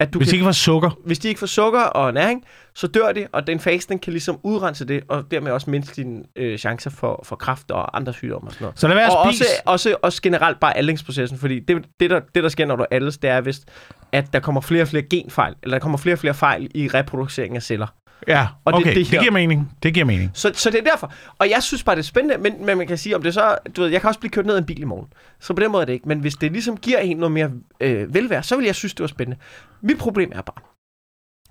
At 0.00 0.14
du 0.14 0.18
Hvis 0.18 0.28
kan, 0.28 0.34
ikke 0.34 0.46
var 0.46 0.52
sukker. 0.52 0.90
hvis 1.06 1.18
de 1.18 1.28
ikke 1.28 1.38
får 1.38 1.46
sukker 1.46 1.80
og 1.80 2.14
næring, 2.14 2.44
så 2.74 2.86
dør 2.86 3.12
de, 3.12 3.26
og 3.32 3.46
den 3.46 3.60
fastning 3.60 4.02
kan 4.02 4.12
ligesom 4.12 4.40
udrense 4.42 4.84
det, 4.84 5.02
og 5.08 5.24
dermed 5.30 5.52
også 5.52 5.70
mindske 5.70 5.96
dine 5.96 6.22
øh, 6.36 6.58
chancer 6.58 6.90
for, 6.90 7.24
for 7.24 7.36
kræft 7.36 7.70
og 7.70 7.96
andre 7.96 8.12
sygdomme 8.12 8.48
og 8.48 8.52
sådan 8.52 8.64
noget. 8.64 8.80
Så 8.80 8.88
lad 8.88 8.96
være 8.96 9.10
Og 9.10 9.18
også, 9.18 9.44
også, 9.64 9.96
også 10.02 10.22
generelt 10.22 10.60
bare 10.60 10.76
aldringsprocessen, 10.76 11.38
fordi 11.38 11.60
det, 11.60 11.84
det, 12.00 12.10
der, 12.10 12.20
det, 12.34 12.42
der 12.42 12.48
sker, 12.48 12.66
når 12.66 12.76
du 12.76 12.86
aldes, 12.90 13.18
det 13.18 13.30
er 13.30 13.40
vist, 13.40 13.68
at 14.12 14.32
der 14.32 14.40
kommer 14.40 14.60
flere 14.60 14.82
og 14.82 14.88
flere 14.88 15.02
genfejl, 15.02 15.54
eller 15.62 15.74
der 15.78 15.82
kommer 15.82 15.98
flere 15.98 16.14
og 16.14 16.18
flere 16.18 16.34
fejl 16.34 16.70
i 16.74 16.88
reproducering 16.88 17.56
af 17.56 17.62
celler. 17.62 17.86
Ja, 18.28 18.46
og 18.64 18.72
det- 18.72 18.80
okay. 18.80 18.94
Det, 18.96 19.10
det 19.10 19.20
giver 19.20 19.30
mening. 19.32 19.76
Det 19.82 19.94
giver 19.94 20.06
mening. 20.06 20.30
Så, 20.34 20.52
så 20.54 20.70
det 20.70 20.78
er 20.80 20.84
derfor. 20.84 21.12
Og 21.38 21.50
jeg 21.50 21.62
synes 21.62 21.84
bare, 21.84 21.96
det 21.96 22.00
er 22.02 22.04
spændende, 22.04 22.38
men, 22.38 22.66
men 22.66 22.78
man 22.78 22.86
kan 22.86 22.98
sige, 22.98 23.16
om 23.16 23.22
det 23.22 23.34
så... 23.34 23.58
Du 23.76 23.80
ved, 23.82 23.88
jeg 23.90 24.00
kan 24.00 24.08
også 24.08 24.20
blive 24.20 24.30
kørt 24.30 24.46
ned 24.46 24.54
i 24.54 24.58
en 24.58 24.66
bil 24.66 24.80
i 24.80 24.84
morgen. 24.84 25.12
Så 25.40 25.54
på 25.54 25.60
den 25.60 25.70
måde 25.72 25.82
er 25.82 25.86
det 25.86 25.92
ikke. 25.92 26.08
Men 26.08 26.20
hvis 26.20 26.34
det 26.34 26.52
ligesom 26.52 26.76
giver 26.76 26.98
en 26.98 27.16
noget 27.16 27.32
mere 27.32 27.50
øh, 27.80 28.14
velvære, 28.14 28.42
så 28.42 28.56
vil 28.56 28.64
jeg 28.64 28.74
synes, 28.74 28.94
det 28.94 29.00
var 29.02 29.06
spændende. 29.06 29.40
Mit 29.80 29.98
problem 29.98 30.32
er 30.34 30.42
bare, 30.42 30.62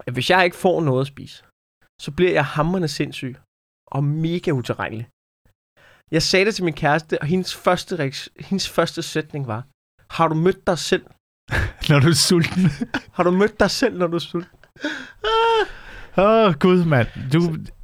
at 0.07 0.13
hvis 0.13 0.29
jeg 0.29 0.45
ikke 0.45 0.57
får 0.57 0.81
noget 0.81 1.01
at 1.01 1.07
spise, 1.07 1.43
så 2.01 2.11
bliver 2.11 2.31
jeg 2.31 2.45
hammerende 2.45 2.87
sindssyg 2.87 3.35
og 3.91 4.03
mega 4.03 4.51
utilregnelig. 4.51 5.07
Jeg 6.11 6.21
sagde 6.23 6.45
det 6.45 6.55
til 6.55 6.63
min 6.63 6.73
kæreste, 6.73 7.21
og 7.21 7.27
hendes 7.27 7.55
første, 7.55 8.11
hendes 8.39 8.69
første 8.69 9.01
sætning 9.01 9.47
var, 9.47 9.63
har 10.09 10.27
du 10.27 10.35
mødt 10.35 10.67
dig 10.67 10.77
selv? 10.77 11.05
Når 11.89 11.99
du 11.99 12.07
er 12.07 12.13
sulten. 12.13 12.63
Har 13.15 13.23
du 13.23 13.31
mødt 13.31 13.59
dig 13.59 13.71
selv, 13.71 13.97
når 13.97 14.07
du 14.07 14.15
er 14.15 14.19
sulten? 14.19 14.57
Åh, 16.17 16.47
oh, 16.47 16.53
gud, 16.59 16.85
mand. 16.85 17.07
Du, 17.33 17.39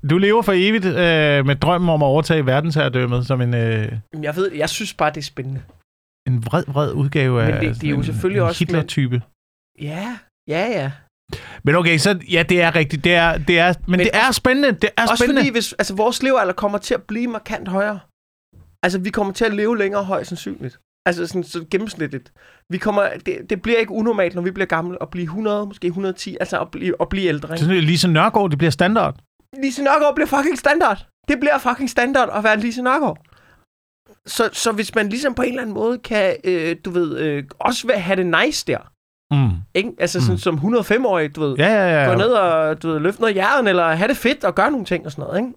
du 0.09 0.17
lever 0.17 0.41
for 0.41 0.53
evigt 0.55 0.85
øh, 0.85 1.45
med 1.45 1.55
drømmen 1.55 1.89
om 1.89 2.01
at 2.03 2.05
overtage 2.05 2.45
verdensherredømmet 2.45 3.27
som 3.27 3.41
en, 3.41 3.53
øh, 3.53 3.91
Jeg 4.23 4.35
ved, 4.35 4.51
jeg 4.53 4.69
synes 4.69 4.93
bare, 4.93 5.09
det 5.09 5.17
er 5.17 5.21
spændende. 5.21 5.61
en 6.27 6.45
vred, 6.45 6.63
vred 6.67 6.91
udgave 6.91 7.43
af 7.43 7.53
Men 7.53 7.61
det- 7.69 7.81
det 7.81 7.87
er 7.87 7.91
jo 7.91 7.97
en, 7.97 8.03
selvfølgelig 8.03 8.39
en 8.41 8.47
også 8.47 8.59
Hitler-type. 8.59 9.21
Ja, 9.81 10.17
ja, 10.47 10.67
ja. 10.67 10.91
Men 11.63 11.75
okay, 11.75 11.97
så 11.97 12.19
ja, 12.31 12.43
det 12.49 12.61
er 12.61 12.75
rigtigt. 12.75 13.03
Det 13.03 13.15
er, 13.15 13.37
det 13.37 13.59
er, 13.59 13.73
men, 13.79 13.91
men 13.91 13.99
det 13.99 14.09
er 14.13 14.31
spændende. 14.31 14.71
Det 14.71 14.89
er 14.97 15.01
Også 15.01 15.15
spændende. 15.15 15.41
fordi, 15.41 15.51
hvis, 15.51 15.73
altså, 15.73 15.95
vores 15.95 16.23
levealder 16.23 16.53
kommer 16.53 16.77
til 16.77 16.93
at 16.93 17.03
blive 17.03 17.27
markant 17.27 17.67
højere. 17.67 17.99
Altså, 18.83 18.99
vi 18.99 19.09
kommer 19.09 19.33
til 19.33 19.45
at 19.45 19.53
leve 19.53 19.77
længere 19.77 20.03
højst 20.03 20.29
sandsynligt. 20.29 20.79
Altså, 21.09 21.27
sådan, 21.27 21.43
så 21.43 21.65
gennemsnitligt. 21.71 22.31
Vi 22.69 22.77
kommer, 22.77 23.09
det, 23.25 23.37
det 23.49 23.61
bliver 23.61 23.77
ikke 23.79 23.91
unormalt, 23.91 24.35
når 24.35 24.41
vi 24.41 24.51
bliver 24.51 24.67
gamle, 24.67 24.97
at 25.01 25.09
blive 25.09 25.23
100, 25.23 25.65
måske 25.65 25.87
110, 25.87 26.37
altså 26.39 26.59
at 26.61 26.71
blive, 26.71 26.95
at 27.01 27.09
blive 27.09 27.27
ældre. 27.27 27.47
Så 27.47 27.53
Ikke? 27.53 27.65
sådan, 27.65 27.83
Lise 27.83 28.07
Nørgaard, 28.07 28.49
det 28.49 28.57
bliver 28.57 28.71
standard. 28.71 29.15
Lise 29.63 29.83
Nørgaard 29.83 30.15
bliver 30.15 30.27
fucking 30.27 30.57
standard. 30.59 31.05
Det 31.27 31.39
bliver 31.39 31.57
fucking 31.57 31.89
standard 31.89 32.29
at 32.33 32.43
være 32.43 32.57
Lise 32.59 32.81
Nørgaard. 32.81 33.17
Så, 34.27 34.49
så 34.53 34.71
hvis 34.71 34.95
man 34.95 35.09
ligesom 35.09 35.33
på 35.35 35.41
en 35.41 35.49
eller 35.49 35.61
anden 35.61 35.73
måde 35.73 35.97
kan, 35.97 36.35
øh, 36.43 36.75
du 36.85 36.89
ved, 36.91 37.17
øh, 37.19 37.43
også 37.59 37.87
vil 37.87 37.95
have 37.95 38.15
det 38.15 38.45
nice 38.45 38.65
der, 38.67 38.79
Mm. 39.33 39.49
ikke? 39.75 39.91
Altså 39.99 40.19
sådan, 40.21 40.33
Mm. 40.33 40.37
som 40.37 40.55
105-årig, 40.57 41.35
du 41.35 41.41
ved, 41.41 41.55
Ja, 41.57 41.67
ja, 41.67 42.01
ja. 42.03 42.09
gå 42.11 42.17
ned 42.17 42.27
og 42.29 42.81
du 42.83 42.89
ved, 42.89 42.99
løfte 42.99 43.21
noget 43.21 43.35
jern, 43.35 43.67
eller 43.67 43.91
have 43.91 44.07
det 44.07 44.17
fedt 44.17 44.43
og 44.43 44.55
gøre 44.55 44.71
nogle 44.71 44.85
ting 44.85 45.05
og 45.05 45.11
sådan 45.11 45.23
noget, 45.25 45.39
ikke? 45.39 45.53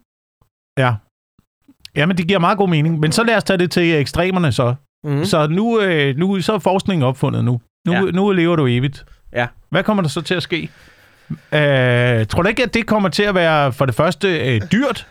Ja. 0.78 0.94
Jamen, 1.96 2.16
det 2.16 2.26
giver 2.28 2.38
meget 2.38 2.58
god 2.58 2.68
mening. 2.68 3.00
Men 3.00 3.12
så 3.12 3.24
lad 3.24 3.36
os 3.36 3.44
tage 3.44 3.58
det 3.58 3.70
til 3.70 3.94
ekstremerne 3.94 4.52
så. 4.52 4.74
Mm. 5.04 5.24
Så 5.24 5.46
nu, 5.46 5.80
øh, 5.80 6.16
nu 6.16 6.40
så 6.40 6.52
er 6.52 6.58
forskningen 6.58 7.02
opfundet 7.06 7.44
nu. 7.44 7.60
Nu, 7.86 7.92
Ja. 7.92 8.00
nu 8.00 8.30
lever 8.32 8.56
du 8.56 8.66
evigt. 8.66 9.04
Ja. 9.32 9.46
Hvad 9.70 9.84
kommer 9.84 10.02
der 10.02 10.08
så 10.10 10.20
til 10.20 10.34
at 10.34 10.42
ske? 10.42 10.70
Øh, 11.30 12.26
tror 12.26 12.42
du 12.42 12.48
ikke, 12.48 12.62
at 12.62 12.74
det 12.74 12.86
kommer 12.86 13.08
til 13.08 13.22
at 13.22 13.34
være 13.34 13.72
for 13.72 13.86
det 13.86 13.94
første 13.94 14.54
øh, 14.54 14.60
dyrt 14.72 15.08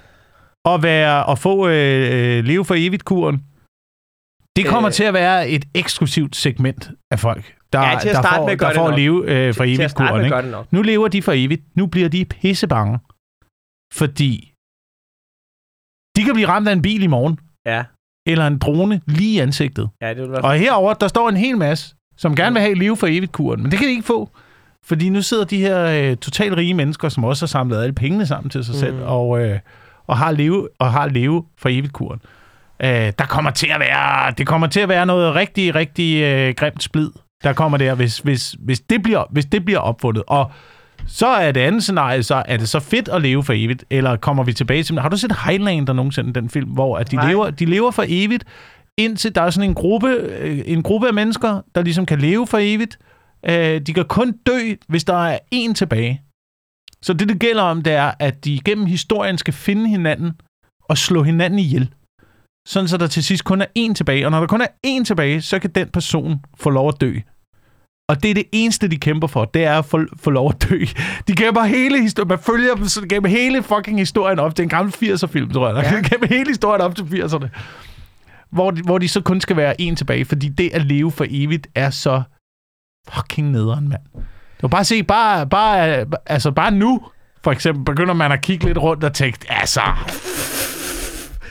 at, 0.65 0.83
være, 0.83 1.29
at 1.31 1.39
få 1.39 1.67
øh, 1.67 2.37
øh, 2.37 2.43
leve 2.43 2.65
for 2.65 2.75
evigt 2.77 3.05
kuren? 3.05 3.43
Det 4.55 4.65
kommer 4.65 4.87
Øh. 4.89 4.93
til 4.93 5.03
at 5.03 5.13
være 5.13 5.49
et 5.49 5.65
eksklusivt 5.75 6.35
segment 6.35 6.89
af 7.11 7.19
folk, 7.19 7.55
der, 7.73 7.79
Ja, 7.79 7.95
at 7.95 8.03
der 8.03 8.21
får, 8.35 8.47
med 8.47 8.57
der 8.57 8.73
får 8.75 8.89
nok. 8.89 8.99
leve 8.99 9.17
øh, 9.31 9.53
for 9.53 9.63
til 9.63 9.71
at 9.71 9.75
evigt 9.79 9.91
starte 9.91 10.07
kuren. 10.09 10.17
med 10.17 10.25
Ikke? 10.25 10.35
gør 10.35 10.41
det 10.41 10.51
nok. 10.51 10.71
Nu 10.73 10.81
lever 10.81 11.07
de 11.07 11.21
for 11.21 11.31
evigt. 11.35 11.61
Nu 11.75 11.85
bliver 11.87 12.09
de 12.09 12.25
pissebange. 12.25 12.99
Fordi 13.93 14.53
de 16.15 16.23
kan 16.25 16.33
blive 16.33 16.47
ramt 16.47 16.67
af 16.67 16.73
en 16.73 16.81
bil 16.81 17.03
i 17.03 17.07
morgen, 17.07 17.39
Ja, 17.65 17.83
eller 18.25 18.47
en 18.47 18.57
drone 18.57 19.01
lige 19.07 19.35
i 19.35 19.39
ansigtet. 19.39 19.89
ja 20.01 20.09
det 20.09 20.17
vil 20.21 20.31
være 20.31 20.41
Og 20.41 20.53
herover 20.53 20.93
der 20.93 21.07
står 21.07 21.29
en 21.29 21.37
hel 21.37 21.57
masse, 21.57 21.95
som 22.17 22.35
gerne 22.35 22.53
vil 22.53 22.61
have 22.61 22.75
liv 22.75 22.97
for 22.97 23.07
evigt 23.07 23.31
kuren, 23.31 23.61
men 23.61 23.71
det 23.71 23.79
kan 23.79 23.87
de 23.87 23.91
ikke 23.93 24.05
få. 24.07 24.29
Fordi 24.85 25.09
nu 25.09 25.21
sidder 25.21 25.43
de 25.43 25.57
her 25.57 25.85
øh, 26.11 26.17
totalt 26.17 26.57
rige 26.57 26.73
mennesker, 26.73 27.09
som 27.09 27.23
også 27.23 27.45
har 27.45 27.47
samlet 27.47 27.81
alle 27.81 27.93
pengene 27.93 28.25
sammen 28.25 28.49
til 28.49 28.63
sig 28.65 28.75
selv, 28.75 28.95
Mm. 28.95 29.01
og, 29.03 29.39
øh, 29.43 29.59
og 30.07 30.17
har 30.17 30.31
leve 30.31 30.67
og 30.79 30.91
har 30.91 31.07
leve 31.07 31.43
for 31.57 31.69
evigt 31.69 31.93
kuren. 31.93 32.19
Øh, 32.83 32.89
der 33.19 33.25
kommer 33.29 33.51
til 33.51 33.67
at 33.67 33.79
være, 33.79 34.31
det 34.37 34.47
kommer 34.47 34.67
til 34.67 34.79
at 34.79 34.89
være 34.89 35.05
noget 35.05 35.35
rigtig, 35.35 35.75
rigtig 35.75 36.21
øh, 36.21 36.53
grimt 36.57 36.83
splid, 36.83 37.09
der 37.43 37.53
kommer 37.53 37.77
der, 37.77 37.95
hvis, 37.95 38.19
hvis, 38.19 38.55
hvis, 38.59 38.79
det 38.79 39.03
bliver, 39.03 39.23
hvis 39.29 39.45
det 39.45 39.65
bliver 39.65 39.79
opfundet. 39.79 40.23
Og 40.27 40.51
så 41.07 41.27
er 41.27 41.51
det 41.51 41.61
andet 41.61 41.83
scenarie, 41.83 42.23
så 42.23 42.43
er 42.45 42.57
det 42.57 42.69
så 42.69 42.79
fedt 42.79 43.09
at 43.09 43.21
leve 43.21 43.43
for 43.43 43.53
evigt, 43.53 43.85
eller 43.89 44.15
kommer 44.15 44.43
vi 44.43 44.53
tilbage 44.53 44.83
til... 44.83 44.99
Har 44.99 45.09
du 45.09 45.17
set 45.17 45.35
Highlander 45.45 45.93
nogensinde, 45.93 46.33
den 46.33 46.49
film, 46.49 46.69
hvor 46.69 46.97
at 46.97 47.11
de, 47.11 47.15
Nej. 47.15 47.29
lever, 47.29 47.49
de 47.49 47.65
lever 47.65 47.91
for 47.91 48.05
evigt, 48.07 48.43
indtil 48.97 49.35
der 49.35 49.41
er 49.41 49.49
sådan 49.49 49.69
en 49.69 49.75
gruppe, 49.75 50.09
øh, 50.09 50.61
en 50.65 50.83
gruppe 50.83 51.07
af 51.07 51.13
mennesker, 51.13 51.61
der 51.75 51.81
ligesom 51.81 52.05
kan 52.05 52.19
leve 52.19 52.47
for 52.47 52.57
evigt. 52.61 52.99
Øh, 53.45 53.81
de 53.81 53.93
kan 53.93 54.05
kun 54.05 54.31
dø, 54.31 54.75
hvis 54.87 55.03
der 55.03 55.25
er 55.25 55.39
en 55.51 55.73
tilbage. 55.73 56.21
Så 57.01 57.13
det, 57.13 57.29
det 57.29 57.39
gælder 57.39 57.63
om, 57.63 57.81
det 57.81 57.93
er, 57.93 58.11
at 58.19 58.45
de 58.45 58.59
gennem 58.65 58.85
historien 58.85 59.37
skal 59.37 59.53
finde 59.53 59.89
hinanden 59.89 60.31
og 60.83 60.97
slå 60.97 61.23
hinanden 61.23 61.59
ihjel. 61.59 61.93
Sådan 62.67 62.87
så 62.87 62.97
der 62.97 63.07
til 63.07 63.23
sidst 63.23 63.43
kun 63.43 63.61
er 63.61 63.65
én 63.79 63.93
tilbage. 63.93 64.25
Og 64.25 64.31
når 64.31 64.39
der 64.39 64.47
kun 64.47 64.61
er 64.61 64.67
én 64.87 65.03
tilbage, 65.03 65.41
så 65.41 65.59
kan 65.59 65.69
den 65.69 65.89
person 65.89 66.39
få 66.57 66.69
lov 66.69 66.87
at 66.87 67.01
dø. 67.01 67.19
Og 68.11 68.23
det 68.23 68.29
er 68.31 68.33
det 68.33 68.45
eneste, 68.51 68.87
de 68.87 68.97
kæmper 68.97 69.27
for, 69.27 69.45
det 69.45 69.63
er 69.63 69.77
at 69.77 69.85
få, 69.85 69.99
få 70.23 70.29
lov 70.29 70.49
at 70.49 70.69
dø. 70.69 70.79
De 71.27 71.35
kæmper 71.35 71.63
hele 71.63 72.01
historien, 72.01 72.27
man 72.27 72.39
følger 72.39 72.75
dem 72.75 72.85
sådan 72.85 73.09
gennem 73.09 73.31
hele 73.31 73.63
fucking 73.63 73.99
historien 73.99 74.39
op. 74.39 74.51
Det 74.51 74.59
er 74.59 74.63
en 74.63 74.69
gammel 74.69 74.93
80'er-film, 74.93 75.51
tror 75.51 75.67
jeg. 75.67 75.91
Ja. 75.91 76.01
gennem 76.09 76.29
hele 76.29 76.49
historien 76.49 76.81
op 76.81 76.95
til 76.95 77.03
80'erne. 77.03 77.47
Hvor 78.51 78.71
de, 78.71 78.81
hvor 78.81 78.97
de 78.97 79.07
så 79.07 79.21
kun 79.21 79.41
skal 79.41 79.57
være 79.57 79.81
en 79.81 79.95
tilbage, 79.95 80.25
fordi 80.25 80.49
det 80.49 80.69
at 80.73 80.85
leve 80.85 81.11
for 81.11 81.25
evigt 81.29 81.67
er 81.75 81.89
så 81.89 82.21
fucking 83.13 83.51
nederen, 83.51 83.89
mand. 83.89 84.01
Var 84.61 84.67
bare 84.69 84.83
se, 84.83 85.03
bare, 85.03 85.47
bare, 85.47 86.05
altså 86.25 86.51
bare 86.51 86.71
nu, 86.71 87.01
for 87.43 87.51
eksempel, 87.51 87.85
begynder 87.85 88.13
man 88.13 88.31
at 88.31 88.41
kigge 88.41 88.65
lidt 88.65 88.77
rundt 88.77 89.03
og 89.03 89.13
tænke, 89.13 89.39
altså... 89.49 89.81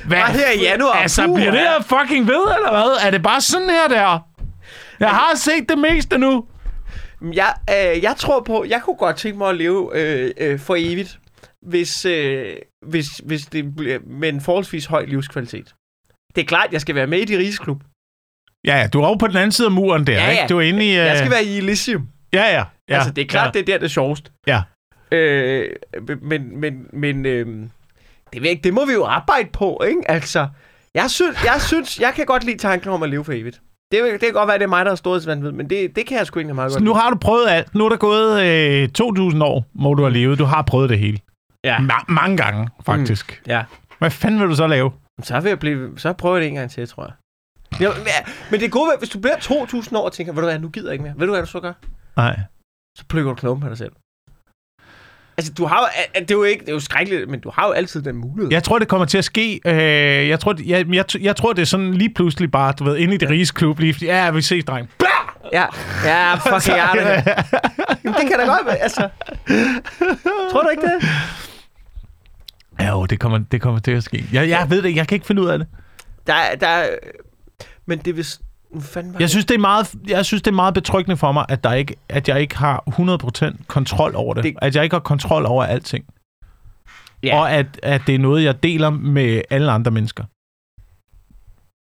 Hvad, 0.06 0.18
Bare 0.18 0.32
her 0.32 0.50
i 0.50 0.62
januar, 0.62 0.92
Altså, 0.92 1.32
bliver 1.34 1.50
det 1.50 1.60
her 1.60 1.82
fucking 1.82 2.26
ved, 2.26 2.54
eller 2.56 2.70
hvad? 2.70 3.06
Er 3.06 3.10
det 3.10 3.22
bare 3.22 3.40
sådan 3.40 3.70
her, 3.70 3.88
der? 3.88 4.18
Jeg 5.00 5.08
har 5.08 5.32
set 5.36 5.68
det 5.68 5.78
meste 5.78 6.18
nu. 6.18 6.44
Jeg, 7.22 7.54
øh, 7.70 8.02
jeg 8.02 8.14
tror 8.16 8.40
på, 8.40 8.64
jeg 8.68 8.82
kunne 8.84 8.96
godt 8.96 9.16
tænke 9.16 9.38
mig 9.38 9.48
at 9.48 9.56
leve 9.56 9.90
øh, 9.94 10.30
øh, 10.38 10.58
for 10.58 10.76
evigt, 10.78 11.18
hvis, 11.62 12.04
øh, 12.04 12.56
hvis, 12.86 13.06
hvis 13.24 13.46
det 13.46 13.76
bliver 13.76 13.98
med 14.06 14.28
en 14.28 14.40
forholdsvis 14.40 14.86
høj 14.86 15.04
livskvalitet. 15.04 15.74
Det 16.34 16.40
er 16.40 16.46
klart, 16.46 16.72
jeg 16.72 16.80
skal 16.80 16.94
være 16.94 17.06
med 17.06 17.18
i 17.18 17.24
de 17.24 17.38
rigsklub. 17.38 17.82
Ja, 18.66 18.76
ja, 18.76 18.86
du 18.86 19.00
er 19.00 19.06
over 19.06 19.18
på 19.18 19.26
den 19.26 19.36
anden 19.36 19.52
side 19.52 19.66
af 19.66 19.72
muren 19.72 20.06
der, 20.06 20.12
Ja, 20.12 20.24
ja. 20.24 20.30
ikke? 20.30 20.44
Du 20.48 20.58
er 20.58 20.62
inde 20.62 20.86
i... 20.86 20.90
Uh... 20.90 20.94
Jeg 20.94 21.18
skal 21.18 21.30
være 21.30 21.44
i 21.44 21.58
Elysium. 21.58 22.08
Ja, 22.32 22.44
ja. 22.44 22.64
ja 22.88 22.94
altså, 22.94 23.10
det 23.10 23.22
er 23.22 23.26
klart, 23.26 23.54
ja. 23.54 23.60
det 23.60 23.68
er 23.68 23.72
der, 23.72 23.78
det 23.78 23.84
er 23.84 23.88
sjovest. 23.88 24.32
Ja. 24.46 24.62
Øh, 25.12 25.76
men, 26.22 26.60
men, 26.60 26.86
men 26.92 27.26
øh, 27.26 27.46
det, 28.32 28.42
ved 28.42 28.50
ikke, 28.50 28.62
det 28.62 28.74
må 28.74 28.86
vi 28.86 28.92
jo 28.92 29.04
arbejde 29.04 29.48
på, 29.52 29.82
ikke? 29.88 30.10
Altså, 30.10 30.48
jeg 30.94 31.10
synes, 31.10 31.44
jeg 31.44 31.60
synes, 31.60 32.00
jeg 32.00 32.12
kan 32.14 32.26
godt 32.26 32.44
lide 32.44 32.58
tanken 32.58 32.90
om 32.90 33.02
at 33.02 33.10
leve 33.10 33.24
for 33.24 33.32
evigt. 33.32 33.60
Det, 33.92 34.12
det 34.12 34.20
kan 34.20 34.32
godt 34.32 34.48
være, 34.48 34.58
det 34.58 34.64
er 34.64 34.68
mig, 34.68 34.84
der 34.84 34.90
har 34.90 34.96
stået 34.96 35.26
ved, 35.26 35.36
men 35.52 35.70
det, 35.70 35.96
det 35.96 36.06
kan 36.06 36.18
jeg 36.18 36.26
sgu 36.26 36.38
egentlig 36.40 36.54
meget 36.54 36.72
Så 36.72 36.78
godt 36.78 36.84
nu 36.84 36.90
lide. 36.92 37.00
har 37.00 37.10
du 37.10 37.16
prøvet 37.16 37.48
alt. 37.48 37.74
Nu 37.74 37.84
er 37.84 37.88
der 37.88 37.96
gået 37.96 38.42
øh, 38.42 38.88
2.000 39.34 39.44
år, 39.44 39.64
hvor 39.72 39.94
du 39.94 40.02
har 40.02 40.10
levet. 40.10 40.38
Du 40.38 40.44
har 40.44 40.62
prøvet 40.62 40.90
det 40.90 40.98
hele. 40.98 41.18
Ja. 41.64 41.76
Ma- 41.76 42.04
mange 42.08 42.36
gange, 42.36 42.68
faktisk. 42.86 43.42
Ja. 43.46 43.64
Hvad 43.98 44.10
fanden 44.10 44.40
vil 44.40 44.48
du 44.48 44.54
så 44.54 44.66
lave? 44.66 44.92
Så 45.22 45.40
vil 45.40 45.48
jeg 45.48 45.58
blive, 45.58 45.98
så 45.98 46.12
prøver 46.12 46.36
jeg 46.36 46.42
det 46.42 46.48
en 46.48 46.54
gang 46.54 46.70
til, 46.70 46.88
tror 46.88 47.02
jeg. 47.04 47.12
Ja, 47.80 47.88
men- 48.50 48.60
det 48.60 48.66
er 48.66 48.70
gode, 48.70 48.90
hvis 48.98 49.08
du 49.08 49.18
bliver 49.20 49.36
2.000 49.36 49.96
år 49.96 50.04
og 50.04 50.12
tænker, 50.12 50.32
ved 50.32 50.42
du 50.42 50.48
hvad, 50.48 50.58
nu 50.58 50.68
gider 50.68 50.86
jeg 50.88 50.92
ikke 50.92 51.02
mere. 51.04 51.14
Ved 51.16 51.26
du 51.26 51.32
hvad 51.32 51.42
du 51.42 51.48
så 51.48 51.60
gør? 51.60 51.72
Nej. 52.16 52.40
Så 52.98 53.04
plukker 53.08 53.30
du 53.32 53.36
knoppen 53.36 53.62
på 53.62 53.68
dig 53.68 53.78
selv. 53.78 53.92
Altså, 55.40 55.52
du 55.52 55.66
har 55.66 55.78
jo, 55.80 55.86
det 56.20 56.30
er 56.30 56.34
jo 56.34 56.42
ikke, 56.42 56.60
det 56.60 56.68
er 56.68 56.72
jo 56.72 56.80
skrækkeligt, 56.80 57.30
men 57.30 57.40
du 57.40 57.50
har 57.54 57.66
jo 57.66 57.72
altid 57.72 58.02
den 58.02 58.16
mulighed. 58.16 58.52
Jeg 58.52 58.62
tror, 58.62 58.78
det 58.78 58.88
kommer 58.88 59.04
til 59.06 59.18
at 59.18 59.24
ske. 59.24 59.60
Øh, 59.66 60.28
jeg, 60.28 60.40
tror, 60.40 60.54
jeg, 60.66 60.86
jeg, 60.94 61.04
jeg 61.20 61.36
tror, 61.36 61.52
det 61.52 61.62
er 61.62 61.66
sådan 61.66 61.94
lige 61.94 62.14
pludselig 62.14 62.50
bare, 62.50 62.72
du 62.78 62.84
ved, 62.84 62.96
inde 62.96 63.14
i 63.14 63.16
det 63.16 63.30
riges 63.30 63.50
klub. 63.50 63.78
Lige, 63.78 63.94
ja, 64.02 64.30
vi 64.30 64.42
ses, 64.42 64.64
dreng. 64.64 64.88
Blah! 64.98 65.10
Ja, 65.52 65.64
ja 66.04 66.34
fucking 66.54 66.74
hjertet. 66.76 67.32
Jamen, 68.04 68.20
det 68.20 68.28
kan 68.28 68.38
da 68.38 68.44
godt 68.46 68.66
være, 68.66 68.76
altså. 68.78 69.08
Tror 70.52 70.62
du 70.62 70.68
ikke 70.68 70.82
det? 70.82 71.08
Ja, 72.80 72.88
jo, 72.90 73.06
det 73.06 73.20
kommer, 73.20 73.38
det 73.52 73.60
kommer 73.60 73.80
til 73.80 73.90
at 73.92 74.02
ske. 74.02 74.24
Jeg, 74.32 74.48
jeg 74.48 74.66
ved 74.70 74.82
det. 74.82 74.96
Jeg 74.96 75.08
kan 75.08 75.16
ikke 75.16 75.26
finde 75.26 75.42
ud 75.42 75.48
af 75.48 75.58
det. 75.58 75.66
Der, 76.26 76.34
er- 76.34 76.56
der, 76.56 76.66
er- 76.68 76.88
men 77.86 77.98
det 77.98 78.10
er 78.10 78.14
Jeg 79.20 79.30
synes, 79.30 79.44
det 79.44 79.54
er 79.54 79.58
meget, 79.58 79.94
jeg 80.08 80.24
synes, 80.26 80.42
det 80.42 80.50
er 80.50 80.54
meget 80.54 80.74
betryggende 80.74 81.16
for 81.16 81.32
mig, 81.32 81.46
at, 81.48 81.64
der 81.64 81.72
ikke, 81.72 81.96
at 82.08 82.28
jeg 82.28 82.40
ikke 82.40 82.56
har 82.58 82.84
100% 83.56 83.64
kontrol 83.66 84.12
over 84.16 84.34
det. 84.34 84.44
Det-. 84.44 84.54
At 84.62 84.76
jeg 84.76 84.84
ikke 84.84 84.94
har 84.94 85.00
kontrol 85.00 85.46
over 85.46 85.64
alting. 85.64 86.04
Ja. 87.22 87.38
Og 87.40 87.52
at, 87.52 87.66
at 87.82 88.02
det 88.06 88.14
er 88.14 88.18
noget, 88.18 88.44
jeg 88.44 88.62
deler 88.62 88.90
med 88.90 89.42
alle 89.50 89.70
andre 89.72 89.90
mennesker. 89.90 90.24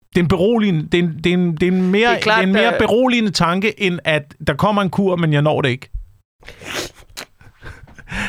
Det 0.10 0.18
er 0.18 0.24
en 0.24 0.28
beroligende, 0.28 0.88
det 0.88 1.00
er 1.00 1.04
en, 1.04 1.18
det 1.24 1.26
er 1.30 1.34
en, 1.34 1.56
det 1.58 1.64
er 1.64 1.72
en 1.72 1.92
mere, 1.92 2.10
Det 2.10 2.18
er 2.18 2.22
klart, 2.22 2.38
det 2.38 2.44
er 2.44 2.48
en 2.48 2.54
mere 2.54 2.72
der- 2.72 2.80
beroligende 2.80 3.32
tanke, 3.32 3.82
end 3.82 4.00
at 4.04 4.36
der 4.48 4.54
kommer 4.54 4.82
en 4.82 4.90
kur, 4.90 5.16
men 5.16 5.34
jeg 5.34 5.42
når 5.42 5.62
det 5.62 5.70
ikke. 5.70 5.90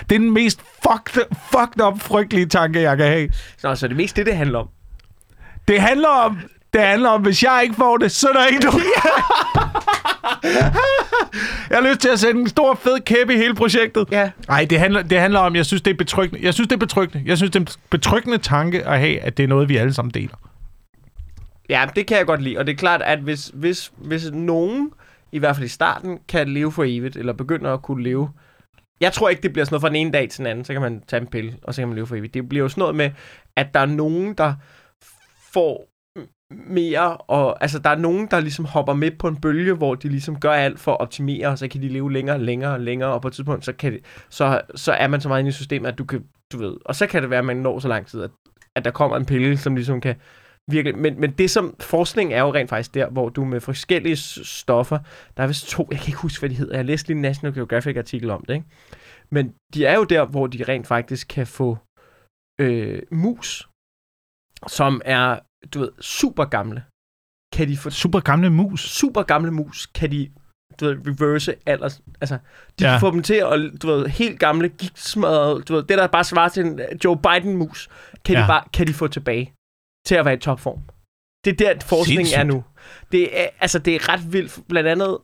Det 0.09 0.15
er 0.15 0.19
den 0.19 0.31
mest 0.33 0.61
fucked, 0.61 1.23
fucked 1.51 1.81
up, 1.87 2.01
frygtelige 2.01 2.47
tanke, 2.47 2.81
jeg 2.81 2.97
kan 2.97 3.07
have. 3.07 3.29
Nå, 3.63 3.75
så 3.75 3.87
er 3.87 3.89
det 3.89 3.97
mest 3.97 4.17
det, 4.17 4.27
det 4.27 4.37
handler 4.37 4.59
om. 4.59 4.69
Det 5.69 5.81
handler 5.81 6.09
om, 6.09 6.39
det 6.73 6.81
handler 6.81 7.09
om, 7.09 7.23
hvis 7.23 7.43
jeg 7.43 7.61
ikke 7.63 7.75
får 7.75 7.97
det, 7.97 8.13
så 8.13 8.29
er 8.29 8.33
der 8.33 8.47
ikke 8.47 8.65
nogen. 8.65 8.83
jeg 11.71 11.79
har 11.79 11.89
lyst 11.89 12.01
til 12.01 12.09
at 12.09 12.21
sætte 12.21 12.41
en 12.41 12.49
stor, 12.49 12.75
fed 12.75 13.01
kæppe 13.01 13.35
i 13.35 13.37
hele 13.37 13.55
projektet. 13.55 14.09
Ja. 14.11 14.31
Nej, 14.49 14.67
det 14.71 14.79
handler, 14.81 15.03
det 15.03 15.21
handler 15.21 15.41
om, 15.41 15.57
jeg 15.57 15.67
synes, 15.67 15.83
det 15.83 15.91
er 15.91 15.95
betryggende. 15.97 16.45
Jeg 16.45 16.55
synes, 16.55 16.69
det 16.69 16.75
er 16.75 16.81
betryggende. 16.81 17.29
Jeg 17.29 17.37
synes, 17.37 17.51
det 17.51 17.57
er 17.57 17.61
en 17.61 17.69
betryggende 17.91 18.39
tanke 18.39 18.87
at 18.87 18.99
have, 18.99 19.21
at 19.21 19.37
det 19.37 19.43
er 19.43 19.49
noget, 19.49 19.69
vi 19.69 19.77
alle 19.77 19.95
sammen 19.95 20.11
deler. 20.15 20.37
Ja, 21.69 21.87
det 21.97 22.07
kan 22.07 22.17
jeg 22.17 22.27
godt 22.27 22.43
lide. 22.43 22.59
Og 22.59 22.67
det 22.67 22.73
er 22.73 22.77
klart, 22.77 23.03
at 23.03 23.19
hvis, 23.19 23.51
hvis, 23.55 23.93
hvis 23.97 24.31
nogen, 24.33 24.91
i 25.33 25.39
hvert 25.39 25.57
fald 25.57 25.67
i 25.67 25.69
starten, 25.69 26.19
kan 26.29 26.49
leve 26.49 26.73
for 26.73 26.85
evigt, 26.87 27.17
eller 27.17 27.33
begynder 27.33 27.73
at 27.75 27.83
kunne 27.83 28.03
leve... 28.03 28.31
Jeg 29.01 29.13
tror 29.13 29.29
ikke, 29.29 29.43
det 29.43 29.53
bliver 29.53 29.65
sådan 29.65 29.75
noget 29.75 29.81
fra 29.81 29.89
den 29.89 29.97
ene 29.97 30.13
dag 30.13 30.29
til 30.31 30.39
den 30.39 30.47
anden. 30.47 30.65
Så 30.65 30.73
kan 30.73 30.83
man 30.83 31.03
tage 31.09 31.21
en 31.21 31.27
pille, 31.27 31.57
og 31.63 31.75
så 31.75 31.81
kan 31.81 31.89
man 31.89 31.95
leve 31.95 32.07
for 32.07 32.17
evigt. 32.17 32.35
Det 32.35 32.49
bliver 32.49 32.63
jo 32.63 32.69
sådan 32.69 32.81
noget 32.81 32.95
med, 32.95 33.11
at 33.57 33.75
der 33.75 33.81
er 33.81 33.87
nogen, 33.87 34.35
der 34.35 34.55
får 35.53 35.88
mere, 36.51 37.17
og 37.17 37.63
altså 37.63 37.79
der 37.79 37.91
er 37.91 37.99
nogen, 37.99 38.29
der 38.31 38.41
ligesom 38.41 38.65
hopper 38.65 38.93
med 38.93 39.11
på 39.11 39.29
en 39.29 39.41
bølge, 39.41 39.75
hvor 39.75 39.95
de 39.95 40.09
ligesom 40.09 40.41
gør 40.41 40.53
alt 40.53 40.81
for 40.81 40.93
at 40.93 41.01
optimere, 41.01 41.49
og 41.49 41.59
så 41.59 41.69
kan 41.69 41.83
de 41.83 41.89
leve 41.89 42.13
længere, 42.13 42.39
længere, 42.39 42.81
længere, 42.81 43.13
og 43.13 43.23
på 43.23 43.29
et 43.29 43.35
tidspunkt, 43.35 43.65
så, 43.65 43.73
kan 43.73 43.93
det, 43.93 44.05
så, 44.31 44.61
så 44.75 44.93
er 44.93 45.09
man 45.09 45.21
så 45.21 45.29
meget 45.29 45.41
inde 45.41 45.49
i 45.49 45.53
systemet, 45.53 45.89
at 45.89 45.99
du 45.99 46.05
kan, 46.05 46.25
du 46.53 46.59
ved, 46.59 46.77
og 46.85 46.95
så 46.95 47.07
kan 47.07 47.23
det 47.23 47.31
være, 47.31 47.39
at 47.39 47.45
man 47.45 47.57
når 47.57 47.79
så 47.79 47.89
lang 47.89 48.07
tid, 48.07 48.23
at, 48.23 48.31
at 48.77 48.85
der 48.85 48.91
kommer 48.91 49.17
en 49.17 49.27
pille, 49.27 49.57
som 49.57 49.75
ligesom 49.75 50.01
kan 50.01 50.17
virkelig. 50.69 50.99
Men, 50.99 51.21
men 51.21 51.31
det 51.31 51.51
som 51.51 51.77
forskning 51.81 52.33
er 52.33 52.41
jo 52.41 52.55
rent 52.55 52.71
faktisk 52.71 52.95
der, 52.95 53.11
hvor 53.11 53.29
du 53.29 53.45
med 53.45 53.61
forskellige 53.61 54.17
stoffer, 54.17 54.99
der 55.37 55.43
er 55.43 55.47
vist 55.47 55.69
to, 55.69 55.89
jeg 55.91 55.99
kan 55.99 56.09
ikke 56.09 56.21
huske, 56.21 56.41
hvad 56.41 56.51
de 56.51 56.55
hedder. 56.55 56.77
Jeg 56.77 56.85
læste 56.85 57.09
lige 57.09 57.17
en 57.17 57.23
National 57.23 57.55
Geographic 57.55 57.97
artikel 57.97 58.31
om 58.31 58.45
det, 58.49 58.55
ikke? 58.55 58.67
Men 59.31 59.55
de 59.75 59.87
er 59.87 59.95
jo 59.95 60.05
der, 60.05 60.27
hvor 60.27 60.47
de 60.47 60.65
rent 60.65 60.87
faktisk 60.87 61.29
kan 61.29 61.47
få 61.47 61.79
øh, 62.61 63.03
mus, 63.11 63.69
som 64.67 65.03
er, 65.05 65.39
du 65.75 65.79
ved, 65.81 65.91
super 66.01 66.45
gamle. 66.45 66.85
Kan 67.53 67.69
de 67.69 67.77
få 67.77 67.91
Super 67.91 68.21
gamle 68.21 68.51
mus. 68.51 68.81
super 68.81 69.23
gamle 69.23 69.51
mus, 69.51 69.87
kan 69.87 70.11
de 70.11 70.31
du 70.81 70.85
ved, 70.87 70.97
reverse 71.07 71.55
alders. 71.67 72.01
Altså, 72.21 72.39
de 72.79 72.85
Ja. 72.85 72.91
kan 72.91 73.01
få 73.01 73.11
dem 73.11 73.23
til 73.23 73.35
at, 73.35 73.83
du 73.83 73.87
ved, 73.87 74.07
helt 74.07 74.41
gamle, 74.41 74.69
gigtsmadrede, 74.69 75.63
du 75.63 75.75
ved, 75.75 75.83
det 75.83 75.99
der 75.99 76.07
bare 76.07 76.25
svarer 76.25 76.49
til 76.49 76.67
en 76.67 76.81
øh, 76.81 76.87
Joe 77.05 77.17
Biden-mus, 77.17 77.89
kan, 78.25 78.35
Ja. 78.35 78.43
de 78.43 78.47
bare, 78.47 78.65
kan 78.73 78.87
de 78.87 78.95
få 78.95 79.09
tilbage 79.09 79.53
til 80.07 80.15
at 80.15 80.25
være 80.25 80.35
i 80.35 80.39
topform. 80.39 80.81
Det 81.45 81.61
er 81.61 81.75
der, 81.75 81.81
forskningen 81.81 82.27
Sindssygt. 82.27 82.41
er 82.41 82.45
nu. 82.45 82.65
Det 83.13 83.41
er, 83.41 83.49
altså, 83.61 83.79
det 83.79 83.95
er 83.95 84.09
ret 84.09 84.33
vildt. 84.33 84.61
Blandt 84.69 84.89
andet, 84.89 85.19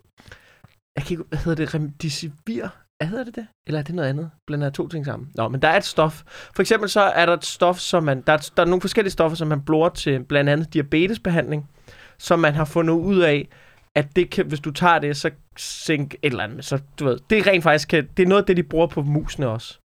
jeg 0.97 1.05
kan 1.05 1.11
ikke, 1.11 1.25
hvad 1.29 1.38
hedder 1.38 1.64
det, 1.64 1.75
remdesivir? 1.75 2.68
Hvad 2.98 3.09
hedder 3.09 3.24
det 3.24 3.37
det? 3.37 3.46
Eller 3.66 3.80
er 3.80 3.85
det 3.85 3.94
noget 3.94 4.09
andet? 4.09 4.30
Blander 4.46 4.66
jeg 4.66 4.74
to 4.74 4.88
ting 4.88 5.04
sammen? 5.04 5.30
Nå, 5.35 5.48
men 5.48 5.62
der 5.62 5.68
er 5.68 5.76
et 5.76 5.85
stof. 5.85 6.22
For 6.26 6.61
eksempel 6.61 6.88
så 6.88 7.00
er 7.00 7.26
der 7.26 7.33
et 7.33 7.44
stof, 7.44 7.78
som 7.78 8.04
man... 8.04 8.22
Der 8.26 8.33
er, 8.33 8.50
der 8.57 8.62
er 8.62 8.66
nogle 8.66 8.80
forskellige 8.80 9.12
stoffer, 9.12 9.37
som 9.37 9.48
man 9.48 9.64
bruger 9.64 9.88
til 9.88 10.24
blandt 10.24 10.50
andet 10.50 10.74
diabetesbehandling, 10.74 11.70
som 12.18 12.38
man 12.38 12.54
har 12.54 12.64
fundet 12.64 12.94
ud 12.94 13.20
af, 13.20 13.48
at 13.94 14.16
det 14.16 14.30
kan, 14.30 14.46
hvis 14.46 14.61
du 14.61 14.70
tager 14.70 14.98
det, 14.98 15.16
så 15.16 15.30
sænk 15.57 16.14
et 16.14 16.18
eller 16.22 16.44
andet. 16.44 16.64
Så 16.64 16.80
du 16.98 17.04
ved, 17.04 17.18
det 17.30 17.38
er 17.38 17.46
rent 17.46 17.62
faktisk, 17.62 17.88
kan, 17.88 18.09
det 18.16 18.22
er 18.22 18.26
noget 18.26 18.42
af 18.42 18.46
det, 18.46 18.57
de 18.57 18.62
bruger 18.62 18.87
på 18.87 19.02
musene 19.02 19.48
også. 19.48 19.78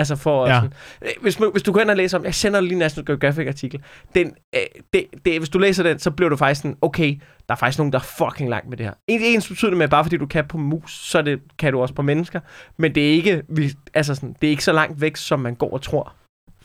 Altså 0.00 0.16
for 0.16 0.46
Ja. 0.46 0.54
sådan, 0.54 0.72
øh, 1.02 1.08
hvis, 1.22 1.38
hvis 1.52 1.62
du 1.62 1.72
går 1.72 1.80
ind 1.80 1.90
og 1.90 1.96
læser 1.96 2.18
om, 2.18 2.24
jeg 2.24 2.34
sender 2.34 2.60
lige 2.60 2.78
National 2.78 3.06
Geographic 3.06 3.46
artikel, 3.48 3.80
den, 4.14 4.32
øh, 4.54 4.60
det, 4.92 5.04
det, 5.24 5.38
hvis 5.38 5.48
du 5.48 5.58
læser 5.58 5.82
den, 5.82 5.98
så 5.98 6.10
bliver 6.10 6.28
du 6.28 6.36
faktisk 6.36 6.60
sådan, 6.60 6.76
okay, 6.82 7.20
der 7.48 7.54
er 7.54 7.58
faktisk 7.58 7.78
nogen, 7.78 7.92
der 7.92 7.98
er 7.98 8.02
fucking 8.02 8.50
langt 8.50 8.68
med 8.68 8.76
det 8.76 8.86
her. 8.86 8.92
En, 9.08 9.20
ens 9.20 9.48
betyder 9.48 9.70
det 9.70 9.78
med, 9.78 9.84
at 9.84 9.90
bare 9.90 10.04
fordi 10.04 10.16
du 10.16 10.26
kan 10.26 10.44
på 10.44 10.58
mus, 10.58 10.92
så 10.92 11.22
det, 11.22 11.40
kan 11.58 11.72
du 11.72 11.80
også 11.80 11.94
på 11.94 12.02
mennesker, 12.02 12.40
men 12.78 12.94
det 12.94 13.08
er 13.08 13.12
ikke, 13.12 13.42
vi, 13.48 13.72
altså 13.94 14.14
sådan, 14.14 14.34
det 14.40 14.46
er 14.46 14.50
ikke 14.50 14.64
så 14.64 14.72
langt 14.72 15.00
væk, 15.00 15.16
som 15.16 15.40
man 15.40 15.54
går 15.54 15.72
og 15.72 15.82
tror. 15.82 16.12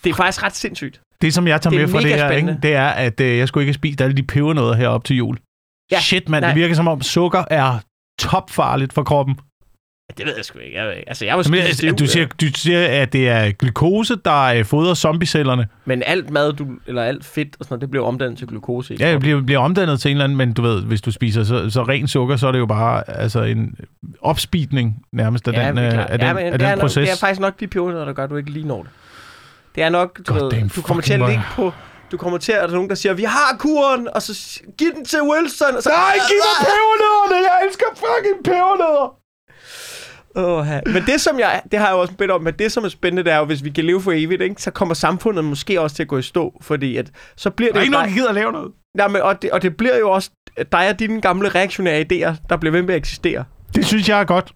Det 0.03 0.09
er 0.09 0.13
faktisk 0.13 0.43
ret 0.43 0.55
sindssygt. 0.55 1.01
Det, 1.21 1.33
som 1.33 1.47
jeg 1.47 1.61
tager 1.61 1.71
Det 1.71 1.79
med 1.79 1.87
fra 1.87 1.99
det 2.01 2.15
her, 2.15 2.29
ikke, 2.31 2.57
det 2.63 2.73
er, 2.75 2.87
at 2.87 3.21
øh, 3.21 3.37
jeg 3.37 3.47
skulle 3.47 3.61
ikke 3.61 3.69
have 3.69 3.73
spist 3.73 4.01
alle 4.01 4.15
de 4.17 4.23
pebernødder 4.23 4.73
her 4.73 4.87
op 4.87 5.03
til 5.03 5.15
jul. 5.15 5.37
Ja, 5.91 5.99
Shit, 5.99 6.29
mand. 6.29 6.45
Det 6.45 6.55
virker 6.55 6.75
som 6.75 6.87
om 6.87 7.01
sukker 7.01 7.43
er 7.51 7.79
topfarligt 8.19 8.93
for 8.93 9.03
kroppen. 9.03 9.39
Det 10.17 10.25
ved 10.25 10.33
jeg 10.35 10.45
sgu 10.45 10.59
ikke. 10.59 10.77
Jeg, 10.77 10.85
ved 10.87 10.93
ikke. 10.93 11.09
altså, 11.09 11.25
jeg 11.25 11.33
var 11.37 11.37
Men, 11.37 11.45
spise 11.45 11.61
altså, 11.61 11.77
stiv, 11.77 11.93
du, 11.95 12.07
siger, 12.07 12.27
du 12.41 12.45
siger, 12.55 13.01
at 13.01 13.13
det 13.13 13.29
er 13.29 13.51
glukose, 13.51 14.15
der 14.25 14.41
øh, 14.43 14.65
fodrer 14.65 14.93
zombiecellerne. 14.93 15.67
Men 15.85 16.03
alt 16.05 16.29
mad, 16.29 16.53
du, 16.53 16.67
eller 16.87 17.03
alt 17.03 17.25
fedt 17.25 17.55
og 17.59 17.65
sådan 17.65 17.73
noget, 17.73 17.81
det 17.81 17.91
bliver 17.91 18.05
omdannet 18.05 18.37
til 18.37 18.47
glukose. 18.47 18.97
Ja, 18.99 19.11
det 19.11 19.19
bliver, 19.19 19.41
bliver 19.41 19.59
omdannet 19.59 19.99
til 19.99 20.11
en 20.11 20.17
eller 20.17 20.23
anden, 20.23 20.37
men 20.37 20.53
du 20.53 20.61
ved, 20.61 20.81
hvis 20.83 21.01
du 21.01 21.11
spiser 21.11 21.43
så, 21.43 21.69
så 21.69 21.83
ren 21.83 22.07
sukker, 22.07 22.35
så 22.35 22.47
er 22.47 22.51
det 22.51 22.59
jo 22.59 22.65
bare 22.65 23.09
altså, 23.09 23.41
en 23.41 23.75
opspeedning 24.21 25.05
nærmest 25.11 25.47
af 25.47 25.53
Ja, 25.53 25.67
den, 25.67 25.77
det 25.77 25.85
er 25.85 25.99
øh, 25.99 26.11
af 26.11 26.19
den, 26.19 26.27
ja, 26.27 26.33
men 26.33 26.45
af 26.45 26.59
den 26.59 26.67
er 26.67 26.75
nok, 26.75 26.79
proces. 26.81 27.07
det 27.09 27.13
er 27.15 27.19
faktisk 27.19 27.41
nok 27.41 27.59
de 27.59 27.67
pebernødder, 27.67 28.05
der 28.05 28.13
gør, 28.13 28.23
at 28.23 28.29
du 28.29 28.35
ikke 28.37 28.51
lige 28.51 28.67
når 28.67 28.81
det. 28.83 28.91
Det 29.75 29.83
er 29.83 29.89
nok, 29.89 30.17
du, 30.27 30.33
God 30.33 30.41
ved, 30.41 30.49
damn 30.51 30.67
du 30.75 30.81
kommer 30.81 31.01
til 31.03 31.13
at 31.13 31.19
ligge 31.19 31.43
på... 31.55 31.71
Du 32.11 32.17
kommer 32.17 32.37
til, 32.39 32.51
at 32.51 32.61
der 32.61 32.67
er 32.67 32.71
nogen, 32.71 32.89
der 32.89 32.95
siger, 32.95 33.13
vi 33.13 33.23
har 33.23 33.55
kuren, 33.59 34.07
og 34.15 34.21
så 34.21 34.59
giv 34.77 34.87
den 34.95 35.05
til 35.05 35.19
Wilson. 35.21 35.75
Og 35.77 35.83
så, 35.83 35.89
Nej, 35.89 36.13
giv 36.29 36.39
mig 36.47 36.55
pebernødderne! 36.67 37.35
Jeg 37.35 37.67
elsker 37.67 37.85
fucking 37.95 38.43
pebernødder! 38.43 39.24
Ja. 40.37 40.79
Men 40.85 41.03
det, 41.05 41.21
som 41.21 41.39
jeg, 41.39 41.61
det 41.71 41.79
har 41.79 41.87
jeg 41.87 41.95
også 41.95 42.13
bedt 42.13 42.31
om, 42.31 42.41
men 42.41 42.53
det, 42.59 42.71
som 42.71 42.83
er 42.83 42.89
spændende, 42.89 43.23
det 43.23 43.33
er 43.33 43.37
jo, 43.37 43.45
hvis 43.45 43.63
vi 43.63 43.69
kan 43.69 43.85
leve 43.85 44.01
for 44.01 44.11
evigt, 44.11 44.41
ikke, 44.41 44.61
så 44.61 44.71
kommer 44.71 44.95
samfundet 44.95 45.45
måske 45.45 45.81
også 45.81 45.95
til 45.95 46.03
at 46.03 46.07
gå 46.07 46.17
i 46.17 46.21
stå, 46.21 46.53
fordi 46.61 46.97
at, 46.97 47.11
så 47.35 47.49
bliver 47.49 47.71
Der 47.71 47.79
er 47.79 47.81
det... 47.81 47.85
ikke 47.85 47.97
jo 47.97 47.99
nogen, 47.99 48.09
der 48.09 48.15
gider 48.15 48.29
at 48.29 48.35
lave 48.35 48.51
noget. 48.51 48.71
Ja, 48.97 49.07
men, 49.07 49.21
og, 49.21 49.41
det, 49.41 49.51
og 49.51 49.61
det 49.61 49.77
bliver 49.77 49.97
jo 49.97 50.11
også 50.11 50.29
dig 50.71 50.89
og 50.89 50.99
dine 50.99 51.21
gamle 51.21 51.49
reaktionære 51.49 52.01
idéer, 52.01 52.33
der 52.49 52.57
bliver 52.57 52.71
ved 52.71 52.81
med 52.81 52.93
at 52.93 52.97
eksistere. 52.97 53.43
Det 53.75 53.85
synes 53.85 54.09
jeg 54.09 54.19
er 54.19 54.23
godt. 54.23 54.51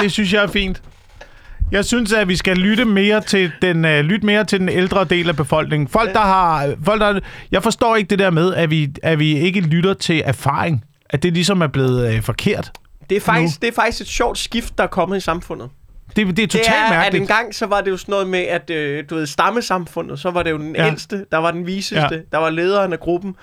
det 0.00 0.12
synes 0.12 0.32
jeg 0.32 0.42
er 0.42 0.46
fint. 0.46 0.82
Jeg 1.72 1.84
synes, 1.84 2.12
at 2.12 2.28
vi 2.28 2.36
skal 2.36 2.56
lytte 2.56 2.84
mere 2.84 3.20
til 3.20 3.52
den, 3.62 3.84
uh, 3.84 3.90
lytte 3.90 4.26
mere 4.26 4.44
til 4.44 4.60
den 4.60 4.68
ældre 4.68 5.04
del 5.04 5.28
af 5.28 5.36
befolkningen. 5.36 5.88
Folk, 5.88 6.12
der 6.12 6.20
har... 6.20 6.74
Folk, 6.84 7.00
der, 7.00 7.20
jeg 7.52 7.62
forstår 7.62 7.96
ikke 7.96 8.10
det 8.10 8.18
der 8.18 8.30
med, 8.30 8.54
at 8.54 8.70
vi, 8.70 8.94
at 9.02 9.18
vi 9.18 9.38
ikke 9.38 9.60
lytter 9.60 9.94
til 9.94 10.22
erfaring. 10.24 10.84
At 11.10 11.22
det 11.22 11.32
ligesom 11.32 11.62
er 11.62 11.66
blevet 11.66 12.16
uh, 12.16 12.22
forkert. 12.22 12.72
Det 13.14 13.16
er, 13.16 13.24
faktisk, 13.32 13.62
det 13.62 13.68
er 13.68 13.72
faktisk 13.72 14.00
et 14.00 14.06
sjovt 14.08 14.38
skift, 14.38 14.78
der 14.78 14.84
er 14.84 14.88
kommet 14.88 15.16
i 15.16 15.20
samfundet. 15.20 15.70
Det, 16.08 16.16
det 16.16 16.28
er 16.28 16.32
Det 16.32 16.50
totalt 16.50 16.68
er, 16.68 16.84
at 16.84 16.90
mærkeligt. 16.90 17.22
engang 17.22 17.54
så 17.54 17.66
var 17.66 17.80
det 17.80 17.90
jo 17.90 17.96
sådan 17.96 18.12
noget 18.12 18.26
med, 18.28 18.38
at 18.40 18.70
øh, 18.70 19.04
du 19.10 19.14
ved, 19.14 19.26
stammesamfundet, 19.26 20.20
så 20.20 20.30
var 20.30 20.42
det 20.42 20.50
jo 20.50 20.58
den 20.58 20.76
Ja. 20.76 20.82
ja. 20.82 20.88
ældste, 20.90 21.26
der 21.32 21.38
var 21.38 21.50
den 21.50 21.66
viseste, 21.66 21.94
Ja. 21.96 22.08
ja. 22.10 22.20
der 22.32 22.38
var 22.38 22.50
lederen 22.50 22.92
af 22.92 23.00
gruppen. 23.00 23.36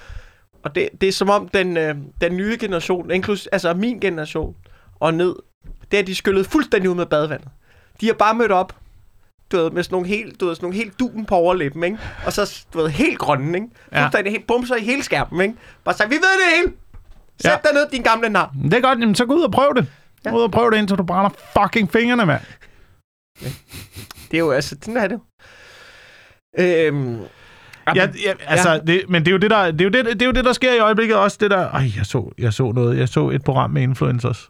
Og 0.63 0.75
det, 0.75 0.89
det 1.01 1.09
er 1.09 1.13
som 1.13 1.29
om 1.29 1.47
den, 1.47 1.77
øh, 1.77 1.95
den 2.21 2.37
nye 2.37 2.57
generation, 2.59 3.11
inklus, 3.11 3.47
altså 3.47 3.73
min 3.73 3.99
generation 3.99 4.55
og 4.99 5.13
ned, 5.13 5.35
det 5.91 5.99
er 5.99 6.03
de 6.03 6.15
skyllet 6.15 6.47
fuldstændig 6.47 6.89
ud 6.89 6.95
med 6.95 7.05
badevandet. 7.05 7.47
De 8.01 8.05
har 8.05 8.13
bare 8.13 8.33
mødt 8.35 8.51
op, 8.51 8.75
du 9.51 9.57
ved, 9.57 9.71
med 9.71 9.83
sådan 9.83 9.93
nogle 9.95 10.07
helt, 10.07 10.39
du 10.39 10.45
ved, 10.47 10.55
sådan 10.55 10.65
nogle 10.65 10.77
helt 10.77 10.99
duen 10.99 11.25
på 11.25 11.35
overlæben, 11.35 11.83
ikke? 11.83 11.97
Og 12.25 12.33
så, 12.33 12.65
du 12.73 12.77
ved, 12.81 12.89
helt 12.89 13.19
grønne, 13.19 13.57
ikke? 13.57 13.67
Ja. 13.91 14.01
Fuldstændig 14.03 14.33
helt 14.33 14.47
bumser 14.47 14.75
i 14.75 14.81
hele 14.83 15.03
skærmen, 15.03 15.41
ikke? 15.41 15.53
Bare 15.85 15.95
sagt, 15.95 16.09
vi 16.09 16.15
ved 16.15 16.21
det 16.21 16.57
hele! 16.57 16.73
Sæt 17.41 17.51
Ja. 17.51 17.57
dig 17.63 17.73
ned, 17.73 17.89
din 17.91 18.01
gamle 18.03 18.29
nar. 18.29 18.53
Det 18.63 18.73
er 18.73 18.81
godt, 18.81 18.99
jamen, 18.99 19.15
så 19.15 19.25
gå 19.25 19.33
ud 19.33 19.41
og 19.41 19.51
prøv 19.51 19.73
det. 19.75 19.87
Ja. 20.25 20.29
Gå 20.29 20.37
ud 20.37 20.41
og 20.41 20.51
prøv 20.51 20.71
det, 20.71 20.77
indtil 20.77 20.97
du 20.97 21.03
brænder 21.03 21.29
fucking 21.61 21.91
fingrene, 21.91 22.25
mand. 22.25 22.41
Det 24.31 24.33
er 24.33 24.39
jo, 24.39 24.51
altså, 24.51 24.75
sådan 24.81 24.97
er 24.97 25.07
det. 25.07 25.19
Øhm, 26.59 27.19
Ja, 27.95 28.07
ja, 28.25 28.33
altså, 28.47 28.69
ja. 28.71 28.79
Det, 28.79 29.01
men 29.09 29.21
det 29.25 29.27
er, 29.27 29.31
jo 29.31 29.37
det, 29.37 29.51
der, 29.51 29.71
det, 29.71 29.81
er 29.81 29.85
jo 29.85 29.89
det, 29.91 30.05
det 30.05 30.21
er 30.21 30.25
jo 30.25 30.31
det, 30.31 30.45
der 30.45 30.53
sker 30.53 30.73
i 30.73 30.79
øjeblikket 30.79 31.17
også. 31.17 31.37
Det 31.41 31.51
der, 31.51 31.69
ej, 31.69 31.89
jeg 31.97 32.05
så, 32.05 32.33
jeg 32.37 32.53
så 32.53 32.71
noget. 32.71 32.97
Jeg 32.97 33.09
så 33.09 33.29
et 33.29 33.43
program 33.43 33.71
med 33.71 33.81
influencers. 33.81 34.49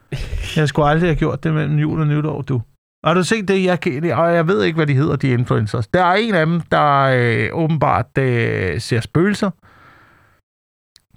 Jeg 0.56 0.68
skulle 0.68 0.88
aldrig 0.88 1.08
have 1.08 1.16
gjort 1.16 1.44
det 1.44 1.54
mellem 1.54 1.78
jul 1.78 2.00
og 2.00 2.06
nytår, 2.06 2.42
du. 2.42 2.62
Har 3.04 3.14
du 3.14 3.22
set 3.24 3.48
det? 3.48 3.64
Jeg, 3.64 3.80
kan- 3.80 4.12
og 4.12 4.34
jeg 4.34 4.46
ved 4.48 4.64
ikke, 4.64 4.76
hvad 4.76 4.86
de 4.86 4.94
hedder, 4.94 5.16
de 5.16 5.28
influencers. 5.28 5.86
Der 5.88 6.04
er 6.04 6.14
en 6.14 6.34
af 6.34 6.46
dem, 6.46 6.60
der 6.60 7.00
øh, 7.02 7.48
åbenbart 7.52 8.18
øh, 8.18 8.80
ser 8.80 9.00
spøgelser. 9.00 9.50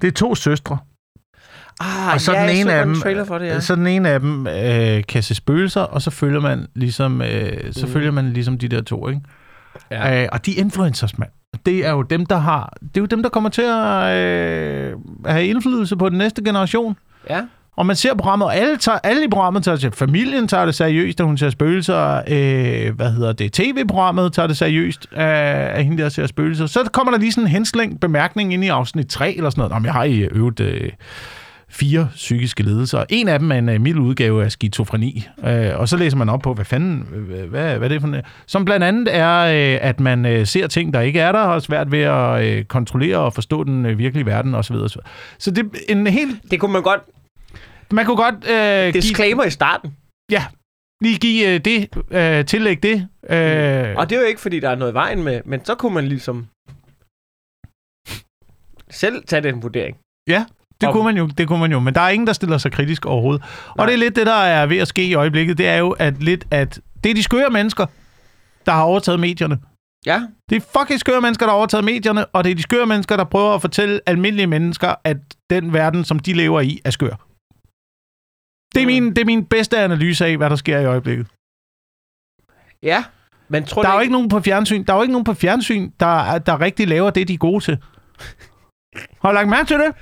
Det 0.02 0.08
er 0.08 0.12
to 0.12 0.36
søstre. 0.36 0.78
Ah, 1.82 2.14
Og 2.14 2.22
så 2.22 2.34
ja, 2.34 2.42
den 2.48 2.50
ene 2.58 2.74
af 2.74 2.86
dem, 2.86 2.96
for 3.26 3.38
det, 3.38 3.46
ja. 3.46 3.60
så 3.60 3.76
den 3.76 3.88
ene 3.88 4.10
af 4.10 4.20
dem 4.20 4.48
øh, 4.48 5.04
kan 5.08 5.24
se 5.24 5.36
spøgelser, 5.36 5.82
og 5.82 6.02
så 6.02 6.12
følger 6.12 6.40
man 6.40 6.68
ligesom, 6.76 7.22
øh, 7.22 7.54
så 7.72 7.86
Mm. 7.86 7.92
følger 7.92 8.12
man 8.12 8.34
ligesom 8.34 8.58
de 8.58 8.68
der 8.68 8.82
to, 8.82 9.08
ikke? 9.10 9.22
Ja. 9.92 10.22
Øh, 10.24 10.30
og 10.32 10.46
de 10.46 10.52
influencers, 10.52 11.18
mand. 11.18 11.30
Det 11.66 11.86
er 11.86 11.92
jo 11.92 12.02
dem, 12.02 12.26
der 12.26 12.38
har, 12.38 12.74
det 12.82 12.98
er 12.98 13.02
jo 13.02 13.06
dem, 13.06 13.24
der 13.24 13.30
kommer 13.30 13.50
til 13.50 13.62
at 13.62 14.16
øh, 14.18 14.94
have 15.26 15.48
indflydelse 15.48 15.96
på 15.98 16.10
den 16.10 16.18
næste 16.18 16.44
generation. 16.44 16.96
ja. 17.30 17.42
Og 17.78 17.86
man 17.86 17.96
ser 17.96 18.16
programmet, 18.16 18.46
og 18.46 18.56
alle, 18.56 18.78
tager, 18.78 18.98
alle 19.04 19.24
i 19.24 19.28
programmet 19.28 19.64
tager 19.64 19.78
det 19.78 19.96
Familien 19.96 20.48
tager 20.48 20.66
det 20.66 20.76
seriøst, 20.76 21.18
da 21.18 21.24
hun 21.24 21.38
ser 21.38 21.50
spøgelser. 21.50 22.22
Øh, 22.28 22.96
hvad 22.96 23.12
hedder 23.12 23.34
det? 23.34 23.54
TV-programmet 23.54 24.34
tager 24.34 24.48
det 24.48 24.58
seriøst, 24.58 25.08
øh, 25.12 25.18
af 25.20 25.84
hende 25.84 26.04
der 26.04 26.10
ser 26.10 26.28
spøgelser. 26.28 26.66
Så 26.66 26.90
kommer 26.94 27.12
der 27.12 27.20
lige 27.20 27.32
sådan 27.32 27.44
en 27.44 27.52
henslængt 27.52 28.00
bemærkning 28.02 28.54
ind 28.54 28.64
i 28.64 28.68
afsnit 28.68 29.08
3 29.08 29.38
eller 29.38 29.50
sådan 29.50 29.60
noget. 29.60 29.72
Om 29.74 29.86
jeg 29.86 29.94
har 29.94 30.04
i 30.04 30.20
øvrigt 30.20 30.60
øh, 30.60 30.90
fire 31.72 32.10
psykiske 32.16 32.64
lidelser. 32.64 33.06
En 33.10 33.28
af 33.28 33.40
dem 33.40 33.52
er 33.52 33.56
en 33.56 33.70
øh, 33.70 33.82
mild 33.82 33.98
udgave 34.00 34.44
af 34.44 34.52
skizofreni. 34.52 35.28
Øh, 35.44 35.80
og 35.80 35.90
så 35.90 35.98
læser 35.98 36.18
man 36.18 36.30
op 36.30 36.42
på, 36.42 36.54
hvad 36.54 36.66
fanden, 36.66 37.08
øh, 37.14 37.50
hvad, 37.50 37.78
hvad 37.78 37.84
er 37.84 37.88
det 37.88 38.02
for 38.02 38.08
noget? 38.08 38.26
Som 38.46 38.66
blandt 38.66 38.84
andet 38.84 39.16
er, 39.16 39.38
øh, 39.40 39.80
at 39.88 40.00
man 40.00 40.26
øh, 40.26 40.48
ser 40.48 40.68
ting, 40.68 40.94
der 40.94 41.02
ikke 41.02 41.20
er 41.20 41.32
der, 41.32 41.40
og 41.40 41.56
er 41.56 41.60
svært 41.60 41.92
ved 41.92 42.00
at 42.02 42.44
øh, 42.46 42.66
kontrollere 42.66 43.18
og 43.18 43.34
forstå 43.34 43.64
den 43.64 43.86
øh, 43.86 43.98
virkelige 43.98 44.26
verden 44.26 44.56
osv. 44.56 44.76
osv. 44.76 45.02
Så 45.38 45.52
det 45.52 45.66
er 45.66 45.96
en 45.96 46.08
helt... 46.08 46.52
Det 46.52 46.60
kunne 46.60 46.74
man 46.74 46.84
godt... 46.84 47.02
Man 47.92 48.06
kunne 48.06 48.18
godt 48.18 48.36
øh, 48.36 48.84
give, 48.84 48.92
Disclaimer 48.92 49.44
i 49.44 49.50
starten. 49.50 49.96
Ja, 50.32 50.46
lige 51.02 51.20
give 51.20 51.54
øh, 51.54 51.60
det, 51.60 51.90
øh, 52.12 52.46
tillæg 52.46 52.84
det. 52.84 53.08
Øh, 53.30 53.96
Og 53.98 54.10
det 54.10 54.16
er 54.16 54.22
jo 54.22 54.28
ikke, 54.28 54.42
fordi 54.42 54.60
der 54.60 54.70
er 54.70 54.76
noget 54.76 54.92
i 54.92 54.94
vejen 54.94 55.24
med, 55.24 55.42
men 55.46 55.66
så 55.66 55.76
kunne 55.76 55.94
man 55.94 56.08
ligesom 56.08 56.48
selv 58.90 59.24
tage 59.26 59.42
den 59.44 59.64
vurdering. 59.64 59.98
Det, 60.82 60.92
kunne 60.92 61.04
man 61.04 61.18
jo, 61.18 61.28
det 61.28 61.48
kunne 61.48 61.60
man 61.60 61.72
jo, 61.72 61.80
men 61.80 61.96
der 61.96 62.02
er 62.02 62.10
ingen, 62.10 62.28
der 62.28 62.34
stiller 62.34 62.58
sig 62.58 62.72
kritisk 62.72 63.06
overhovedet. 63.06 63.44
Og 63.70 63.74
Nej. 63.78 63.86
det 63.86 63.94
er 63.94 63.98
lidt 63.98 64.16
det, 64.16 64.26
der 64.28 64.34
er 64.34 64.66
ved 64.66 64.78
at 64.78 64.88
ske 64.88 65.06
i 65.06 65.14
øjeblikket, 65.14 65.58
det 65.58 65.68
er 65.68 65.78
jo 65.78 65.92
at 65.92 66.24
lidt, 66.24 66.46
at 66.52 66.80
det 67.04 67.10
er 67.10 67.14
de 67.14 67.24
skøre 67.24 67.50
mennesker, 67.50 67.86
der 68.66 68.72
har 68.72 68.84
overtaget 68.84 69.20
medierne. 69.20 69.60
Ja. 70.06 70.22
Det 70.50 70.56
er 70.56 70.80
fucking 70.80 71.00
skøre 71.00 71.22
mennesker, 71.22 71.46
der 71.46 71.52
har 71.52 71.58
overtaget 71.58 71.86
medierne, 71.86 72.26
og 72.26 72.44
det 72.44 72.52
er 72.52 72.56
de 72.56 72.62
skøre 72.62 72.86
mennesker, 72.86 73.18
der 73.18 73.24
prøver 73.24 73.56
at 73.56 73.62
fortælle 73.62 74.00
almindelige 74.06 74.48
mennesker, 74.48 74.96
at 75.04 75.18
den 75.50 75.74
verden, 75.74 76.04
som 76.06 76.20
de 76.20 76.34
lever 76.34 76.62
i, 76.62 76.80
er 76.86 76.90
skør. 76.90 77.16
Det 78.76 78.82
er, 78.82 78.86
Mm. 78.86 78.88
min, 78.88 79.10
det 79.10 79.18
er 79.18 79.26
min 79.26 79.46
bedste 79.46 79.80
analyse 79.80 80.26
af, 80.26 80.38
hvad 80.38 80.50
der 80.50 80.56
sker 80.56 80.80
i 80.80 80.86
øjeblikket. 80.86 81.28
Ja. 82.84 83.04
Men 83.50 83.64
tror 83.66 83.82
Der 83.84 83.90
er 83.90 83.94
jo 83.94 84.00
ikke 84.00 84.12
nogen 84.14 84.30
på 84.30 84.40
fjernsyn, 84.40 84.84
der 84.84 84.94
er 84.94 84.98
jo 84.98 85.02
ikke 85.02 85.12
nogen 85.12 85.24
på 85.26 85.34
fjernsyn, 85.34 85.92
der, 86.00 86.38
der 86.38 86.62
rigtig 86.62 86.88
laver 86.88 87.10
det, 87.10 87.28
de 87.28 87.34
er 87.34 87.38
gode 87.38 87.64
til. 87.64 87.78
Har 89.22 89.30
du 89.30 89.34
lagt 89.34 89.50
mærke 89.50 89.68
til 89.68 89.78
det? 89.80 89.96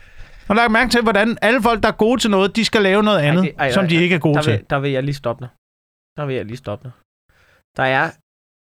Har 0.49 0.55
du 0.55 0.59
lagt 0.59 0.71
mærke 0.71 0.91
til, 0.91 1.01
hvordan 1.01 1.37
alle 1.41 1.61
folk, 1.61 1.83
der 1.83 1.89
er 1.89 1.93
gode 2.05 2.21
til 2.21 2.31
noget, 2.31 2.55
de 2.55 2.65
skal 2.65 2.81
lave 2.81 3.03
noget 3.03 3.19
andet, 3.19 3.43
det- 3.43 3.53
ej, 3.57 3.65
ej, 3.65 3.71
som 3.71 3.87
de 3.87 3.95
ej, 3.95 4.01
ikke 4.01 4.15
er 4.15 4.19
gode 4.19 4.35
der 4.35 4.41
til? 4.41 4.53
vil, 4.53 4.65
der 4.69 4.79
vil 4.79 4.91
jeg 4.91 5.03
lige 5.03 5.15
stoppe 5.15 5.43
dig. 5.43 5.49
Der 6.17 6.25
vil 6.25 6.35
jeg 6.35 6.45
lige 6.45 6.57
stoppe 6.57 6.83
dig. 6.83 6.91
Der 7.77 7.83
er 7.83 8.11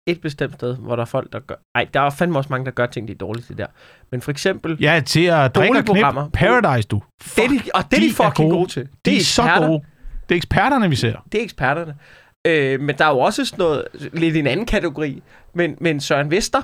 et 0.07 0.21
bestemt 0.21 0.53
sted, 0.53 0.75
hvor 0.77 0.95
der 0.95 1.01
er 1.03 1.05
folk, 1.05 1.33
der 1.33 1.39
gør... 1.39 1.55
Ej, 1.75 1.87
der 1.93 2.01
er 2.01 2.09
fandme 2.09 2.37
også 2.39 2.47
mange, 2.49 2.65
der 2.65 2.71
gør 2.71 2.85
ting, 2.85 3.07
de 3.07 3.13
er 3.13 3.17
dårlige 3.17 3.43
til 3.45 3.57
der. 3.57 3.67
Men 4.11 4.21
for 4.21 4.31
eksempel... 4.31 4.77
Ja, 4.81 5.01
til 5.05 5.25
at 5.25 5.55
drikke 5.55 5.77
og 5.77 5.85
knip. 5.85 6.05
Paradise, 6.33 6.87
du. 6.87 7.01
Fuck, 7.23 7.35
det 7.35 7.45
er 7.45 7.49
de, 7.49 7.69
og 7.73 7.83
det 7.91 7.97
er 7.97 8.01
de, 8.01 8.05
de 8.05 8.09
er 8.09 8.13
fucking 8.13 8.49
gode. 8.49 8.57
gode 8.59 8.69
til. 8.69 8.81
Det 8.83 9.05
de 9.05 9.11
er 9.15 9.19
er 9.19 9.23
så 9.23 9.65
gode. 9.67 9.81
Det 10.29 10.35
er 10.35 10.37
eksperterne, 10.37 10.89
vi 10.89 10.95
ser. 10.95 11.25
Det 11.31 11.39
er 11.39 11.43
eksperterne. 11.43 11.95
Øh, 12.47 12.79
men 12.81 12.97
der 12.97 13.05
er 13.05 13.09
jo 13.09 13.19
også 13.19 13.45
sådan 13.45 13.63
noget, 13.63 13.87
lidt 14.13 14.35
i 14.35 14.39
en 14.39 14.47
anden 14.47 14.65
kategori. 14.65 15.23
Men, 15.53 15.77
men 15.81 15.99
Søren 15.99 16.31
Vester, 16.31 16.61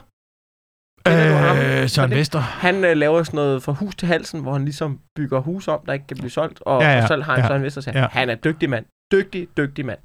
Kender 1.06 1.30
du 1.30 1.36
ham? 1.36 1.58
Øh, 1.58 1.90
Søren 1.90 2.12
Vester. 2.12 2.40
han 2.40 2.84
øh, 2.86 2.98
laver 2.98 3.24
sådan 3.24 3.38
noget 3.38 3.64
fra 3.64 3.72
hus 3.72 3.96
til 3.96 4.08
halsen, 4.08 4.42
hvor 4.42 4.54
han 4.54 4.66
ligesom 4.66 5.00
bygger 5.16 5.40
hus 5.40 5.68
om, 5.68 5.80
der 5.86 5.94
ikke 5.94 6.08
kan 6.08 6.18
blive 6.18 6.30
solgt. 6.30 6.62
Og, 6.62 6.82
Ja, 6.82 6.90
ja, 6.90 7.02
og 7.02 7.08
så 7.08 7.16
har 7.16 7.34
han 7.34 7.44
ja, 7.44 7.48
Søren 7.48 7.64
Vester 7.64 7.82
sagt, 7.82 7.96
ja. 7.96 8.08
han 8.12 8.30
er 8.30 8.36
dygtig 8.36 8.70
mand. 8.70 8.86
Dygtig, 9.12 9.48
dygtig 9.58 9.86
mand. 9.86 10.00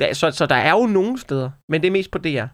Der, 0.00 0.14
så, 0.14 0.30
så 0.30 0.46
der 0.46 0.54
er 0.54 0.70
jo 0.70 0.86
nogle 0.86 1.20
steder, 1.20 1.50
men 1.68 1.80
det 1.80 1.86
er 1.86 1.92
mest 1.92 2.10
på 2.10 2.18
DR. 2.18 2.44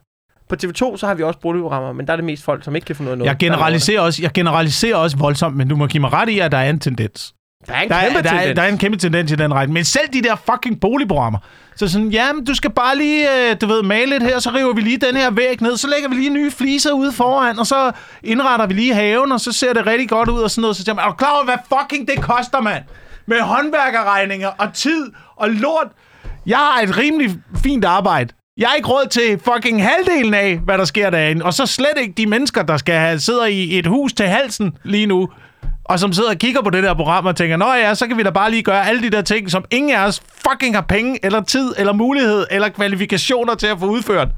På 0.48 0.56
TV2, 0.64 0.96
så 0.96 1.06
har 1.06 1.14
vi 1.14 1.22
også 1.22 1.40
boligprogrammer, 1.40 1.92
men 1.92 2.06
der 2.06 2.12
er 2.12 2.16
det 2.16 2.24
mest 2.24 2.44
folk, 2.44 2.64
som 2.64 2.76
ikke 2.76 2.94
kan 2.94 3.08
af 3.08 3.18
noget. 3.18 3.28
Jeg 3.28 3.36
generaliserer, 3.38 4.00
også, 4.00 4.22
jeg 4.22 4.32
generaliserer 4.32 4.96
også 4.96 5.16
voldsomt, 5.16 5.56
men 5.56 5.68
du 5.68 5.76
må 5.76 5.86
give 5.86 6.00
mig 6.00 6.12
ret 6.12 6.28
i, 6.28 6.38
at 6.38 6.52
der 6.52 6.58
er 6.58 6.70
en 6.70 6.78
tendens. 6.78 7.34
Der 7.66 7.74
er 7.74 7.80
en 7.82 7.88
Der 7.90 8.00
kæmpe 8.00 8.18
er, 8.18 8.22
der, 8.22 8.30
er, 8.30 8.54
der 8.54 8.62
er 8.62 8.68
en 8.68 8.78
kæmpe 8.78 8.98
tendens 8.98 9.32
i 9.32 9.34
den 9.34 9.54
retning. 9.54 9.72
Men 9.72 9.84
selv 9.84 10.08
de 10.12 10.22
der 10.22 10.36
fucking 10.50 10.80
boligprogrammer. 10.80 11.38
Så 11.76 11.88
sådan, 11.88 12.08
jamen, 12.08 12.44
du 12.44 12.54
skal 12.54 12.70
bare 12.70 12.96
lige, 12.96 13.50
øh, 13.50 13.56
du 13.60 13.66
ved, 13.66 13.82
male 13.82 14.06
lidt 14.06 14.22
her, 14.22 14.38
så 14.38 14.50
river 14.50 14.72
vi 14.74 14.80
lige 14.80 14.96
den 14.98 15.16
her 15.16 15.30
væg 15.30 15.62
ned, 15.62 15.76
så 15.76 15.88
lægger 15.88 16.08
vi 16.08 16.14
lige 16.14 16.30
nye 16.30 16.50
fliser 16.50 16.92
ude 16.92 17.12
foran, 17.12 17.58
og 17.58 17.66
så 17.66 17.92
indretter 18.22 18.66
vi 18.66 18.74
lige 18.74 18.94
haven, 18.94 19.32
og 19.32 19.40
så 19.40 19.52
ser 19.52 19.72
det 19.72 19.86
rigtig 19.86 20.08
godt 20.08 20.28
ud 20.28 20.40
og 20.40 20.50
sådan 20.50 20.62
noget. 20.62 20.76
Så 20.76 20.84
tænker 20.84 21.02
man, 21.02 21.04
er 21.04 21.10
du 21.10 21.16
klar 21.16 21.34
over, 21.34 21.44
hvad 21.44 21.54
fucking 21.78 22.08
det 22.08 22.22
koster, 22.22 22.60
mand? 22.60 22.84
Med 23.26 23.40
håndværkerregninger 23.40 24.48
og 24.48 24.72
tid 24.74 25.12
og 25.36 25.50
lort. 25.50 25.86
Jeg 26.46 26.58
har 26.58 26.82
et 26.82 26.98
rimelig 26.98 27.30
fint 27.62 27.84
arbejde. 27.84 28.34
Jeg 28.56 28.68
har 28.68 28.76
ikke 28.76 28.88
råd 28.88 29.06
til 29.10 29.40
fucking 29.44 29.84
halvdelen 29.84 30.34
af, 30.34 30.58
hvad 30.64 30.78
der 30.78 30.84
sker 30.84 31.10
derinde. 31.10 31.44
Og 31.44 31.54
så 31.54 31.66
slet 31.66 31.98
ikke 32.00 32.14
de 32.16 32.26
mennesker, 32.26 32.62
der 32.62 32.76
skal 32.76 32.94
have, 32.94 33.20
sidder 33.20 33.46
i 33.46 33.78
et 33.78 33.86
hus 33.86 34.12
til 34.12 34.26
halsen 34.26 34.76
lige 34.84 35.06
nu. 35.06 35.28
Og 35.84 35.98
som 35.98 36.12
sidder 36.12 36.30
og 36.30 36.36
kigger 36.36 36.62
på 36.62 36.70
det 36.70 36.82
der 36.82 36.94
program 36.94 37.26
og 37.26 37.36
tænker, 37.36 37.56
Nå 37.56 37.72
ja, 37.72 37.94
så 37.94 38.06
kan 38.06 38.16
vi 38.16 38.22
da 38.22 38.30
bare 38.30 38.50
lige 38.50 38.62
gøre 38.62 38.86
alle 38.86 39.02
de 39.02 39.10
der 39.10 39.22
ting, 39.22 39.50
som 39.50 39.64
ingen 39.70 39.94
af 39.96 40.06
os 40.06 40.20
fucking 40.20 40.74
har 40.74 40.82
penge, 40.82 41.24
eller 41.24 41.42
tid, 41.42 41.74
eller 41.78 41.92
mulighed, 41.92 42.46
eller 42.50 42.68
kvalifikationer 42.68 43.54
til 43.54 43.66
at 43.66 43.78
få 43.78 43.86
udført. 43.86 44.28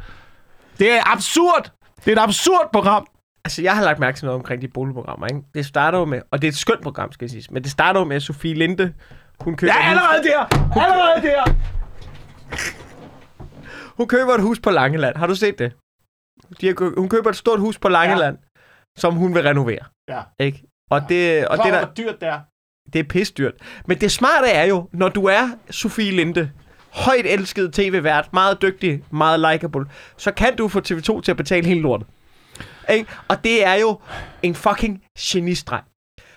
Det 0.78 0.92
er 0.92 1.12
absurd. 1.12 1.70
Det 2.04 2.12
er 2.12 2.16
et 2.16 2.22
absurd 2.22 2.68
program. 2.72 3.06
Altså, 3.44 3.62
jeg 3.62 3.76
har 3.76 3.84
lagt 3.84 3.98
mærke 3.98 4.16
til 4.18 4.24
noget 4.24 4.38
omkring 4.38 4.62
de 4.62 4.68
boligprogrammer, 4.68 5.26
ikke? 5.26 5.40
Det 5.54 5.66
starter 5.66 5.98
jo 5.98 6.04
med, 6.04 6.20
og 6.30 6.42
det 6.42 6.48
er 6.48 6.52
et 6.52 6.56
skønt 6.56 6.82
program, 6.82 7.12
skal 7.12 7.24
jeg 7.24 7.30
sige, 7.30 7.44
men 7.50 7.62
det 7.62 7.70
starter 7.70 8.00
jo 8.00 8.04
med, 8.06 8.16
at 8.16 8.22
Sofie 8.22 8.54
Linde, 8.54 8.92
hun 9.40 9.56
køber, 9.56 9.72
Ja, 9.76 9.80
hus, 9.82 9.90
allerede 9.90 10.22
der. 10.28 10.80
Allerede 10.82 11.22
der. 11.28 11.54
hun 13.96 14.06
køber 14.08 14.34
et 14.34 14.40
hus 14.42 14.60
på 14.60 14.70
Langeland. 14.70 15.16
Har 15.16 15.26
du 15.26 15.34
set 15.34 15.58
det? 15.58 15.72
De 16.60 16.66
har, 16.66 16.98
hun 17.00 17.08
køber 17.08 17.30
et 17.30 17.36
stort 17.36 17.60
hus 17.60 17.78
på 17.78 17.88
Langeland, 17.88 18.36
ja. 18.42 18.60
som 19.00 19.14
hun 19.14 19.34
vil 19.34 19.42
renovere, 19.42 19.78
Ja. 20.08 20.20
ikke? 20.40 20.62
Og 20.90 21.02
det, 21.08 21.46
og 21.46 21.50
Og 21.50 21.56
det, 21.58 21.64
det 21.64 21.72
der, 21.72 21.78
er 21.78 21.94
dyrt 21.94 22.20
der. 22.20 22.40
det 22.92 22.98
er 22.98 23.04
pisdyrt. 23.04 23.54
Men 23.86 24.00
det 24.00 24.12
smarte 24.12 24.48
er 24.48 24.64
jo, 24.64 24.88
når 24.92 25.08
du 25.08 25.24
er 25.24 25.48
Sofie 25.70 26.10
Linde, 26.10 26.50
højt 26.92 27.26
elsket 27.26 27.72
tv-vært, 27.72 28.32
meget 28.32 28.62
dygtig, 28.62 29.04
meget 29.10 29.40
likable, 29.52 29.84
så 30.16 30.32
kan 30.32 30.56
du 30.56 30.68
få 30.68 30.80
TV2 30.80 31.20
til 31.20 31.30
at 31.30 31.36
betale 31.36 31.66
hele 31.66 31.80
lortet. 31.80 32.06
Ikke? 32.90 33.10
Og 33.28 33.44
det 33.44 33.66
er 33.66 33.74
jo 33.74 34.00
en 34.42 34.54
fucking 34.54 35.02
genistreg. 35.20 35.82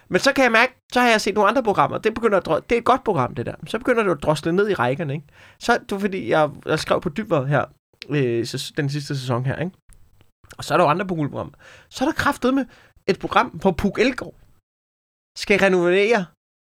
Men 0.10 0.20
så 0.20 0.34
kan 0.34 0.44
jeg 0.44 0.52
mærke, 0.52 0.74
så 0.94 1.00
har 1.02 1.10
jeg 1.10 1.22
set 1.22 1.36
nogle 1.36 1.50
andre 1.50 1.64
programmer. 1.64 1.98
Det, 1.98 2.14
begynder 2.14 2.38
at 2.38 2.48
drø- 2.48 2.60
det 2.70 2.72
er 2.76 2.78
et 2.80 2.84
godt 2.86 3.04
program, 3.04 3.36
det 3.36 3.46
der. 3.46 3.54
Så 3.68 3.78
begynder 3.78 4.04
det 4.04 4.12
at 4.12 4.24
drosle 4.24 4.52
ned 4.52 4.70
i 4.70 4.74
rækkerne. 4.74 5.14
Ikke? 5.14 5.26
Så 5.60 5.74
det 5.74 5.92
var 5.92 6.00
fordi, 6.00 6.30
jeg, 6.30 6.50
jeg 6.66 6.80
skrev 6.80 7.02
på 7.02 7.10
dybvad 7.10 7.46
her, 7.48 7.66
øh, 8.10 8.46
den 8.78 8.90
sidste 8.90 9.20
sæson 9.20 9.46
her. 9.46 9.56
Ikke? 9.56 9.72
Og 10.58 10.64
så 10.64 10.74
er 10.74 10.78
der 10.78 10.86
jo 10.86 10.90
andre 10.90 11.06
boligprogrammer. 11.06 11.54
Så 11.90 12.04
er 12.04 12.08
der 12.10 12.16
kraftet 12.16 12.54
med 12.54 12.66
et 13.08 13.20
program, 13.20 13.48
hvor 13.48 13.72
Puk 13.72 14.00
Elgård 14.00 14.34
skal 15.38 15.60
renovere. 15.60 16.26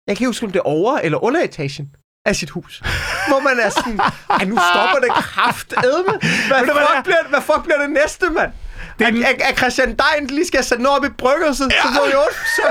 Jeg 0.07 0.17
kan 0.17 0.23
ikke 0.23 0.27
huske, 0.27 0.47
om 0.47 0.53
det 0.53 0.59
er 0.59 0.63
over- 0.67 0.99
eller 0.99 1.25
underetagen 1.25 1.91
af 2.27 2.37
sit 2.37 2.51
hus. 2.51 2.83
Hvor 3.29 3.41
man 3.41 3.61
er 3.61 3.71
sådan, 3.71 4.01
Ej, 4.31 4.45
nu 4.45 4.57
stopper 4.73 4.99
det 5.03 5.11
kraftedme. 5.15 6.13
Hvad, 6.49 6.61
Ved 6.67 6.73
hvad 6.73 6.87
fuck 6.95 7.05
bliver, 7.05 7.29
hvad 7.29 7.41
fuck 7.41 7.63
bliver 7.65 7.79
det 7.81 7.91
næste, 7.91 8.31
mand? 8.31 8.53
Det 8.99 9.07
er, 9.07 9.27
er, 9.29 9.35
er 9.51 9.55
Christian 9.55 9.89
Dein 9.97 10.27
lige 10.27 10.47
skal 10.47 10.65
sætte 10.65 10.83
noget 10.83 10.99
op 10.99 11.05
i 11.05 11.09
bryggerset, 11.09 11.73
ja. 11.73 11.83
så 11.83 11.89
vi 12.07 12.13
otte. 12.15 12.37
Så, 12.57 12.63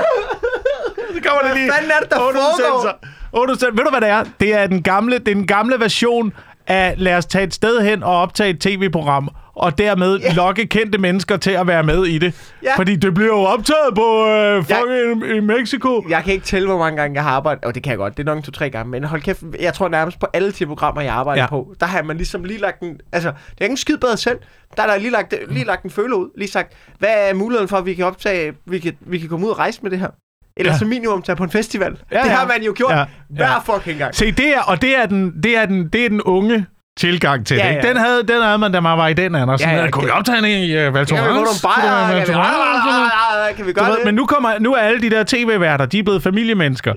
Så 1.14 1.20
kommer 1.28 1.40
det 1.42 1.50
hvad 1.50 1.54
lige. 1.54 1.72
fanden 1.72 1.90
er 1.90 2.00
det, 2.00 2.10
der 2.10 2.16
foregår? 2.16 2.40
udsendelser. 2.52 2.92
Otte 3.32 3.52
udsendelser. 3.52 3.76
Ved 3.76 3.84
du, 3.84 3.90
hvad 3.90 4.00
det 4.00 4.08
er? 4.08 4.24
Det 4.40 4.54
er 4.54 4.66
den 4.66 4.82
gamle, 4.82 5.18
det 5.18 5.28
er 5.28 5.34
den 5.34 5.46
gamle 5.46 5.80
version 5.80 6.32
af 6.66 6.94
lad 6.96 7.14
os 7.16 7.26
tage 7.26 7.44
et 7.44 7.54
sted 7.54 7.80
hen 7.80 8.02
og 8.02 8.20
optage 8.20 8.50
et 8.50 8.60
tv-program, 8.60 9.28
og 9.58 9.78
dermed 9.78 10.18
Ja. 10.18 10.32
lokke 10.32 10.66
kendte 10.66 10.98
mennesker 10.98 11.36
til 11.36 11.50
at 11.50 11.66
være 11.66 11.82
med 11.82 12.04
i 12.06 12.18
det. 12.18 12.52
Ja. 12.62 12.76
Fordi 12.76 12.96
det 12.96 13.14
bliver 13.14 13.26
jo 13.28 13.38
optaget 13.40 13.94
på 13.94 14.26
øh, 14.26 14.64
fucking 14.64 15.32
i, 15.32 15.36
i 15.36 15.40
Mexico. 15.40 16.04
Jeg 16.08 16.24
kan 16.24 16.32
ikke 16.32 16.46
tælle, 16.46 16.68
hvor 16.68 16.78
mange 16.78 16.96
gange 17.00 17.14
jeg 17.14 17.22
har 17.22 17.30
arbejdet. 17.30 17.64
Og 17.64 17.74
det 17.74 17.82
kan 17.82 17.90
jeg 17.90 17.98
godt. 17.98 18.16
Det 18.16 18.28
er 18.28 18.34
nok 18.34 18.44
to-tre 18.44 18.70
gange. 18.70 18.90
Men 18.90 19.04
hold 19.04 19.22
kæft, 19.22 19.42
jeg 19.60 19.74
tror 19.74 19.88
nærmest 19.88 20.20
på 20.20 20.26
alle 20.32 20.52
de 20.52 20.66
programmer, 20.66 21.02
jeg 21.02 21.12
arbejder 21.14 21.42
Ja. 21.42 21.48
på, 21.48 21.74
der 21.80 21.86
har 21.86 22.02
man 22.02 22.16
ligesom 22.16 22.44
lige 22.44 22.60
lagt 22.60 22.80
en... 22.82 23.00
Altså, 23.12 23.28
det 23.28 23.60
er 23.60 23.64
ikke 23.64 23.72
en 23.72 23.76
skid 23.76 23.96
bedre 23.96 24.16
selv. 24.16 24.38
Der 24.76 24.82
er 24.82 24.86
der 24.86 24.98
lige 24.98 25.10
lagt, 25.10 25.34
lige 25.50 25.64
lagt 25.64 25.82
en 25.82 25.90
føler 25.90 26.16
ud. 26.16 26.28
Lige 26.38 26.48
sagt, 26.50 26.72
hvad 26.98 27.10
er 27.30 27.34
muligheden 27.34 27.68
for, 27.68 27.76
at 27.76 27.86
vi 27.86 27.94
kan 27.94 28.04
optage... 28.04 28.52
Vi 28.66 28.78
kan, 28.78 28.92
vi 29.00 29.18
kan 29.18 29.28
komme 29.28 29.46
ud 29.46 29.50
og 29.50 29.58
rejse 29.58 29.80
med 29.82 29.90
det 29.90 29.98
her? 29.98 30.08
Eller 30.56 30.72
Ja. 30.72 30.78
som 30.78 30.88
minimum 30.88 31.22
tage 31.22 31.36
på 31.36 31.44
en 31.44 31.50
festival. 31.50 31.96
Ja, 32.12 32.18
det 32.18 32.28
ja. 32.28 32.34
har 32.34 32.46
man 32.46 32.62
jo 32.62 32.72
gjort 32.76 32.92
Ja, 32.92 32.98
ja. 32.98 33.04
hver 33.28 33.62
fucking 33.64 33.98
gang. 33.98 34.14
Se, 34.14 34.32
det 34.32 34.48
er, 34.54 34.60
og 34.60 34.82
det 34.82 34.96
er 34.98 35.06
den, 35.06 35.42
det 35.42 35.56
er 35.56 35.66
den, 35.66 35.88
det 35.88 36.04
er 36.04 36.08
den 36.08 36.22
unge 36.22 36.66
tilgang 36.98 37.46
til 37.46 37.56
Ja, 37.56 37.62
det. 37.64 37.70
ikke? 37.70 37.86
ja. 37.86 37.92
Den 37.92 37.96
havde, 38.00 38.22
den 38.22 38.42
havde 38.42 38.58
man, 38.58 38.72
da 38.72 38.80
man 38.80 38.98
var 38.98 39.08
i 39.08 39.14
den 39.14 39.34
alder. 39.34 39.56
Sådan, 39.56 39.72
Ja, 39.74 39.78
ja, 39.78 39.84
ja, 39.84 39.90
kunne 39.90 40.04
vi 40.04 40.10
optage 40.10 40.36
den 40.36 40.44
i 40.44 40.86
uh, 40.86 40.94
Val 40.94 41.06
Kan 41.06 41.16
vi 41.16 41.22
få 41.22 41.26
nogle 41.34 41.48
bajer? 41.62 42.24
Kan 42.24 43.56
kan 43.56 43.66
vi 43.66 43.72
gøre 43.72 43.90
det? 43.90 43.98
men 44.04 44.14
nu, 44.14 44.26
kommer, 44.26 44.58
nu 44.58 44.74
er 44.74 44.78
alle 44.80 45.00
de 45.00 45.10
der 45.10 45.24
tv-værter, 45.26 45.86
de 45.86 45.98
er 45.98 46.02
blevet 46.02 46.22
familiemennesker. 46.22 46.94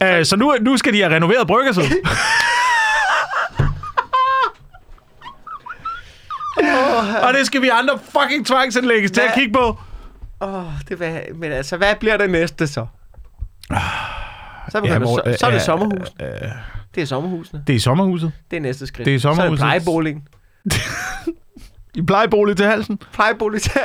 Ja. 0.00 0.18
Uh, 0.18 0.24
så 0.24 0.36
nu, 0.36 0.54
nu 0.60 0.76
skal 0.76 0.92
de 0.92 1.02
have 1.02 1.14
renoveret 1.14 1.46
bryggerset. 1.46 1.84
og 7.22 7.34
det 7.34 7.46
skal 7.46 7.62
vi 7.62 7.68
andre 7.68 7.98
fucking 8.20 8.46
tvangsindlægges 8.46 9.10
til 9.10 9.20
at 9.20 9.34
kigge 9.34 9.52
på. 9.52 9.78
Åh, 10.40 10.54
oh, 10.54 10.64
det 10.88 11.00
var, 11.00 11.20
men 11.34 11.52
altså, 11.52 11.76
hvad 11.76 11.94
bliver 12.00 12.16
det 12.16 12.30
næste 12.30 12.66
så? 12.66 12.86
Så, 14.68 14.80
begynder, 14.80 14.98
hvor- 14.98 15.22
ja, 15.26 15.32
så, 15.32 15.38
så 15.38 15.46
er 15.46 15.50
det 15.50 15.56
øh, 15.56 15.62
sommerhus. 15.62 16.08
øh, 16.22 16.26
Det 16.94 17.02
er 17.02 17.06
sommerhusene. 17.06 17.64
Det 17.66 17.74
er 17.76 17.80
sommerhuset. 17.80 18.32
Det 18.50 18.56
er 18.56 18.60
næste 18.60 18.86
skridt. 18.86 19.06
Det 19.06 19.14
er 19.14 19.18
Så 19.18 19.28
er 19.28 19.32
det 19.32 19.36
sommerhuset. 19.36 19.60
plejeboligen. 19.62 20.28
I 21.94 22.02
plejebolig 22.02 22.56
til 22.56 22.66
halsen. 22.66 22.98
Plejebolig 23.12 23.62
til 23.62 23.72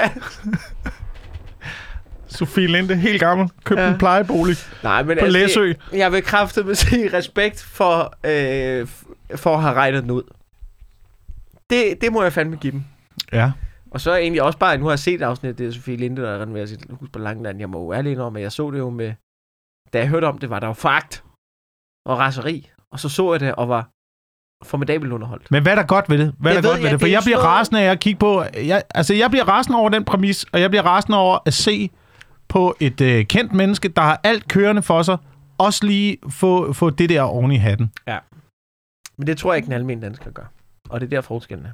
Sofie 2.28 2.68
Linde, 2.68 2.96
helt 2.96 3.20
gammel. 3.20 3.50
Købte 3.64 3.84
Ja. 3.84 3.92
en 3.92 3.98
plejebolig 3.98 4.56
Nej, 4.84 5.04
men 5.04 5.18
på 5.18 5.26
altså, 5.26 5.40
Læsø. 5.40 5.66
Jeg, 5.68 5.76
jeg 5.94 6.12
vil 6.12 6.24
kraftigt 6.24 6.66
med 6.66 6.76
sige 6.76 7.14
respekt 7.18 7.64
for, 7.64 8.14
øh, 8.26 8.88
for 9.36 9.56
at 9.56 9.62
have 9.62 9.74
regnet 9.74 10.04
den 10.04 10.12
ud. 10.12 10.24
Det, 11.70 12.02
det 12.02 12.12
må 12.14 12.24
jeg 12.24 12.34
fandme 12.34 12.56
give 12.56 12.72
dem. 12.72 12.84
Ja. 13.34 13.52
Og 13.92 14.02
så 14.02 14.12
er 14.12 14.18
egentlig 14.18 14.42
også 14.44 14.60
bare, 14.60 14.78
nu 14.78 14.84
har 14.84 14.92
jeg 14.92 15.00
set 15.00 15.22
afsnit, 15.22 15.58
det 15.58 15.68
er 15.68 15.72
Sofie 15.72 15.98
Linde, 15.98 16.22
der 16.22 16.42
renoverer 16.42 16.66
sit 16.66 16.86
hus 16.90 17.10
på 17.14 17.20
Langeland. 17.20 17.60
Jeg 17.60 17.70
må 17.70 17.80
jo 17.84 17.94
ærlig 17.94 18.12
indrømme, 18.12 18.40
at 18.40 18.44
jeg 18.44 18.52
så 18.52 18.72
det 18.72 18.78
jo 18.80 18.90
med... 18.90 19.14
Da 19.94 19.98
jeg 20.00 20.08
hørte 20.08 20.26
om 20.26 20.38
det, 20.38 20.50
var 20.50 20.60
der 20.60 20.68
jo 20.68 20.74
fagt 20.74 21.24
og 22.06 22.18
raseri. 22.20 22.70
Og 22.94 23.00
så 23.00 23.10
så 23.10 23.32
jeg 23.34 23.40
det 23.40 23.56
og 23.56 23.70
var 23.70 23.90
formidabelt 24.66 25.12
underholdt. 25.14 25.52
Men 25.52 25.62
hvad 25.64 25.72
er 25.72 25.76
der 25.76 25.84
godt 25.84 26.10
ved 26.10 26.18
det? 26.18 26.36
Hvad 26.40 26.52
er 26.52 26.56
Det 26.56 26.64
der 26.64 26.70
ved 26.70 26.76
godt 26.76 26.80
ved 26.84 26.90
jeg, 26.90 26.92
det? 26.94 27.00
For 27.02 27.06
det 27.06 27.12
er 27.14 27.18
jeg 27.18 27.22
bliver 27.26 27.38
noget- 27.38 27.50
rasende 27.50 27.82
af 27.82 27.92
at 27.92 28.00
kigge 28.00 28.20
på... 28.20 28.44
Jeg, 28.54 28.84
altså, 28.96 29.14
jeg 29.14 29.30
bliver 29.30 29.46
rasende 29.46 29.78
over 29.80 29.90
den 29.90 30.06
præmis, 30.06 30.44
og 30.54 30.62
jeg 30.62 30.70
bliver 30.70 30.84
rasende 30.84 31.18
over 31.18 31.38
at 31.46 31.54
se 31.54 31.90
på 32.48 32.76
et 32.80 33.02
øh, 33.02 33.26
kendt 33.26 33.54
menneske, 33.54 33.88
der 33.90 34.02
har 34.02 34.22
alt 34.24 34.48
kørende 34.48 34.82
for 34.82 35.02
sig, 35.02 35.18
også 35.58 35.86
lige 35.86 36.18
få, 36.30 36.74
få 36.74 36.90
det 36.90 37.10
der 37.10 37.22
oven 37.22 37.52
i 37.52 37.58
hatten. 37.58 37.92
Men 39.18 39.28
det 39.28 39.38
tror 39.38 39.52
jeg 39.54 39.58
ikke, 39.58 39.68
en 39.68 39.74
almindelig 39.74 40.08
dansker 40.10 40.32
gør. 40.32 40.52
Og 40.90 41.00
det 41.02 41.06
er 41.06 41.10
der 41.10 41.22
forskellen 41.22 41.66
er. 41.66 41.72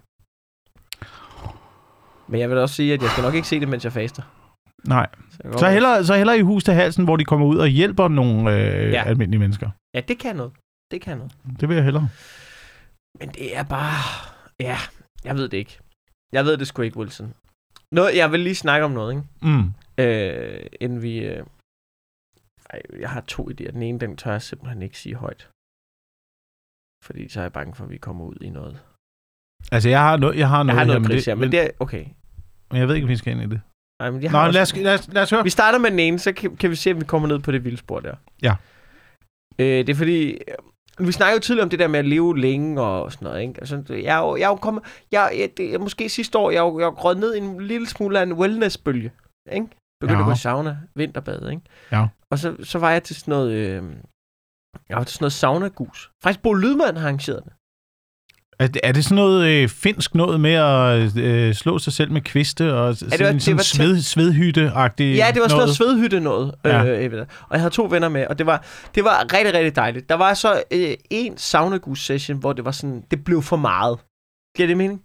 Men 2.31 2.39
jeg 2.39 2.49
vil 2.49 2.57
også 2.57 2.75
sige, 2.75 2.93
at 2.93 3.01
jeg 3.01 3.09
skal 3.09 3.21
nok 3.23 3.33
ikke 3.35 3.47
se 3.47 3.59
det, 3.59 3.67
mens 3.67 3.83
jeg 3.83 3.93
faster. 3.93 4.23
Nej. 4.87 5.07
Så, 5.31 5.57
Så 5.57 5.69
hellere, 5.69 6.05
så 6.05 6.15
hellere 6.15 6.37
i 6.37 6.41
hus 6.41 6.63
til 6.63 6.73
halsen, 6.73 7.03
hvor 7.03 7.15
de 7.17 7.25
kommer 7.25 7.45
ud 7.47 7.57
og 7.57 7.67
hjælper 7.67 8.07
nogle 8.07 8.51
øh, 8.53 8.57
ja. 8.83 8.89
Ja. 8.89 9.03
almindelige 9.03 9.39
mennesker. 9.39 9.69
Ja, 9.93 10.01
det 10.07 10.17
kan 10.19 10.35
noget. 10.35 10.51
Det 10.91 11.01
kan 11.01 11.17
noget. 11.17 11.33
Det 11.59 11.69
vil 11.69 11.75
jeg 11.75 11.83
hellere. 11.83 12.09
Men 13.19 13.29
det 13.29 13.57
er 13.57 13.63
bare... 13.63 14.01
Ja, 14.59 14.77
jeg 15.23 15.35
ved 15.35 15.49
det 15.49 15.57
ikke. 15.57 15.79
Jeg 16.31 16.45
ved 16.45 16.57
det 16.57 16.67
sgu 16.67 16.81
ikke, 16.81 16.97
Wilson. 16.97 17.33
Noget, 17.91 18.15
jeg 18.15 18.31
vil 18.31 18.39
lige 18.39 18.55
snakke 18.55 18.85
om 18.85 18.91
noget, 18.91 19.11
ikke? 19.15 19.27
Mm. 19.41 19.73
Øh, 20.03 20.65
inden 20.81 21.01
vi... 21.01 21.13
Øh... 21.19 21.45
Ej, 22.69 22.81
jeg 22.99 23.09
har 23.09 23.21
to 23.21 23.49
idéer. 23.49 23.71
Den 23.71 23.81
ene, 23.83 23.99
den 23.99 24.17
tør 24.17 24.31
jeg 24.31 24.41
simpelthen 24.41 24.81
ikke 24.81 24.97
sige 24.99 25.15
højt. 25.15 25.49
Fordi 27.05 27.29
så 27.29 27.39
er 27.39 27.43
jeg 27.43 27.53
bange 27.53 27.75
for, 27.75 27.83
at 27.83 27.89
vi 27.89 27.97
kommer 27.97 28.25
ud 28.25 28.35
i 28.41 28.49
noget. 28.49 28.83
Altså, 29.71 29.89
jeg 29.89 29.99
har, 29.99 30.17
no- 30.17 30.37
jeg 30.37 30.49
har 30.49 30.57
Jeg 30.57 30.63
noget, 30.63 30.79
har 30.79 30.85
noget 30.85 31.01
her, 31.01 31.07
gris 31.07 31.25
her, 31.25 31.35
men 31.35 31.51
det 31.51 31.59
er... 31.59 31.69
Okay. 31.79 32.05
men 32.71 32.79
jeg 32.79 32.87
ved 32.87 32.95
ikke, 32.95 33.05
om 33.05 33.09
vi 33.09 33.17
skal 33.17 33.33
ind 33.33 33.41
i 33.41 33.55
det. 33.55 33.61
Ej, 33.99 34.11
men 34.11 34.21
jeg 34.23 34.31
Nå, 34.31 34.37
har 34.37 34.51
lad 34.51 34.61
også... 34.61 34.75
os, 34.75 34.81
lad, 34.83 34.93
os, 34.99 35.07
lad 35.07 35.23
os 35.23 35.29
høre. 35.29 35.43
Vi 35.43 35.49
starter 35.49 35.79
med 35.79 35.91
den 35.91 35.99
ene, 35.99 36.19
så 36.19 36.33
kan, 36.33 36.57
kan 36.57 36.69
vi 36.69 36.75
se, 36.75 36.91
om 36.91 36.99
vi 37.01 37.05
kommer 37.05 37.27
ned 37.27 37.39
på 37.39 37.51
det 37.51 37.63
vilde 37.63 37.77
spor 37.77 37.99
der. 37.99 38.15
Ja. 38.41 38.55
Øh, 39.59 39.87
det 39.87 39.89
er 39.89 39.95
fordi, 39.95 40.37
vi 40.99 41.11
snakkede 41.11 41.35
jo 41.35 41.39
tidligere 41.41 41.63
om 41.63 41.69
det 41.69 41.79
der 41.79 41.87
med 41.87 41.99
at 41.99 42.05
leve 42.05 42.37
længe 42.39 42.81
og 42.81 43.11
sådan 43.11 43.25
noget, 43.25 43.41
ikke? 43.41 43.53
Altså, 43.59 43.83
jeg 43.89 44.17
er 44.17 44.19
jo, 44.27 44.35
jeg 44.35 44.43
er 44.43 44.49
jo 44.49 44.55
kommet, 44.55 44.83
jeg, 45.11 45.31
jeg, 45.39 45.49
det, 45.57 45.81
måske 45.81 46.09
sidste 46.09 46.37
år, 46.37 46.51
jeg 46.51 46.57
er 46.57 46.63
jo, 46.65 46.79
jeg 46.79 46.85
er 46.85 46.91
røget 46.91 47.19
ned 47.19 47.35
i 47.35 47.37
en 47.37 47.61
lille 47.61 47.87
smule 47.87 48.19
af 48.19 48.23
en 48.23 48.33
wellness-bølge, 48.33 49.11
ikke? 49.51 49.67
Begyndte 50.01 50.19
Ja. 50.19 50.23
at 50.23 50.25
gå 50.25 50.31
i 50.31 50.37
sauna, 50.37 50.77
vinterbad, 50.95 51.49
ikke? 51.49 51.61
Ja. 51.91 52.07
Og 52.31 52.39
så, 52.39 52.55
så 52.63 52.79
var 52.79 52.91
jeg 52.91 53.03
til 53.03 53.15
sådan 53.15 53.31
noget, 53.31 53.51
øh, 53.51 53.83
jeg 54.89 54.97
var 54.97 55.03
til 55.03 55.13
sådan 55.13 55.23
noget 55.23 55.33
sauna-gus. 55.33 56.11
Faktisk 56.23 56.41
Bo 56.43 56.53
Lydman 56.53 56.97
har 56.97 57.03
arrangeret 57.03 57.43
det. 57.45 57.53
Er, 58.59 58.67
det- 58.67 58.81
er 58.83 58.91
det 58.91 59.03
sådan 59.03 59.15
noget 59.15 59.47
øh, 59.47 59.69
finsk 59.69 60.15
noget 60.15 60.39
med 60.41 60.51
at 60.53 61.17
øh, 61.17 61.53
slå 61.53 61.79
sig 61.79 61.93
selv 61.93 62.11
med 62.11 62.21
kviste 62.21 62.73
og 62.73 62.95
sådan, 62.95 63.11
det 63.11 63.19
var- 63.19 63.27
en 63.29 63.33
det 63.35 63.43
sådan 63.43 63.57
var 63.57 63.63
sved, 63.63 63.97
svedhytte-agtig 64.01 65.03
Ja, 65.03 65.27
det 65.33 65.41
var 65.41 65.47
sådan 65.47 65.57
noget 65.61 65.75
svedhytte 65.75 66.19
noget. 66.19 66.55
Ja. 66.65 66.83
Ja. 66.83 67.03
Øh, 67.05 67.11
det. 67.11 67.19
og 67.19 67.47
jeg 67.51 67.59
havde 67.59 67.73
to 67.73 67.87
venner 67.91 68.09
med, 68.09 68.27
og 68.27 68.37
det 68.37 68.45
var, 68.45 68.63
det 68.95 69.03
var 69.03 69.33
rigtig, 69.33 69.53
rigtig 69.53 69.75
dejligt. 69.75 70.09
Der 70.09 70.15
var 70.15 70.33
så 70.33 70.63
øh, 70.71 70.93
en 71.09 71.37
saunagus-session, 71.37 72.37
hvor 72.37 72.53
det 72.53 72.65
var 72.65 72.71
sådan, 72.71 73.03
det 73.11 73.23
blev 73.23 73.41
for 73.41 73.57
meget. 73.57 73.99
Giver 74.55 74.67
det 74.67 74.77
mening? 74.77 75.01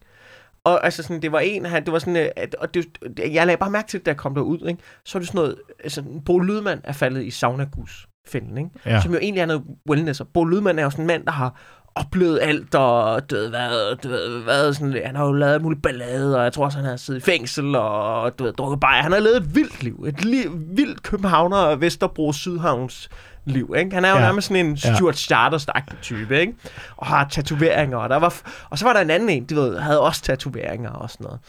Og 0.64 0.84
altså 0.84 1.02
sådan, 1.02 1.22
det 1.22 1.32
var 1.32 1.38
en, 1.40 1.64
han, 1.66 1.84
det 1.84 1.92
var 1.92 1.98
sådan, 1.98 2.16
øh, 2.16 2.28
at, 2.36 2.54
og 2.54 2.74
det, 2.74 2.84
jeg 3.18 3.46
lagde 3.46 3.56
bare 3.58 3.70
mærke 3.70 3.88
til 3.88 4.00
da 4.00 4.10
jeg 4.10 4.16
kom 4.16 4.34
derud, 4.34 4.68
ikke? 4.68 4.82
Så 5.06 5.18
er 5.18 5.20
det 5.20 5.28
sådan 5.28 5.38
noget, 5.38 5.56
altså, 5.84 6.02
Bo 6.24 6.38
Lydman 6.38 6.80
er 6.84 6.92
faldet 6.92 7.24
i 7.24 7.30
saunagus 7.30 8.06
fælden, 8.28 8.58
ikke? 8.58 8.70
Ja. 8.86 9.00
Som 9.00 9.12
jo 9.12 9.18
egentlig 9.22 9.40
er 9.40 9.46
noget 9.46 9.62
wellness. 9.90 10.20
Og 10.20 10.28
Bo 10.28 10.44
Lydman 10.44 10.78
er 10.78 10.82
jo 10.82 10.90
sådan 10.90 11.02
en 11.02 11.06
mand, 11.06 11.24
der 11.24 11.32
har 11.32 11.60
oplevet 11.94 12.38
alt, 12.42 12.74
og 12.74 13.30
du 13.30 13.34
ved, 13.34 13.48
hvad, 13.48 13.96
du 13.96 14.08
ved, 14.08 14.42
hvad 14.42 14.74
sådan, 14.74 15.00
han 15.06 15.16
har 15.16 15.24
jo 15.26 15.32
lavet 15.32 15.52
alt 15.54 15.62
muligt 15.62 15.82
ballade, 15.82 16.36
og 16.38 16.44
jeg 16.44 16.52
tror 16.52 16.64
også, 16.64 16.78
han 16.78 16.86
har 16.86 16.96
siddet 16.96 17.20
i 17.20 17.24
fængsel, 17.24 17.74
og 17.76 18.38
du 18.38 18.44
ved, 18.44 18.52
drukket 18.52 18.80
bajer. 18.80 19.02
Han 19.02 19.12
har 19.12 19.18
levet 19.18 19.36
et 19.36 19.54
vildt 19.54 19.82
liv, 19.82 20.04
et 20.08 20.14
li- 20.20 20.50
vildt 20.76 21.02
københavner 21.02 21.76
Vesterbro 21.76 22.32
Sydhavns 22.32 23.08
liv, 23.44 23.74
ikke? 23.78 23.94
Han 23.94 24.04
er 24.04 24.10
jo 24.10 24.16
Ja. 24.16 24.20
nærmest 24.22 24.48
sådan 24.48 24.66
en. 24.66 24.76
Stuart 24.76 25.16
charters 25.16 25.66
type, 26.02 26.40
ikke? 26.40 26.54
Og 26.96 27.06
har 27.06 27.28
tatoveringer, 27.28 27.96
og 27.98 28.08
der 28.08 28.16
var, 28.16 28.40
og 28.70 28.78
så 28.78 28.84
var 28.84 28.92
der 28.92 29.00
en 29.00 29.10
anden 29.10 29.28
en, 29.28 29.44
du 29.46 29.54
ved, 29.54 29.78
havde 29.78 30.00
også 30.00 30.22
tatoveringer 30.22 30.90
og 30.90 31.10
sådan 31.10 31.24
noget. 31.24 31.40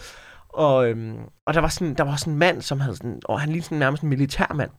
Og, 0.50 0.90
øhm, 0.90 1.16
og 1.48 1.54
der 1.54 1.60
var 1.62 1.68
sådan, 1.68 1.94
der 1.94 2.04
var 2.04 2.16
sådan 2.16 2.34
en 2.34 2.40
mand, 2.40 2.62
som 2.62 2.80
havde 2.80 2.96
sådan, 2.96 3.20
og 3.26 3.40
han 3.40 3.50
lignede 3.50 3.66
sådan 3.66 3.78
nærmest 3.78 4.04
en 4.04 4.10
militærmand, 4.10 4.70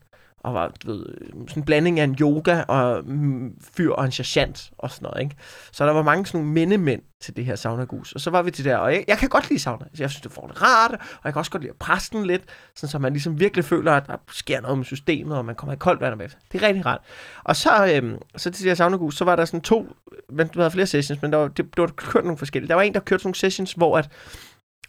og 0.45 0.55
var, 0.55 0.69
du 0.69 0.93
ved, 0.93 1.07
øh, 1.21 1.29
sådan 1.49 1.61
en 1.61 1.65
blanding 1.65 2.01
af 2.01 2.05
en 2.05 2.17
yoga 2.21 2.63
og 2.63 3.05
mm, 3.07 3.57
fyr 3.77 3.93
og 3.93 4.05
en 4.05 4.13
sergeant 4.13 4.71
og 4.79 4.91
sådan 4.91 5.07
noget, 5.07 5.23
ikke? 5.23 5.37
Så 5.73 5.87
der 5.87 5.93
var 5.93 6.03
mange 6.03 6.27
sådan 6.27 6.41
nogle 6.41 6.53
mindemænd 6.53 7.03
til 7.21 7.37
det 7.37 7.45
her 7.45 7.57
saunagus. 7.57 8.13
Og 8.13 8.21
så 8.21 8.31
var 8.31 8.43
vi 8.43 8.51
til 8.51 8.65
der, 8.65 8.77
og 8.77 8.93
jeg, 8.93 9.05
jeg 9.09 9.19
kan 9.19 9.29
godt 9.29 9.49
lide 9.49 9.61
sauna. 9.61 9.85
Så 9.95 10.03
jeg 10.03 10.11
synes, 10.11 10.23
det 10.23 10.33
får 10.33 10.47
det 10.47 10.63
rart, 10.63 10.93
og 10.93 11.21
jeg 11.25 11.33
kan 11.33 11.39
også 11.39 11.51
godt 11.51 11.63
lide 11.63 11.71
at 11.71 11.79
presse 11.79 12.13
den 12.13 12.27
lidt, 12.27 12.43
sådan 12.77 12.91
så 12.91 12.99
man 12.99 13.13
ligesom 13.13 13.41
virkelig 13.41 13.65
føler, 13.65 13.93
at 13.93 14.07
der 14.07 14.17
sker 14.31 14.61
noget 14.61 14.79
med 14.79 14.85
systemet, 14.85 15.37
og 15.39 15.45
man 15.45 15.55
kommer 15.55 15.73
i 15.75 15.77
koldt 15.77 16.01
vand 16.01 16.17
med. 16.17 16.29
Det 16.53 16.63
er 16.63 16.67
rigtig 16.67 16.87
rart. 16.87 17.01
Og 17.45 17.57
så, 17.57 17.95
øhm, 17.95 18.19
så 18.37 18.51
til 18.51 18.65
det 18.65 18.71
her 18.71 18.75
saunagus, 18.75 19.17
så 19.17 19.25
var 19.25 19.37
der 19.37 19.45
sådan 19.45 19.61
to, 19.61 19.87
men 20.29 20.47
der 20.47 20.63
var 20.63 20.69
flere 20.69 20.87
sessions, 20.87 21.23
men 21.23 21.33
der 21.33 21.39
var, 21.39 21.49
det, 21.49 21.77
der 21.77 21.83
var 21.83 21.89
kørt 21.97 22.25
nogle 22.25 22.39
forskellige. 22.39 22.69
Der 22.69 22.75
var 22.75 22.83
en, 22.83 22.95
der 22.95 23.01
kørte 23.01 23.25
nogle 23.25 23.35
sessions, 23.35 23.73
hvor 23.73 23.99
at 23.99 24.11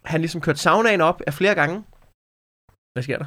han 0.04 0.22
ligesom 0.22 0.42
kørte 0.42 0.60
saunaen 0.60 1.02
op 1.02 1.22
af 1.28 1.34
flere 1.34 1.56
gange. 1.56 1.84
Hvad 2.94 3.04
sker 3.04 3.18
der? 3.18 3.26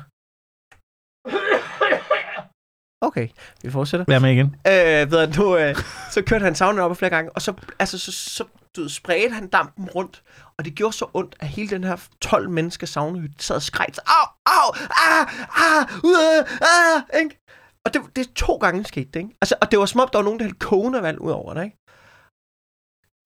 Okay, 3.00 3.28
vi 3.62 3.70
fortsætter. 3.70 4.06
Vær 4.08 4.18
med 4.18 4.30
igen. 4.30 4.46
Øh, 4.46 5.10
ved 5.10 5.36
nu, 5.38 5.56
øh, 5.56 5.76
så 6.14 6.22
kørte 6.22 6.44
han 6.44 6.54
saunaen 6.54 6.90
op 6.90 6.96
flere 6.96 7.10
gange, 7.10 7.32
og 7.32 7.42
så, 7.42 7.54
altså, 7.78 7.98
så, 7.98 8.12
så 8.12 8.44
du 8.76 8.88
spredte 8.88 9.34
han 9.34 9.48
dampen 9.48 9.90
rundt, 9.90 10.22
og 10.58 10.64
det 10.64 10.74
gjorde 10.74 10.96
så 10.96 11.06
ondt, 11.14 11.36
at 11.40 11.48
hele 11.48 11.70
den 11.70 11.84
her 11.84 12.08
12 12.20 12.50
mennesker 12.50 12.86
saunahytte 12.86 13.44
sad 13.44 13.56
og 13.56 13.62
skreg, 13.62 13.86
au, 14.06 14.26
au, 14.46 14.68
ah, 14.90 15.26
ah, 15.64 15.82
uh, 16.04 16.42
ah, 16.60 17.20
ikke? 17.22 17.38
Og 17.84 17.94
det, 17.94 18.02
det 18.16 18.26
er 18.26 18.32
to 18.34 18.56
gange 18.56 18.84
skete 18.84 19.10
det, 19.10 19.20
ikke? 19.20 19.36
Altså, 19.42 19.54
og 19.62 19.70
det 19.70 19.78
var 19.78 19.86
som 19.86 20.00
om, 20.00 20.08
der 20.12 20.18
var 20.18 20.24
nogen, 20.24 20.38
der 20.38 20.44
hældte 20.44 20.58
kogende 20.58 21.02
vand 21.02 21.18
ud 21.20 21.30
over 21.30 21.54
det, 21.54 21.64
ikke? 21.64 21.76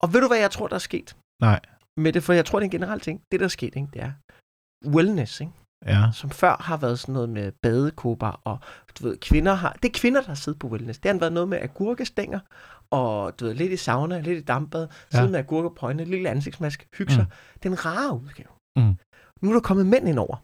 Og 0.01 0.13
ved 0.13 0.21
du, 0.21 0.27
hvad 0.27 0.37
jeg 0.37 0.51
tror, 0.51 0.67
der 0.67 0.75
er 0.75 0.79
sket? 0.79 1.15
Nej. 1.41 1.59
Med 1.97 2.13
det, 2.13 2.23
for 2.23 2.33
jeg 2.33 2.45
tror, 2.45 2.59
det 2.59 2.65
er 2.65 2.67
en 2.67 2.79
generel 2.79 2.99
ting. 2.99 3.21
Det, 3.31 3.39
der 3.39 3.45
er 3.45 3.49
sket, 3.49 3.75
ikke, 3.75 3.87
det 3.93 4.01
er 4.01 4.11
wellness, 4.95 5.39
ikke? 5.39 5.53
Ja. 5.85 6.03
som 6.13 6.29
før 6.29 6.57
har 6.59 6.77
været 6.77 6.99
sådan 6.99 7.13
noget 7.13 7.29
med 7.29 7.51
badekåber, 7.51 8.41
og 8.43 8.59
du 8.99 9.07
ved, 9.07 9.17
kvinder 9.17 9.53
har, 9.53 9.77
det 9.83 9.89
er 9.89 9.99
kvinder, 9.99 10.21
der 10.21 10.27
har 10.27 10.35
siddet 10.35 10.59
på 10.59 10.67
wellness. 10.67 10.99
Det 10.99 11.11
har 11.11 11.19
været 11.19 11.33
noget 11.33 11.49
med 11.49 11.57
agurkestænger, 11.61 12.39
og 12.91 13.39
du 13.39 13.45
ved, 13.45 13.53
lidt 13.53 13.71
i 13.71 13.77
sauna, 13.77 14.19
lidt 14.19 14.39
i 14.39 14.43
dampbad, 14.43 14.87
Ja. 15.13 15.17
sidde 15.17 15.31
med 15.31 15.71
øjnene, 15.81 16.09
lille 16.09 16.29
ansigtsmaske, 16.29 16.87
hygge 16.97 17.13
sig. 17.13 17.23
Mm. 17.23 17.31
Det 17.63 17.65
er 17.65 17.73
en 17.73 17.85
rare 17.85 18.13
udgave. 18.13 18.49
Mm. 18.75 18.95
Nu 19.41 19.49
er 19.49 19.53
der 19.53 19.59
kommet 19.59 19.85
mænd 19.85 20.09
ind 20.09 20.19
over. 20.19 20.37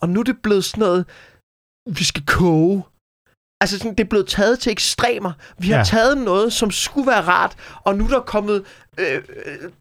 Og 0.00 0.08
nu 0.08 0.20
er 0.20 0.24
det 0.24 0.42
blevet 0.42 0.64
sådan 0.64 0.80
noget, 0.80 1.06
vi 1.98 2.04
skal 2.04 2.26
koge. 2.26 2.82
Altså, 3.60 3.78
sådan, 3.78 3.94
det 3.94 4.04
er 4.04 4.08
blevet 4.08 4.28
taget 4.28 4.58
til 4.58 4.72
ekstremer. 4.72 5.32
Vi 5.58 5.68
har 5.68 5.78
ja. 5.78 5.84
taget 5.84 6.18
noget, 6.18 6.52
som 6.52 6.70
skulle 6.70 7.06
være 7.06 7.20
rart, 7.20 7.56
og 7.84 7.96
nu 7.96 8.04
er 8.04 8.08
der 8.08 8.20
kommet 8.20 8.64
øh, 8.98 9.22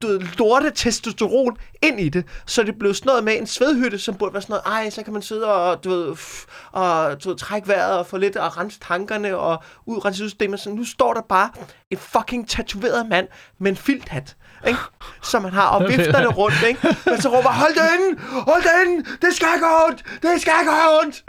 du 0.02 0.22
lorte 0.38 0.72
testosteron 0.76 1.58
ind 1.82 2.00
i 2.00 2.10
det. 2.10 2.26
Så 2.46 2.64
det 2.64 2.80
blevet 2.80 2.96
sådan 2.96 3.08
noget 3.08 3.24
med 3.24 3.38
en 3.38 3.48
svedhytte, 3.48 4.00
som 4.00 4.16
burde 4.16 4.34
være 4.34 4.42
sådan 4.42 4.54
noget, 4.66 4.84
ej, 4.84 4.90
så 4.90 5.04
kan 5.04 5.14
man 5.14 5.22
sidde 5.22 5.54
og, 5.54 5.84
du 5.84 5.90
ved, 5.90 6.12
f- 6.14 6.70
og, 6.72 7.24
du 7.24 7.30
ved, 7.30 7.38
trække 7.38 7.68
vejret 7.68 7.98
og 8.00 8.08
få 8.08 8.18
lidt 8.18 8.36
og 8.38 8.58
rense 8.58 8.80
tankerne 8.80 9.38
og 9.38 9.64
ud 9.86 10.06
rense 10.06 10.30
systemet. 10.30 10.60
Så 10.60 10.70
nu 10.70 10.86
står 10.86 11.14
der 11.14 11.22
bare 11.22 11.50
en 11.92 11.98
fucking 11.98 12.50
tatoveret 12.50 13.06
mand 13.10 13.28
med 13.60 13.72
en 13.72 13.78
filthat, 13.78 14.36
ikke? 14.68 14.80
som 15.24 15.42
man 15.42 15.54
har, 15.54 15.68
og 15.68 15.82
vifter 15.90 16.20
det 16.20 16.38
rundt, 16.38 16.64
ikke? 16.68 16.96
Men 17.06 17.22
så 17.22 17.30
råber, 17.30 17.50
hold 17.50 17.74
det 17.74 17.82
inde! 18.00 18.22
Hold 18.22 18.64
det 18.64 18.72
inde! 18.86 19.06
Det 19.22 19.36
skal 19.36 19.60
gå 19.60 19.68
ondt! 19.88 20.04
Det 20.22 20.42
skal 20.42 20.54
gå 20.66 20.72
ondt! 21.04 21.24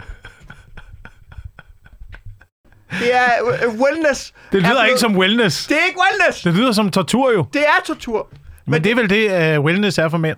Det 2.91 3.13
er 3.15 3.29
øh, 3.63 3.79
wellness. 3.81 4.33
Det 4.51 4.57
er 4.57 4.61
lyder 4.61 4.69
blevet- 4.71 4.87
ikke 4.87 4.99
som 4.99 5.17
wellness. 5.17 5.67
Det 5.67 5.77
er 5.81 5.85
ikke 5.87 5.99
wellness! 5.99 6.41
Det 6.43 6.53
lyder 6.53 6.71
som 6.71 6.91
tortur 6.91 7.31
jo. 7.31 7.45
Det 7.53 7.61
er 7.61 7.81
tortur. 7.85 8.29
Men 8.65 8.83
det 8.83 8.91
er 8.91 8.95
vel 8.95 9.09
det, 9.09 9.57
uh, 9.57 9.65
wellness 9.65 9.97
er 9.97 10.09
for 10.09 10.17
mænd. 10.17 10.37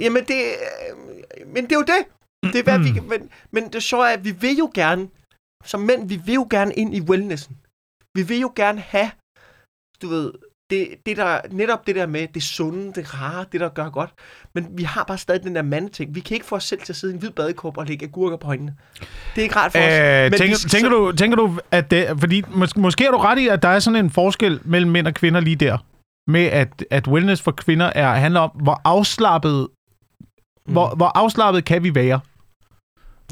Jamen, 0.00 0.24
det, 0.24 0.34
øh, 0.36 1.46
men 1.54 1.64
det 1.64 1.72
er 1.72 1.76
jo 1.76 1.82
det. 1.82 2.04
Det 2.52 2.58
er, 2.58 2.62
hvad 2.62 2.78
vi, 2.78 3.00
men, 3.00 3.30
men 3.50 3.68
det 3.72 3.82
sjove 3.82 4.08
er, 4.08 4.12
at 4.12 4.24
vi 4.24 4.30
vil 4.30 4.56
jo 4.56 4.70
gerne, 4.74 5.08
som 5.64 5.80
mænd, 5.80 6.08
vi 6.08 6.20
vil 6.24 6.34
jo 6.34 6.46
gerne 6.50 6.74
ind 6.74 6.94
i 6.96 7.00
wellnessen. 7.00 7.56
Vi 8.14 8.22
vil 8.22 8.40
jo 8.40 8.52
gerne 8.56 8.80
have, 8.80 9.10
du 10.02 10.08
ved, 10.08 10.32
det, 10.70 10.88
det 11.06 11.16
der, 11.16 11.38
netop 11.50 11.86
det 11.86 11.94
der 11.96 12.06
med 12.06 12.26
det 12.34 12.42
sunde, 12.42 12.92
det 12.94 13.14
rare, 13.22 13.44
det 13.52 13.60
der 13.60 13.68
gør 13.68 13.88
godt. 13.88 14.10
Men 14.54 14.66
vi 14.70 14.82
har 14.82 15.04
bare 15.04 15.18
stadig 15.18 15.42
den 15.42 15.54
der 15.54 15.62
mandeting. 15.62 16.14
Vi 16.14 16.20
kan 16.20 16.34
ikke 16.34 16.46
få 16.46 16.56
os 16.56 16.64
selv 16.64 16.80
til 16.80 16.92
at 16.92 16.96
sidde 16.96 17.12
i 17.12 17.14
en 17.14 17.20
hvid 17.20 17.30
badekåb 17.30 17.76
og 17.78 17.86
lægge 17.86 18.06
agurker 18.06 18.36
på 18.36 18.48
øjnene. 18.48 18.74
Det 19.34 19.38
er 19.38 19.42
ikke 19.42 19.56
rart 19.56 19.72
for 19.72 19.78
os. 19.78 19.84
Øh, 19.84 20.22
Men 20.30 20.32
tænker, 20.38 20.64
vi- 20.64 20.68
tænker, 20.68 20.88
du, 20.90 21.12
tænker 21.16 21.36
du, 21.36 21.58
at 21.70 21.90
det... 21.90 22.06
Fordi 22.20 22.42
mås- 22.42 22.72
måske 22.80 23.04
er 23.06 23.10
du 23.10 23.16
ret 23.16 23.38
i, 23.38 23.48
at 23.48 23.62
der 23.62 23.68
er 23.68 23.78
sådan 23.78 24.04
en 24.04 24.10
forskel 24.10 24.60
mellem 24.64 24.90
mænd 24.90 25.06
og 25.06 25.14
kvinder 25.14 25.40
lige 25.40 25.56
der. 25.56 25.78
Med 26.30 26.44
at, 26.44 26.84
at 26.90 27.08
wellness 27.08 27.42
for 27.42 27.50
kvinder 27.52 27.86
er, 27.94 28.14
handler 28.14 28.40
om, 28.40 28.50
hvor 28.50 28.80
afslappet, 28.84 29.68
mm. 30.66 30.72
hvor, 30.72 30.94
hvor 30.94 31.12
afslappet 31.18 31.64
kan 31.64 31.82
vi 31.82 31.94
være. 31.94 32.20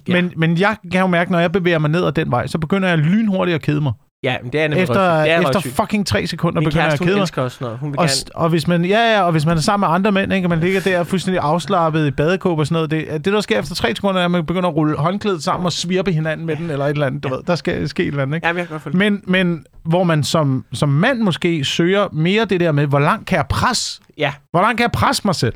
Ja. 0.09 0.13
Men, 0.13 0.33
men 0.37 0.59
jeg 0.59 0.77
kan 0.93 1.01
jo 1.01 1.07
mærke, 1.07 1.33
når 1.33 1.39
jeg 1.39 1.53
bevæger 1.53 1.79
mig 1.79 1.91
ned 1.91 2.05
ad 2.07 2.13
den 2.13 2.31
vej, 2.31 2.47
så 2.47 2.59
begynder 2.59 2.89
jeg 2.89 2.99
lynhurtigt 2.99 3.55
at 3.55 3.63
kede 3.63 3.81
mig. 3.81 3.93
Ja, 4.23 4.37
men 4.43 4.53
det 4.53 4.61
er 4.61 4.69
nemlig 4.69 4.83
Efter, 4.83 4.95
røvsygt. 4.95 5.25
det 5.25 5.33
er 5.33 5.39
efter 5.41 5.55
røvsygt. 5.55 5.75
fucking 5.75 6.07
tre 6.07 6.27
sekunder 6.27 6.61
Min 6.61 6.65
begynder 6.69 6.83
jeg 6.85 6.91
kæreste, 6.91 7.03
at 7.03 7.07
kede 7.07 7.15
hun 7.15 7.19
mig. 7.19 7.23
elsker 7.23 7.43
også 7.43 7.59
noget. 7.61 7.79
Hun 7.79 7.91
vil 7.93 7.99
Og, 7.99 8.03
gerne... 8.03 8.09
s- 8.15 8.25
og 8.35 8.49
hvis 8.49 8.69
man, 8.69 8.85
ja, 8.85 9.15
ja, 9.17 9.23
og 9.23 9.33
hvis 9.33 9.47
man 9.47 9.57
er 9.57 9.61
sammen 9.61 9.87
med 9.89 9.95
andre 9.95 10.13
mænd, 10.13 10.33
ikke, 10.33 10.47
og 10.47 10.51
man 10.51 10.61
ligger 10.61 10.81
der 10.81 11.05
fuldstændig 11.05 11.41
afslappet 11.43 12.07
i 12.07 12.11
badekåb 12.11 12.59
og 12.59 12.67
sådan 12.67 12.75
noget, 12.75 12.91
det, 12.91 13.25
det 13.25 13.33
der 13.33 13.41
sker 13.41 13.59
efter 13.59 13.75
tre 13.75 13.95
sekunder, 13.97 14.21
er, 14.21 14.25
at 14.25 14.31
man 14.31 14.47
begynder 14.47 14.69
at 14.69 14.75
rulle 14.77 14.97
håndklædet 14.97 15.43
sammen 15.43 15.67
og 15.67 15.73
svirpe 15.73 16.13
hinanden 16.13 16.47
med 16.47 16.57
den, 16.57 16.71
eller 16.71 16.85
et 16.85 16.91
eller 16.91 17.07
andet, 17.07 17.23
du 17.25 17.29
ved, 17.29 17.39
der 17.47 17.55
skal 17.55 17.89
ske 17.89 18.03
et 18.03 18.07
eller 18.09 18.23
andet, 18.23 18.35
ikke? 18.37 18.47
Ja, 18.47 18.53
men 18.53 18.59
jeg 18.59 18.67
kan 18.67 18.75
godt 18.75 18.83
følge. 18.83 18.97
Men, 18.99 19.23
men 19.27 19.65
hvor 19.85 20.05
man 20.05 20.25
som, 20.25 20.65
som 20.73 20.89
mand 20.89 21.21
måske 21.21 21.65
søger 21.65 22.09
mere 22.13 22.45
det 22.45 22.61
der 22.61 22.73
med, 22.73 22.87
hvor 22.87 22.99
langt 22.99 23.27
kan 23.27 23.37
jeg 23.37 23.47
presse? 23.47 24.01
Ja, 24.19 24.33
Hvor 24.51 24.61
langt 24.61 24.77
kan 24.79 24.83
jeg 24.85 24.93
presse 24.93 25.23
mig 25.25 25.35
selv? 25.35 25.55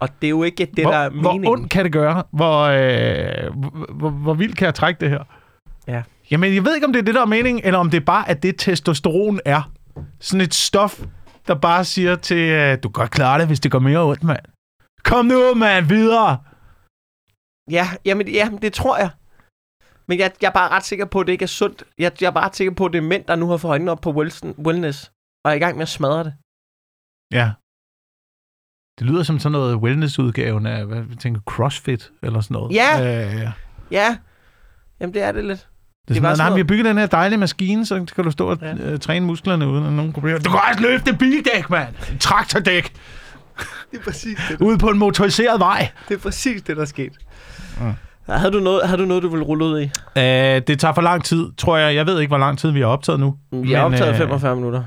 og 0.00 0.08
det 0.20 0.26
er 0.26 0.30
jo 0.30 0.42
ikke 0.42 0.66
det, 0.76 0.84
hvor, 0.84 0.90
der 0.92 0.98
er 0.98 1.08
hvor 1.10 1.32
meningen. 1.32 1.48
ondt 1.52 1.70
kan 1.70 1.84
det 1.84 1.92
gøre? 1.92 2.22
Hvor, 2.32 2.62
øh, 2.62 3.54
hvor, 3.56 3.70
hvor, 3.94 4.10
hvor 4.10 4.34
vildt 4.34 4.56
kan 4.56 4.64
jeg 4.66 4.74
trække 4.74 5.00
det 5.00 5.10
her? 5.10 5.18
Ja. 5.88 6.02
Jamen, 6.30 6.54
jeg 6.54 6.64
ved 6.64 6.74
ikke, 6.74 6.86
om 6.86 6.92
det 6.92 7.00
er 7.00 7.04
det, 7.04 7.14
der 7.14 7.20
er 7.20 7.26
meningen, 7.26 7.64
eller 7.64 7.78
om 7.78 7.90
det 7.90 8.00
er 8.00 8.04
bare, 8.04 8.28
at 8.28 8.42
det 8.42 8.54
testosteron 8.58 9.40
er. 9.44 9.72
Sådan 10.20 10.40
et 10.40 10.54
stof, 10.54 11.00
der 11.46 11.54
bare 11.54 11.84
siger 11.84 12.16
til, 12.16 12.36
øh, 12.36 12.78
du 12.82 12.88
kan 12.88 13.00
godt 13.02 13.10
klare 13.10 13.38
det, 13.38 13.46
hvis 13.46 13.60
det 13.60 13.70
går 13.70 13.78
mere 13.78 14.02
ondt, 14.04 14.22
mand. 14.22 14.44
Kom 15.04 15.26
nu, 15.26 15.54
mand, 15.54 15.86
videre! 15.86 16.38
Ja, 17.70 17.86
jamen, 18.04 18.28
ja, 18.28 18.50
det 18.62 18.72
tror 18.72 18.96
jeg. 18.98 19.10
Men 20.06 20.18
jeg, 20.18 20.32
jeg 20.42 20.48
er 20.48 20.52
bare 20.52 20.68
ret 20.68 20.84
sikker 20.84 21.04
på, 21.04 21.20
at 21.20 21.26
det 21.26 21.32
ikke 21.32 21.42
er 21.42 21.46
sundt. 21.46 21.84
Jeg, 21.98 22.12
jeg 22.20 22.26
er 22.26 22.30
bare 22.30 22.44
ret 22.44 22.56
sikker 22.56 22.74
på, 22.74 22.86
at 22.86 22.92
det 22.92 22.98
er 22.98 23.02
mænd, 23.02 23.24
der 23.24 23.36
nu 23.36 23.48
har 23.48 23.56
fået 23.56 23.70
øjnene 23.70 23.90
op 23.90 24.00
på 24.00 24.12
Wilson, 24.12 24.54
wellness, 24.66 25.12
og 25.44 25.50
er 25.50 25.54
i 25.54 25.58
gang 25.58 25.76
med 25.76 25.82
at 25.82 25.88
smadre 25.88 26.24
det. 26.24 26.34
Ja. 27.32 27.52
Det 28.98 29.06
lyder 29.06 29.22
som 29.22 29.38
sådan 29.38 29.52
noget 29.52 29.76
wellness-udgaven 29.76 30.66
af, 30.66 30.86
hvad 30.86 30.96
jeg 30.96 31.18
tænker, 31.18 31.40
CrossFit 31.40 32.12
eller 32.22 32.40
sådan 32.40 32.54
noget. 32.54 32.74
Ja. 32.74 32.90
Øh, 33.00 33.34
ja. 33.40 33.52
Ja, 33.90 34.18
jamen 35.00 35.14
det 35.14 35.22
er 35.22 35.32
det 35.32 35.44
lidt. 35.44 35.68
Det 36.08 36.16
er 36.16 36.20
Det 36.20 36.36
sådan, 36.36 36.36
nej, 36.50 36.54
vi 36.54 36.60
har 36.60 36.64
bygget 36.64 36.84
den 36.84 36.98
her 36.98 37.06
dejlige 37.06 37.38
maskine, 37.38 37.86
så 37.86 38.04
kan 38.14 38.24
du 38.24 38.30
stå 38.30 38.48
og 38.50 38.58
Ja. 38.62 38.96
træne 38.96 39.26
musklerne 39.26 39.68
uden 39.68 39.96
nogen 39.96 40.12
problemer. 40.12 40.38
Du 40.38 40.50
kan 40.50 40.60
også 40.70 40.82
løfte 40.82 41.12
bildæk, 41.16 41.70
mand! 41.70 41.88
En 42.12 42.18
Traktordæk! 42.18 42.92
Det 43.90 43.98
er 44.00 44.04
præcis 44.04 44.38
det, 44.50 44.60
Ude 44.60 44.78
på 44.78 44.88
en 44.88 44.98
motoriseret 44.98 45.60
vej. 45.60 45.88
det, 46.08 46.14
er 46.14 46.18
præcis 46.18 46.62
det 46.62 46.76
der 46.76 46.82
er 46.82 46.86
sket. 46.86 47.12
Ja. 48.28 48.32
Havde 48.34 48.52
du 48.52 48.60
noget, 48.60 48.82
havde 48.88 49.02
du, 49.02 49.06
noget 49.06 49.22
du 49.22 49.28
ville 49.28 49.44
rulle 49.44 49.64
ud 49.64 49.80
i? 49.80 49.84
Uh, 49.84 50.62
det 50.66 50.78
tager 50.80 50.94
for 50.94 51.02
lang 51.02 51.24
tid, 51.24 51.46
tror 51.58 51.76
jeg. 51.76 51.94
Jeg 51.94 52.06
ved 52.06 52.20
ikke, 52.20 52.30
hvor 52.30 52.38
lang 52.38 52.58
tid 52.58 52.70
vi 52.70 52.80
har 52.80 52.86
optaget 52.86 53.20
nu. 53.20 53.34
Vi 53.52 53.72
har 53.72 53.82
optaget 53.82 54.10
øh, 54.12 54.16
45 54.18 54.56
minutter. 54.56 54.82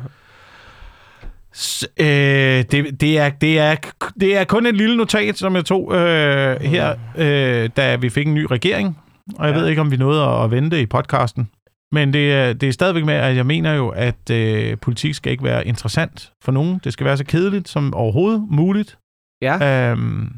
S- 1.55 1.87
øh, 1.99 2.05
det, 2.07 3.01
det, 3.01 3.19
er, 3.19 3.29
det, 3.29 3.59
er, 3.59 3.75
det 4.19 4.37
er 4.37 4.43
kun 4.43 4.65
et 4.65 4.75
lille 4.75 4.97
notat, 4.97 5.37
som 5.37 5.55
jeg 5.55 5.65
tog 5.65 5.95
øh, 5.95 6.61
her, 6.61 6.95
øh, 7.17 7.69
da 7.77 7.95
vi 7.95 8.09
fik 8.09 8.27
en 8.27 8.33
ny 8.33 8.45
regering. 8.51 8.97
Og 9.35 9.47
jeg 9.47 9.55
Ja. 9.55 9.59
ved 9.61 9.67
ikke, 9.67 9.81
om 9.81 9.91
vi 9.91 9.97
nåede 9.97 10.27
at, 10.43 10.51
vente 10.51 10.81
i 10.81 10.85
podcasten. 10.85 11.49
Men 11.91 12.13
det, 12.13 12.33
er- 12.33 12.53
det 12.53 12.69
er 12.69 12.73
stadigvæk 12.73 13.05
med, 13.05 13.13
at 13.13 13.35
jeg 13.35 13.45
mener 13.45 13.73
jo, 13.73 13.87
at 13.89 14.29
øh, 14.31 14.77
politik 14.77 15.13
skal 15.13 15.31
ikke 15.31 15.43
være 15.43 15.67
interessant 15.67 16.31
for 16.43 16.51
nogen. 16.51 16.79
Det 16.83 16.93
skal 16.93 17.05
være 17.05 17.17
så 17.17 17.23
kedeligt 17.25 17.69
som 17.69 17.93
overhovedet 17.93 18.47
muligt. 18.49 18.97
Ja. 19.41 19.91
Øhm, 19.91 20.29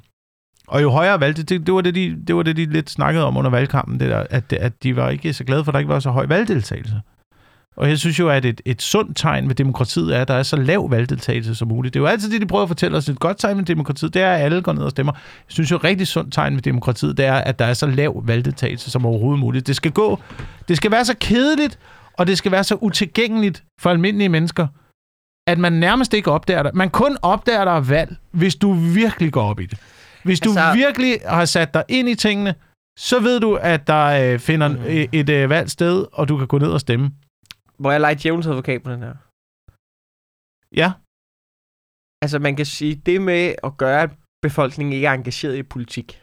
og 0.68 0.82
jo 0.82 0.90
højere 0.90 1.20
valg, 1.20 1.38
det, 1.38 1.50
det, 1.50 1.66
det, 1.66 1.74
var 1.74 1.82
det, 1.82 1.96
de, 1.96 2.18
det 2.28 2.36
var 2.36 2.44
det, 2.44 2.58
de 2.58 2.66
lidt 2.66 2.90
snakkede 2.90 3.26
om 3.26 3.38
under 3.38 3.50
valgkampen, 3.52 4.00
det 4.00 4.10
der, 4.10 4.26
at, 4.30 4.54
at 4.54 4.84
de 4.84 4.96
var 4.96 5.10
ikke 5.10 5.34
så 5.34 5.44
glade 5.44 5.64
for, 5.64 5.72
at 5.72 5.74
der 5.74 5.80
ikke 5.80 5.94
var 5.94 6.00
så 6.00 6.10
høj 6.12 6.26
valgdeltagelse. 6.26 7.02
Og 7.78 7.90
jeg 7.90 8.00
synes 8.00 8.20
jo, 8.20 8.30
at 8.30 8.46
et, 8.46 8.62
et 8.66 8.82
sundt 8.82 9.18
tegn 9.18 9.48
ved 9.48 9.56
demokratiet 9.56 10.16
er, 10.16 10.22
at 10.22 10.28
der 10.28 10.34
er 10.34 10.44
så 10.44 10.56
lav 10.56 10.92
valgdeltagelse 10.92 11.56
som 11.56 11.68
muligt. 11.68 11.94
Det 11.94 12.00
er 12.00 12.04
jo 12.04 12.08
altid 12.08 12.32
det, 12.32 12.42
de 12.42 12.46
prøver 12.46 12.64
at 12.64 12.70
fortælle 12.70 12.98
os. 12.98 13.10
Et 13.10 13.20
godt 13.20 13.38
tegn 13.40 13.58
ved 13.58 13.66
demokratiet, 13.66 14.14
det 14.14 14.22
er, 14.22 14.32
at 14.34 14.42
alle 14.42 14.62
går 14.62 14.74
ned 14.74 14.84
og 14.84 14.92
stemmer. 14.92 15.14
Jeg 15.14 15.22
synes 15.48 15.72
jo, 15.72 15.76
et 15.76 15.84
rigtig 15.84 16.08
sundt 16.08 16.34
tegn 16.34 16.56
ved 16.56 16.62
demokratiet, 16.62 17.18
det 17.18 17.26
er, 17.26 17.34
at 17.34 17.60
der 17.60 17.66
er 17.66 17.74
så 17.74 17.86
lav 17.88 18.22
valgdeltagelse 18.28 18.92
som 18.92 19.06
overhovedet 19.06 19.40
muligt. 19.40 19.68
Det 19.68 19.76
skal 19.76 19.92
gå, 19.92 20.20
det 20.68 20.78
skal 20.78 20.92
være 20.92 21.06
så 21.06 21.16
kedeligt, 21.20 21.80
og 22.14 22.28
det 22.28 22.38
skal 22.38 22.52
være 22.52 22.64
så 22.64 22.76
utilgængeligt 22.76 23.64
for 23.82 23.90
almindelige 23.90 24.30
mennesker, 24.30 24.68
at 25.48 25.58
man 25.58 25.74
nærmest 25.74 26.14
ikke 26.14 26.32
opdager 26.32 26.64
det. 26.64 26.76
Man 26.76 26.90
kun 26.90 27.18
opdager 27.22 27.66
der 27.66 27.72
er 27.72 27.82
valg, 27.82 28.16
hvis 28.32 28.56
du 28.56 28.74
virkelig 28.74 29.32
går 29.34 29.44
op 29.44 29.60
i 29.60 29.66
det. 29.66 29.78
Hvis 30.24 30.40
du 30.40 30.50
Altså- 30.50 30.74
virkelig 30.74 31.18
har 31.26 31.46
sat 31.46 31.74
dig 31.74 31.84
ind 31.88 32.10
i 32.10 32.16
tingene, 32.16 32.56
så 33.00 33.20
ved 33.20 33.40
du, 33.40 33.56
at 33.56 33.88
der 33.88 34.34
øh, 34.34 34.40
finder 34.40 34.68
mm. 34.68 34.78
et, 34.88 35.08
et 35.12 35.30
øh, 35.30 35.50
valg 35.50 35.70
sted, 35.70 36.06
og 36.14 36.30
du 36.30 36.38
kan 36.38 36.48
gå 36.48 36.58
ned 36.58 36.68
og 36.72 36.80
stemme. 36.80 37.12
Hvor 37.80 37.92
jeg 37.92 38.02
leger 38.02 38.16
djævelens 38.22 38.48
advokat 38.48 38.84
på 38.84 38.92
den 38.92 39.00
her. 39.04 39.16
Ja, 40.82 40.92
Altså, 42.24 42.40
man 42.40 42.56
kan 42.56 42.66
sige, 42.66 42.96
det 42.96 43.22
med 43.22 43.56
at 43.64 43.78
gøre, 43.78 44.02
at 44.02 44.10
befolkningen 44.42 44.94
ikke 44.94 45.08
er 45.08 45.12
engageret 45.14 45.56
i 45.58 45.64
politik, 45.64 46.22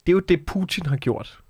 det 0.00 0.08
er 0.08 0.12
jo 0.12 0.20
det, 0.20 0.46
Putin 0.46 0.86
har 0.86 0.96
gjort. 0.96 1.40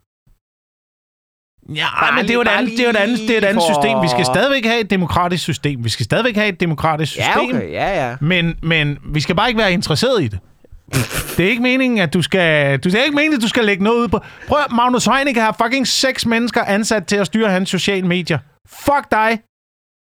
Ja, 1.69 1.87
Bare 2.01 2.15
men 2.15 2.23
det 2.25 2.31
er 2.31 2.35
jo 2.35 2.41
et 2.41 2.49
andet, 2.49 2.73
det 2.79 2.87
er 2.87 2.91
et 2.91 2.97
andet, 2.97 3.19
det 3.19 3.31
er 3.31 3.39
et 3.39 3.45
andet 3.45 3.63
for- 3.63 3.75
system. 3.75 4.03
Vi 4.03 4.09
skal 4.09 4.25
stadigvæk 4.25 4.65
have 4.65 4.81
et 4.81 4.91
demokratisk 4.91 5.43
system. 5.43 5.85
Vi 5.85 5.89
skal 5.89 6.05
stadigvæk 6.05 6.35
have 6.37 6.49
et 6.49 6.61
demokratisk 6.61 7.13
system. 7.13 7.27
Ja, 7.51 7.57
okay. 7.57 7.71
Ja, 7.73 8.09
ja. 8.11 8.17
Men, 8.21 8.59
men 8.63 8.99
vi 9.15 9.21
skal 9.21 9.35
bare 9.37 9.49
ikke 9.49 9.59
være 9.59 9.73
interesseret 9.73 10.23
i 10.23 10.29
det. 10.29 10.41
Det 11.37 11.41
er 11.47 11.51
ikke 11.51 11.63
meningen, 11.63 11.99
at 11.99 12.15
du 12.15 12.23
skal... 12.23 12.79
Du, 12.79 12.89
det 12.89 12.99
er 13.01 13.05
ikke 13.05 13.15
meningen, 13.15 13.37
at 13.37 13.43
du 13.43 13.49
skal 13.49 13.65
lægge 13.65 13.85
noget 13.85 14.03
ud 14.03 14.09
på... 14.09 14.19
Prøv 14.49 14.59
Magnus 14.75 15.05
Heunicke 15.05 15.41
har 15.41 15.57
fucking 15.65 15.87
seks 15.87 16.27
mennesker 16.27 16.65
ansat 16.65 17.07
til 17.07 17.17
at 17.17 17.27
styre 17.27 17.51
hans 17.51 17.69
sociale 17.71 18.07
medier. 18.07 18.39
Fuck 18.69 19.11
dig. 19.11 19.41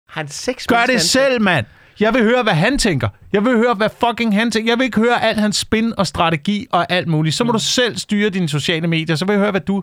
Han 0.08 0.28
seks 0.28 0.66
Gør 0.66 0.84
det 0.86 1.00
selv, 1.00 1.42
mand. 1.42 1.66
Jeg 2.00 2.14
vil 2.14 2.22
høre, 2.22 2.42
hvad 2.42 2.52
han 2.52 2.78
tænker. 2.78 3.08
Jeg 3.32 3.44
vil 3.44 3.56
høre, 3.56 3.74
hvad 3.74 3.88
fucking 4.06 4.34
han 4.34 4.50
tænker. 4.50 4.72
Jeg 4.72 4.78
vil 4.78 4.84
ikke 4.84 5.00
høre 5.00 5.22
alt 5.22 5.38
hans 5.40 5.56
spin 5.56 5.92
og 5.98 6.06
strategi 6.06 6.66
og 6.70 6.92
alt 6.92 7.08
muligt. 7.08 7.34
Så 7.36 7.44
må 7.44 7.52
du 7.52 7.58
selv 7.58 7.96
styre 7.96 8.30
dine 8.30 8.48
sociale 8.48 8.86
medier. 8.86 9.16
Så 9.16 9.24
vil 9.24 9.32
jeg 9.32 9.40
høre, 9.40 9.50
hvad 9.50 9.60
du 9.60 9.82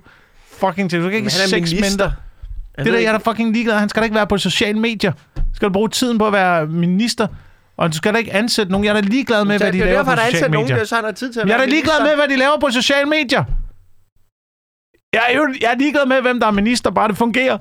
fucking 0.59 0.89
tænker. 0.89 1.05
Du 1.05 1.09
kan 1.09 1.17
ikke 1.17 1.26
er 1.26 1.30
seks 1.30 1.51
minister. 1.51 1.82
mennesker. 1.82 2.11
Det 2.78 2.86
der, 2.86 2.99
jeg 2.99 3.13
er 3.13 3.17
da 3.17 3.32
fucking 3.32 3.53
ligeglad. 3.53 3.78
Han 3.78 3.89
skal 3.89 4.01
da 4.01 4.03
ikke 4.03 4.15
være 4.15 4.28
på 4.28 4.38
sociale 4.38 4.80
medier. 4.80 5.13
Skal 5.53 5.67
du 5.67 5.73
bruge 5.73 5.89
tiden 5.89 6.17
på 6.17 6.28
at 6.28 6.34
være 6.34 6.67
minister? 6.67 7.28
Og 7.78 7.91
du 7.91 7.97
skal 7.97 8.13
da 8.13 8.17
ikke 8.17 8.34
ansætte 8.34 8.71
nogen. 8.71 8.86
Jeg 8.86 8.97
er 8.97 9.01
da 9.01 9.07
ligeglad 9.07 9.45
med, 9.45 9.57
hvad 9.57 9.73
de 9.73 9.82
er 9.82 9.86
laver 9.86 10.03
på 10.03 10.11
sociale 10.11 10.28
ansat 10.28 10.51
nogen, 10.51 10.65
medier. 10.65 10.78
der 10.78 10.86
så 10.86 10.95
han 10.95 11.03
har 11.03 11.11
tid 11.11 11.34
til 11.34 11.39
at 11.39 11.47
Jeg 11.47 11.53
er 11.53 11.57
da 11.57 11.65
ligeglad 11.65 12.01
med, 12.03 12.15
hvad 12.15 12.28
de 12.28 12.36
laver 12.36 12.59
på 12.59 12.69
sociale 12.69 13.09
medier. 13.09 13.43
Jeg 15.13 15.23
er, 15.30 15.36
jo, 15.36 15.53
jeg 15.61 15.71
er 15.71 15.78
ligeglad 15.78 16.05
med, 16.05 16.21
hvem 16.21 16.39
der 16.39 16.47
er 16.47 16.51
minister, 16.51 16.91
bare 16.91 17.07
det 17.07 17.17
fungerer. 17.17 17.57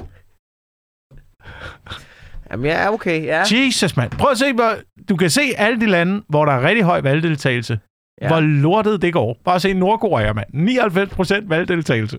Jamen, 2.55 2.67
ja, 2.67 2.93
okay, 2.93 3.25
ja. 3.25 3.43
Jesus, 3.53 3.97
mand. 3.97 4.11
Prøv 4.11 4.31
at 4.31 4.39
se, 4.39 4.53
hvor, 4.53 4.73
du 5.09 5.17
kan 5.17 5.31
se 5.31 5.41
alle 5.57 5.81
de 5.81 5.87
lande, 5.87 6.25
hvor 6.29 6.45
der 6.45 6.53
er 6.53 6.63
rigtig 6.63 6.85
høj 6.85 7.01
valgdeltagelse. 7.01 7.81
Ja. 8.21 8.25
Ja. 8.27 8.33
Hvor 8.33 8.41
lortet 8.41 9.03
det 9.03 9.13
går. 9.13 9.37
Bare 9.45 9.61
se 9.61 9.73
Nordkorea, 9.75 10.33
mand. 10.33 10.55
99% 11.45 11.49
valgdeltagelse. 11.49 12.19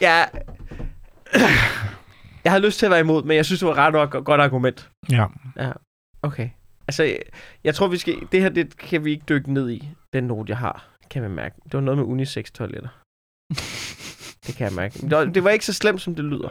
ja. 0.00 0.24
Jeg 2.44 2.52
har 2.52 2.58
lyst 2.58 2.78
til 2.78 2.86
at 2.86 2.90
være 2.90 3.00
imod, 3.00 3.22
men 3.22 3.36
jeg 3.36 3.44
synes, 3.46 3.58
det 3.60 3.68
var 3.68 3.74
ret 3.78 3.96
og 3.96 4.10
go- 4.10 4.22
godt 4.24 4.40
argument. 4.40 4.90
Ja. 5.10 5.26
Okay. 6.22 6.50
Altså, 6.88 7.02
jeg- 7.02 7.18
jeg 7.64 7.74
tror, 7.74 7.86
vi 7.88 7.96
skal... 7.98 8.14
Det 8.32 8.40
her, 8.42 8.48
det 8.48 8.76
kan 8.78 9.04
vi 9.04 9.10
ikke 9.10 9.24
dykke 9.28 9.52
ned 9.52 9.70
i, 9.70 9.88
den 10.12 10.24
note, 10.24 10.50
jeg 10.50 10.58
har, 10.58 10.88
kan 11.10 11.22
man 11.22 11.30
mærke. 11.30 11.54
Det 11.64 11.74
var 11.74 11.80
noget 11.80 11.98
med 11.98 12.06
unisex-toiletter. 12.06 12.88
Det 14.48 14.56
kan 14.56 14.66
jeg 14.66 14.74
mærke. 14.74 14.98
Det 15.34 15.44
var, 15.44 15.50
ikke 15.50 15.66
så 15.66 15.72
slemt, 15.72 16.00
som 16.00 16.14
det 16.14 16.24
lyder. 16.24 16.48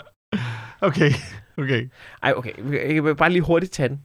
Okay. 0.82 1.12
Okay. 1.58 1.90
Ej, 2.24 2.34
okay. 2.36 2.52
Jeg 2.96 3.04
vil 3.04 3.16
bare 3.16 3.30
lige 3.30 3.42
hurtigt 3.42 3.72
tage 3.72 3.90
den. 3.90 4.02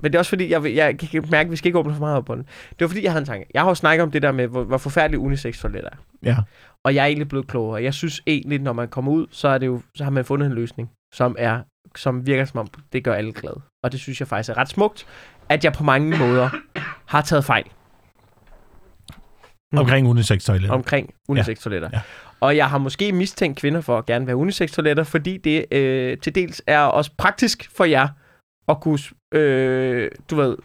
Men 0.00 0.12
det 0.12 0.14
er 0.14 0.20
også 0.20 0.28
fordi, 0.28 0.50
jeg, 0.50 0.74
jeg 0.74 0.98
kan 0.98 1.24
mærke, 1.30 1.46
at 1.46 1.50
vi 1.50 1.56
skal 1.56 1.68
ikke 1.68 1.78
åbne 1.78 1.92
for 1.92 2.00
meget 2.00 2.16
op 2.16 2.24
på 2.24 2.34
den. 2.34 2.42
Det 2.70 2.80
var 2.80 2.88
fordi, 2.88 3.02
jeg 3.02 3.12
havde 3.12 3.22
en 3.22 3.26
tanke. 3.26 3.46
Jeg 3.54 3.62
har 3.62 3.68
jo 3.68 3.74
snakket 3.74 4.02
om 4.02 4.10
det 4.10 4.22
der 4.22 4.32
med, 4.32 4.46
hvor, 4.46 4.64
hvor 4.64 4.78
forfærdelige 4.78 5.20
unisex-toiletter 5.20 5.90
er. 5.90 5.96
Ja. 6.22 6.36
Og 6.84 6.94
jeg 6.94 7.02
er 7.02 7.06
egentlig 7.06 7.28
blevet 7.28 7.46
klogere. 7.46 7.82
Jeg 7.82 7.94
synes 7.94 8.22
egentlig, 8.26 8.58
når 8.58 8.72
man 8.72 8.88
kommer 8.88 9.12
ud, 9.12 9.26
så, 9.30 9.48
er 9.48 9.58
det 9.58 9.66
jo, 9.66 9.82
så 9.94 10.04
har 10.04 10.10
man 10.10 10.24
fundet 10.24 10.46
en 10.46 10.52
løsning, 10.52 10.90
som, 11.14 11.36
er, 11.38 11.62
som 11.96 12.26
virker 12.26 12.44
som 12.44 12.60
om, 12.60 12.66
det 12.92 13.04
gør 13.04 13.14
alle 13.14 13.32
glade. 13.32 13.60
Og 13.84 13.92
det 13.92 14.00
synes 14.00 14.20
jeg 14.20 14.28
faktisk 14.28 14.50
er 14.50 14.58
ret 14.58 14.68
smukt, 14.68 15.06
at 15.48 15.64
jeg 15.64 15.72
på 15.72 15.84
mange 15.84 16.18
måder 16.18 16.50
har 17.06 17.22
taget 17.22 17.44
fejl 17.44 17.64
Mm. 19.74 19.78
Omkring 19.78 20.08
unisex-toilet. 20.08 20.70
omkring 20.70 21.14
unisex-toiletter. 21.28 21.90
Ja. 21.92 22.00
Og 22.44 22.56
jeg 22.56 22.70
har 22.70 22.78
måske 22.78 23.12
mistænkt 23.12 23.58
kvinder 23.58 23.80
for 23.80 23.98
at 23.98 24.06
gerne 24.06 24.26
være 24.26 24.36
unisex-toiletter, 24.36 25.04
fordi 25.04 25.36
det 25.36 25.66
øh, 25.72 26.18
til 26.18 26.34
dels 26.34 26.62
er 26.66 26.80
også 26.80 27.10
praktisk 27.18 27.70
for 27.76 27.84
jer 27.84 28.08
at 28.68 28.80
kunne, 28.80 28.98
øh, 29.34 30.10
du 30.30 30.36
ved, 30.36 30.56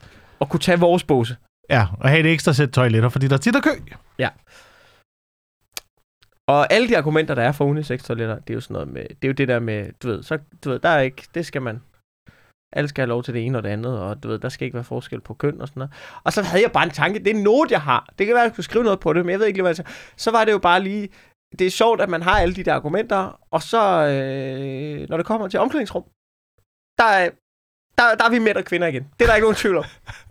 at 0.42 0.50
kunne 0.50 0.60
tage 0.60 0.80
vores 0.80 1.04
båse. 1.04 1.38
Ja, 1.70 1.88
og 2.00 2.10
have 2.10 2.20
et 2.20 2.26
ekstra 2.26 2.54
sæt 2.54 2.70
toiletter, 2.70 3.10
fordi 3.10 3.28
der 3.28 3.38
tit 3.38 3.56
er 3.56 3.62
kø. 3.62 3.70
Og 6.48 6.74
alle 6.74 6.88
de 6.88 6.98
argumenter, 6.98 7.36
der 7.36 7.44
er 7.44 7.52
for 7.52 7.66
unisex-toiletter, 7.66 8.40
det 8.40 8.50
er 8.50 8.54
jo 8.54 8.62
sådan 8.62 8.74
noget 8.74 8.88
med, 8.88 9.04
det 9.04 9.24
er 9.24 9.28
jo 9.28 9.34
det 9.34 9.48
der 9.48 9.60
med, 9.60 9.92
du 10.04 10.08
ved, 10.08 10.24
så, 10.24 10.38
du 10.64 10.70
ved, 10.70 10.80
der 10.80 10.90
er 10.90 11.00
ikke, 11.00 11.28
det 11.34 11.46
skal 11.46 11.62
man, 11.62 11.82
alle 12.74 12.88
skal 12.88 13.02
have 13.02 13.10
lov 13.10 13.24
til 13.24 13.34
det 13.34 13.46
ene 13.46 13.58
og 13.58 13.64
det 13.64 13.70
andet, 13.70 14.00
og 14.00 14.24
du 14.24 14.28
ved, 14.28 14.40
der 14.40 14.50
skal 14.50 14.66
ikke 14.66 14.76
være 14.76 14.84
forskel 14.84 15.22
på 15.22 15.34
køn 15.34 15.62
og 15.62 15.68
sådan 15.68 15.80
noget. 15.80 15.94
Og 16.24 16.34
så 16.34 16.42
havde 16.42 16.64
jeg 16.64 16.72
bare 16.72 16.84
en 16.84 16.92
tanke, 17.02 17.20
det 17.20 17.28
er 17.28 17.36
en 17.36 17.44
note, 17.44 17.74
jeg 17.74 17.82
har. 17.82 18.10
Det 18.18 18.28
kan 18.28 18.34
være, 18.34 18.44
at 18.44 18.48
jeg 18.48 18.54
skulle 18.54 18.66
skrive 18.66 18.84
noget 18.84 19.00
på 19.00 19.14
det, 19.14 19.26
men 19.26 19.32
jeg 19.32 19.40
ved 19.40 19.48
ikke 19.48 19.58
lige, 19.58 19.64
hvad 19.64 19.70
jeg 19.70 19.76
siger. 19.76 19.90
Så 20.18 20.32
var 20.32 20.46
det 20.46 20.52
jo 20.52 20.58
bare 20.58 20.84
lige, 20.84 21.10
det 21.60 21.68
er 21.68 21.72
sjovt, 21.72 22.02
at 22.02 22.10
man 22.10 22.22
har 22.22 22.40
alle 22.40 22.56
de 22.56 22.64
der 22.64 22.74
argumenter, 22.74 23.40
og 23.52 23.62
så, 23.64 23.82
øh, 24.08 25.10
når 25.10 25.18
det 25.18 25.26
kommer 25.26 25.48
til 25.48 25.60
omklædningsrum, 25.60 26.04
der 26.98 27.04
er, 27.04 27.30
der, 27.98 28.16
der 28.20 28.26
er 28.26 28.30
vi 28.30 28.40
mænd 28.40 28.58
og 28.58 28.64
kvinder 28.66 28.88
igen. 28.88 29.04
Det 29.04 29.22
er 29.22 29.26
der 29.28 29.36
ikke 29.36 29.44
nogen 29.46 29.56
tvivl 29.56 29.78
om. 29.78 29.84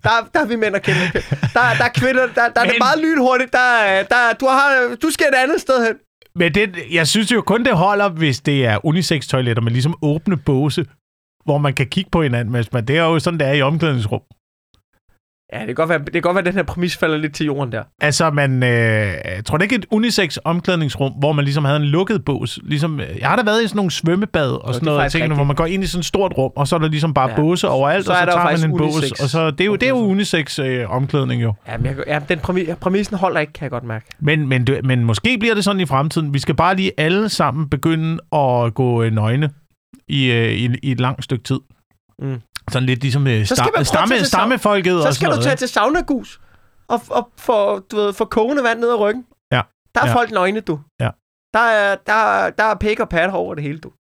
Der, 0.03 0.11
der 0.35 0.41
er 0.41 0.47
vi 0.47 0.57
mænd 0.57 0.75
og 0.75 0.83
kvinder. 0.83 1.07
Der, 1.55 1.61
der 1.79 1.85
er 1.85 1.93
kvinder, 1.95 2.27
der, 2.27 2.35
der 2.35 2.61
er 2.61 2.65
det 2.65 2.73
Men- 2.73 2.79
meget 2.79 2.99
lynhurtigt. 2.99 3.53
Der, 3.53 3.59
er- 3.79 4.03
der, 4.03 4.33
du, 4.41 4.47
har, 4.47 4.97
du 5.03 5.11
skal 5.11 5.27
et 5.27 5.35
andet 5.35 5.61
sted 5.61 5.87
hen. 5.87 5.97
Men 6.35 6.55
det, 6.55 6.77
jeg 6.93 7.09
synes 7.09 7.33
jo 7.33 7.43
kun, 7.43 7.65
det 7.65 7.77
holder, 7.77 8.09
hvis 8.09 8.41
det 8.41 8.67
er 8.67 8.87
unisex-toiletter 8.87 9.61
med 9.63 9.73
ligesom 9.73 9.95
åbne 10.03 10.37
båse, 10.37 10.87
hvor 11.45 11.59
man 11.59 11.75
kan 11.75 11.87
kigge 11.87 12.11
på 12.11 12.23
hinanden, 12.23 12.53
man, 12.73 12.87
det 12.87 12.97
er 12.99 13.03
jo 13.05 13.19
sådan, 13.19 13.41
det 13.41 13.47
er 13.49 13.53
i 13.53 13.63
omklædningsrum. 13.63 14.21
Ja, 15.53 15.59
det 15.59 15.67
kan 15.67 15.75
godt 15.75 15.89
være, 15.89 15.99
det 15.99 16.13
kan 16.13 16.23
godt 16.23 16.35
være 16.35 16.41
at 16.43 16.47
den 16.47 16.55
her 16.55 16.63
præmis 16.63 16.97
falder 16.97 17.17
lidt 17.17 17.35
til 17.35 17.47
jorden 17.47 17.73
der. 17.73 17.83
Altså, 18.01 18.31
man, 18.31 18.63
øh, 18.63 19.15
tror 19.47 19.57
det 19.59 19.63
ikke 19.65 19.75
et 19.77 19.87
unisex 19.91 20.37
omklædningsrum, 20.45 21.13
hvor 21.13 21.33
man 21.33 21.45
ligesom 21.45 21.65
havde 21.65 21.77
en 21.77 21.85
lukket 21.85 22.25
bås. 22.25 22.59
Ligesom, 22.63 23.01
øh, 23.01 23.07
jeg 23.21 23.29
har 23.29 23.37
da 23.37 23.43
været 23.43 23.65
i 23.65 23.69
sådan 23.69 23.77
nogle 23.77 23.91
svømmebad 23.91 24.51
og 24.51 24.63
det 24.69 24.75
sådan 24.75 24.87
noget, 24.87 25.13
tingene, 25.13 25.35
hvor 25.35 25.45
man 25.45 25.57
går 25.57 25.67
ind 25.67 25.85
i 25.85 25.87
sådan 25.87 26.01
et 26.01 26.05
stort 26.07 26.33
rum, 26.39 26.51
og 26.57 26.69
så 26.69 26.77
er 26.77 26.81
der 26.81 26.89
ligesom 26.89 27.15
bare 27.15 27.31
Ja. 27.31 27.37
båse 27.37 27.69
overalt, 27.69 28.05
Så 28.07 28.11
og 28.13 28.17
så 28.19 28.25
jo 28.25 28.31
tager 28.33 28.45
man 28.63 28.71
en 28.71 28.79
bås, 28.79 29.13
og 29.23 29.29
så, 29.29 29.51
det 29.51 29.61
er 29.61 29.65
jo, 29.65 29.75
det 29.75 29.83
er 29.83 29.89
jo 29.91 29.97
unisex 29.97 30.59
øh, 30.59 30.91
omklædning 30.91 31.43
jo. 31.43 31.55
Ja, 31.69 31.77
men 31.77 31.87
jeg, 31.87 31.97
ja, 32.07 32.21
den 32.29 32.39
præmis, 32.39 32.69
præmissen 32.81 33.17
holder 33.17 33.41
ikke, 33.41 33.53
kan 33.53 33.63
jeg 33.63 33.71
godt 33.71 33.85
mærke. 33.85 34.07
Men, 34.21 34.49
men, 34.49 34.67
det- 34.67 34.85
men 34.85 35.05
måske 35.05 35.37
bliver 35.41 35.55
det 35.55 35.65
sådan 35.65 35.81
i 35.81 35.87
fremtiden. 35.87 36.35
Vi 36.35 36.39
skal 36.39 36.55
bare 36.55 36.77
lige 36.77 36.93
alle 36.99 37.29
sammen 37.29 37.69
begynde 37.69 38.19
at 38.33 38.75
gå 38.75 39.03
øh, 39.03 39.13
nøgne 39.13 39.51
i, 40.09 40.31
øh, 40.33 40.53
i, 40.53 40.71
i 40.83 40.91
et 40.93 41.01
langt 41.01 41.25
stykke 41.25 41.45
tid. 41.45 41.59
Mm. 42.23 42.41
Sådan 42.69 42.87
lidt 42.87 43.01
ligesom 43.01 43.27
øh, 43.27 43.41
sta- 43.43 43.83
stamme, 43.85 44.17
til 44.17 44.27
stammefolket 44.27 45.03
Så 45.03 45.09
og 45.09 45.15
skal 45.15 45.27
sådan 45.27 45.39
du 45.39 45.43
tage 45.45 45.57
til 45.57 45.69
saunagus 45.69 46.41
og, 46.89 47.01
og 47.11 47.31
få, 47.37 47.79
du 47.79 47.97
ved, 47.97 48.13
få 48.13 48.25
kogende 48.25 48.63
vand 48.63 48.81
ned 48.81 48.89
ad 48.89 49.01
ryggen. 49.01 49.25
Ja. 49.53 49.61
Der 49.95 50.01
er 50.01 50.07
Ja. 50.09 50.15
folk 50.15 50.31
nøgne, 50.31 50.61
du. 50.61 50.81
Ja. 51.01 51.11
Der 51.55 51.61
er, 51.61 51.97
der, 52.07 52.51
der 52.51 52.65
er 52.65 52.75
pæk 52.75 53.01
og 53.01 53.09
pat 53.09 53.31
over 53.31 53.55
det 53.55 53.63
hele, 53.65 53.79
du. 53.79 53.91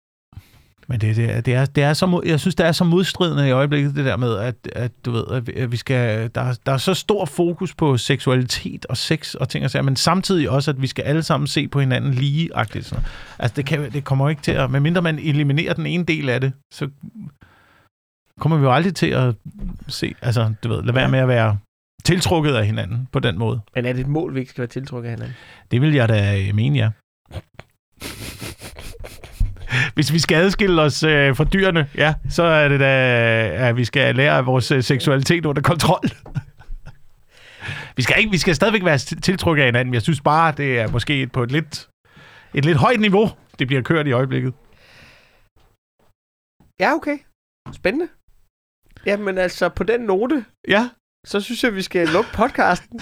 Men 0.91 1.01
det, 1.01 1.16
det, 1.16 1.31
er, 1.31 1.41
det, 1.41 1.55
er, 1.55 1.64
det 1.64 1.85
er 1.85 1.93
så, 1.93 2.23
jeg 2.27 2.41
synes, 2.41 2.55
det 2.55 2.66
er 2.66 2.73
så 2.73 2.85
modstridende 2.85 3.49
i 3.49 3.51
øjeblikket, 3.51 3.95
det 3.97 4.05
der 4.05 4.16
med, 4.16 4.37
at, 4.37 4.55
at 4.73 4.93
du 5.05 5.11
ved, 5.11 5.25
at 5.57 5.73
vi, 5.73 5.77
skal, 5.77 6.31
der, 6.35 6.41
er- 6.41 6.55
der 6.66 6.73
er 6.73 6.77
så 6.77 6.95
stor 6.95 7.25
fokus 7.25 7.75
på 7.75 7.97
seksualitet 7.97 8.87
og 8.87 8.97
sex 8.97 9.35
og 9.35 9.49
ting 9.49 9.64
og 9.64 9.71
sager, 9.71 9.83
men 9.83 9.97
samtidig 9.97 10.51
også, 10.51 10.71
at 10.71 10.83
vi 10.83 10.87
skal 10.87 11.03
alle 11.03 11.23
sammen 11.23 11.47
se 11.47 11.69
på 11.69 11.81
hinanden 11.81 12.14
ligeagtigt. 12.14 12.87
Sådan. 12.87 13.03
noget. 13.03 13.12
Altså, 13.39 13.55
det, 13.57 13.66
kan, 13.66 13.93
det 13.93 14.05
kommer 14.05 14.29
ikke 14.29 14.43
til 14.43 14.53
at, 14.53 14.71
medmindre 14.71 15.03
man 15.03 15.19
eliminerer 15.19 15.75
den 15.75 15.87
ene 15.87 16.05
del 16.05 16.29
af 16.29 16.41
det, 16.41 16.53
så 16.75 16.89
kommer 18.39 18.57
vi 18.59 18.62
jo 18.64 18.72
aldrig 18.72 18.95
til 18.95 19.07
at 19.07 19.34
se, 19.89 20.14
altså, 20.22 20.55
du 20.64 20.68
ved, 20.68 20.82
lad 20.82 20.95
være 20.95 21.09
med 21.09 21.18
at 21.18 21.28
være 21.28 21.59
tiltrukket 22.05 22.55
af 22.55 22.66
hinanden 22.66 23.09
på 23.12 23.18
den 23.20 23.39
måde. 23.39 23.61
Men 23.74 23.86
er 23.86 23.93
det 23.93 24.01
et 24.01 24.07
mål, 24.09 24.34
vi 24.34 24.41
ikke 24.41 24.51
skal 24.51 24.62
være 24.62 24.68
tiltrukket 24.68 25.09
af 25.11 25.14
hinanden? 25.16 25.36
Det 25.70 25.80
vil 25.80 25.95
jeg 25.95 26.09
da 26.09 26.39
øh, 26.49 26.55
mene, 26.55 26.78
ja. 26.78 26.91
Hvis 29.95 30.12
vi 30.12 30.18
skal 30.18 30.34
adskille 30.36 30.82
os 30.82 31.03
øh, 31.03 31.36
fra 31.36 31.45
dyrene, 31.45 31.89
ja, 31.95 32.14
så 32.30 32.43
er 32.43 32.68
det 32.68 32.80
da, 32.80 32.86
at 33.68 33.76
vi 33.76 33.84
skal 33.84 34.16
lære 34.16 34.45
vores 34.45 34.70
øh, 34.70 34.82
seksualitet 34.82 35.47
under 35.47 35.62
kontrol. 35.62 36.01
vi, 37.97 38.03
skal 38.03 38.18
ikke, 38.18 38.30
vi 38.30 38.39
skal 38.39 38.55
stadigvæk 38.55 38.84
være 38.84 38.99
til- 38.99 39.20
tiltrukket 39.20 39.62
af 39.62 39.68
hinanden, 39.68 39.95
jeg 39.95 40.03
synes 40.03 40.20
bare, 40.20 40.53
det 40.57 40.78
er 40.80 40.89
måske 40.89 41.26
på 41.26 41.43
et 41.43 41.53
lidt, 41.53 41.89
et 42.55 42.64
lidt 42.64 42.76
højt 42.78 43.01
niveau, 43.01 43.30
det 43.59 43.66
bliver 43.66 43.82
kørt 43.82 44.07
i 44.07 44.12
øjeblikket. 44.12 44.55
Ja, 46.80 46.95
okay. 46.95 47.18
Spændende. 47.72 48.09
Jamen 49.09 49.39
altså, 49.39 49.69
på 49.69 49.85
den 49.85 50.01
note, 50.01 50.45
Ja, 50.69 50.89
så 51.27 51.41
synes 51.41 51.65
jeg, 51.65 51.75
vi 51.75 51.83
skal 51.83 52.09
lukke 52.09 52.31
podcasten. 52.35 53.01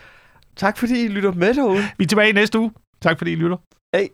tak 0.62 0.78
fordi 0.78 1.04
I 1.04 1.08
lytter 1.08 1.32
med 1.32 1.54
derude. 1.54 1.82
vi 1.98 2.04
er 2.04 2.08
tilbage 2.08 2.32
næste 2.32 2.58
uge. 2.58 2.72
Tak 3.02 3.18
fordi 3.18 3.32
I 3.32 3.34
lytter. 3.34 3.56
Hej. 3.96 4.08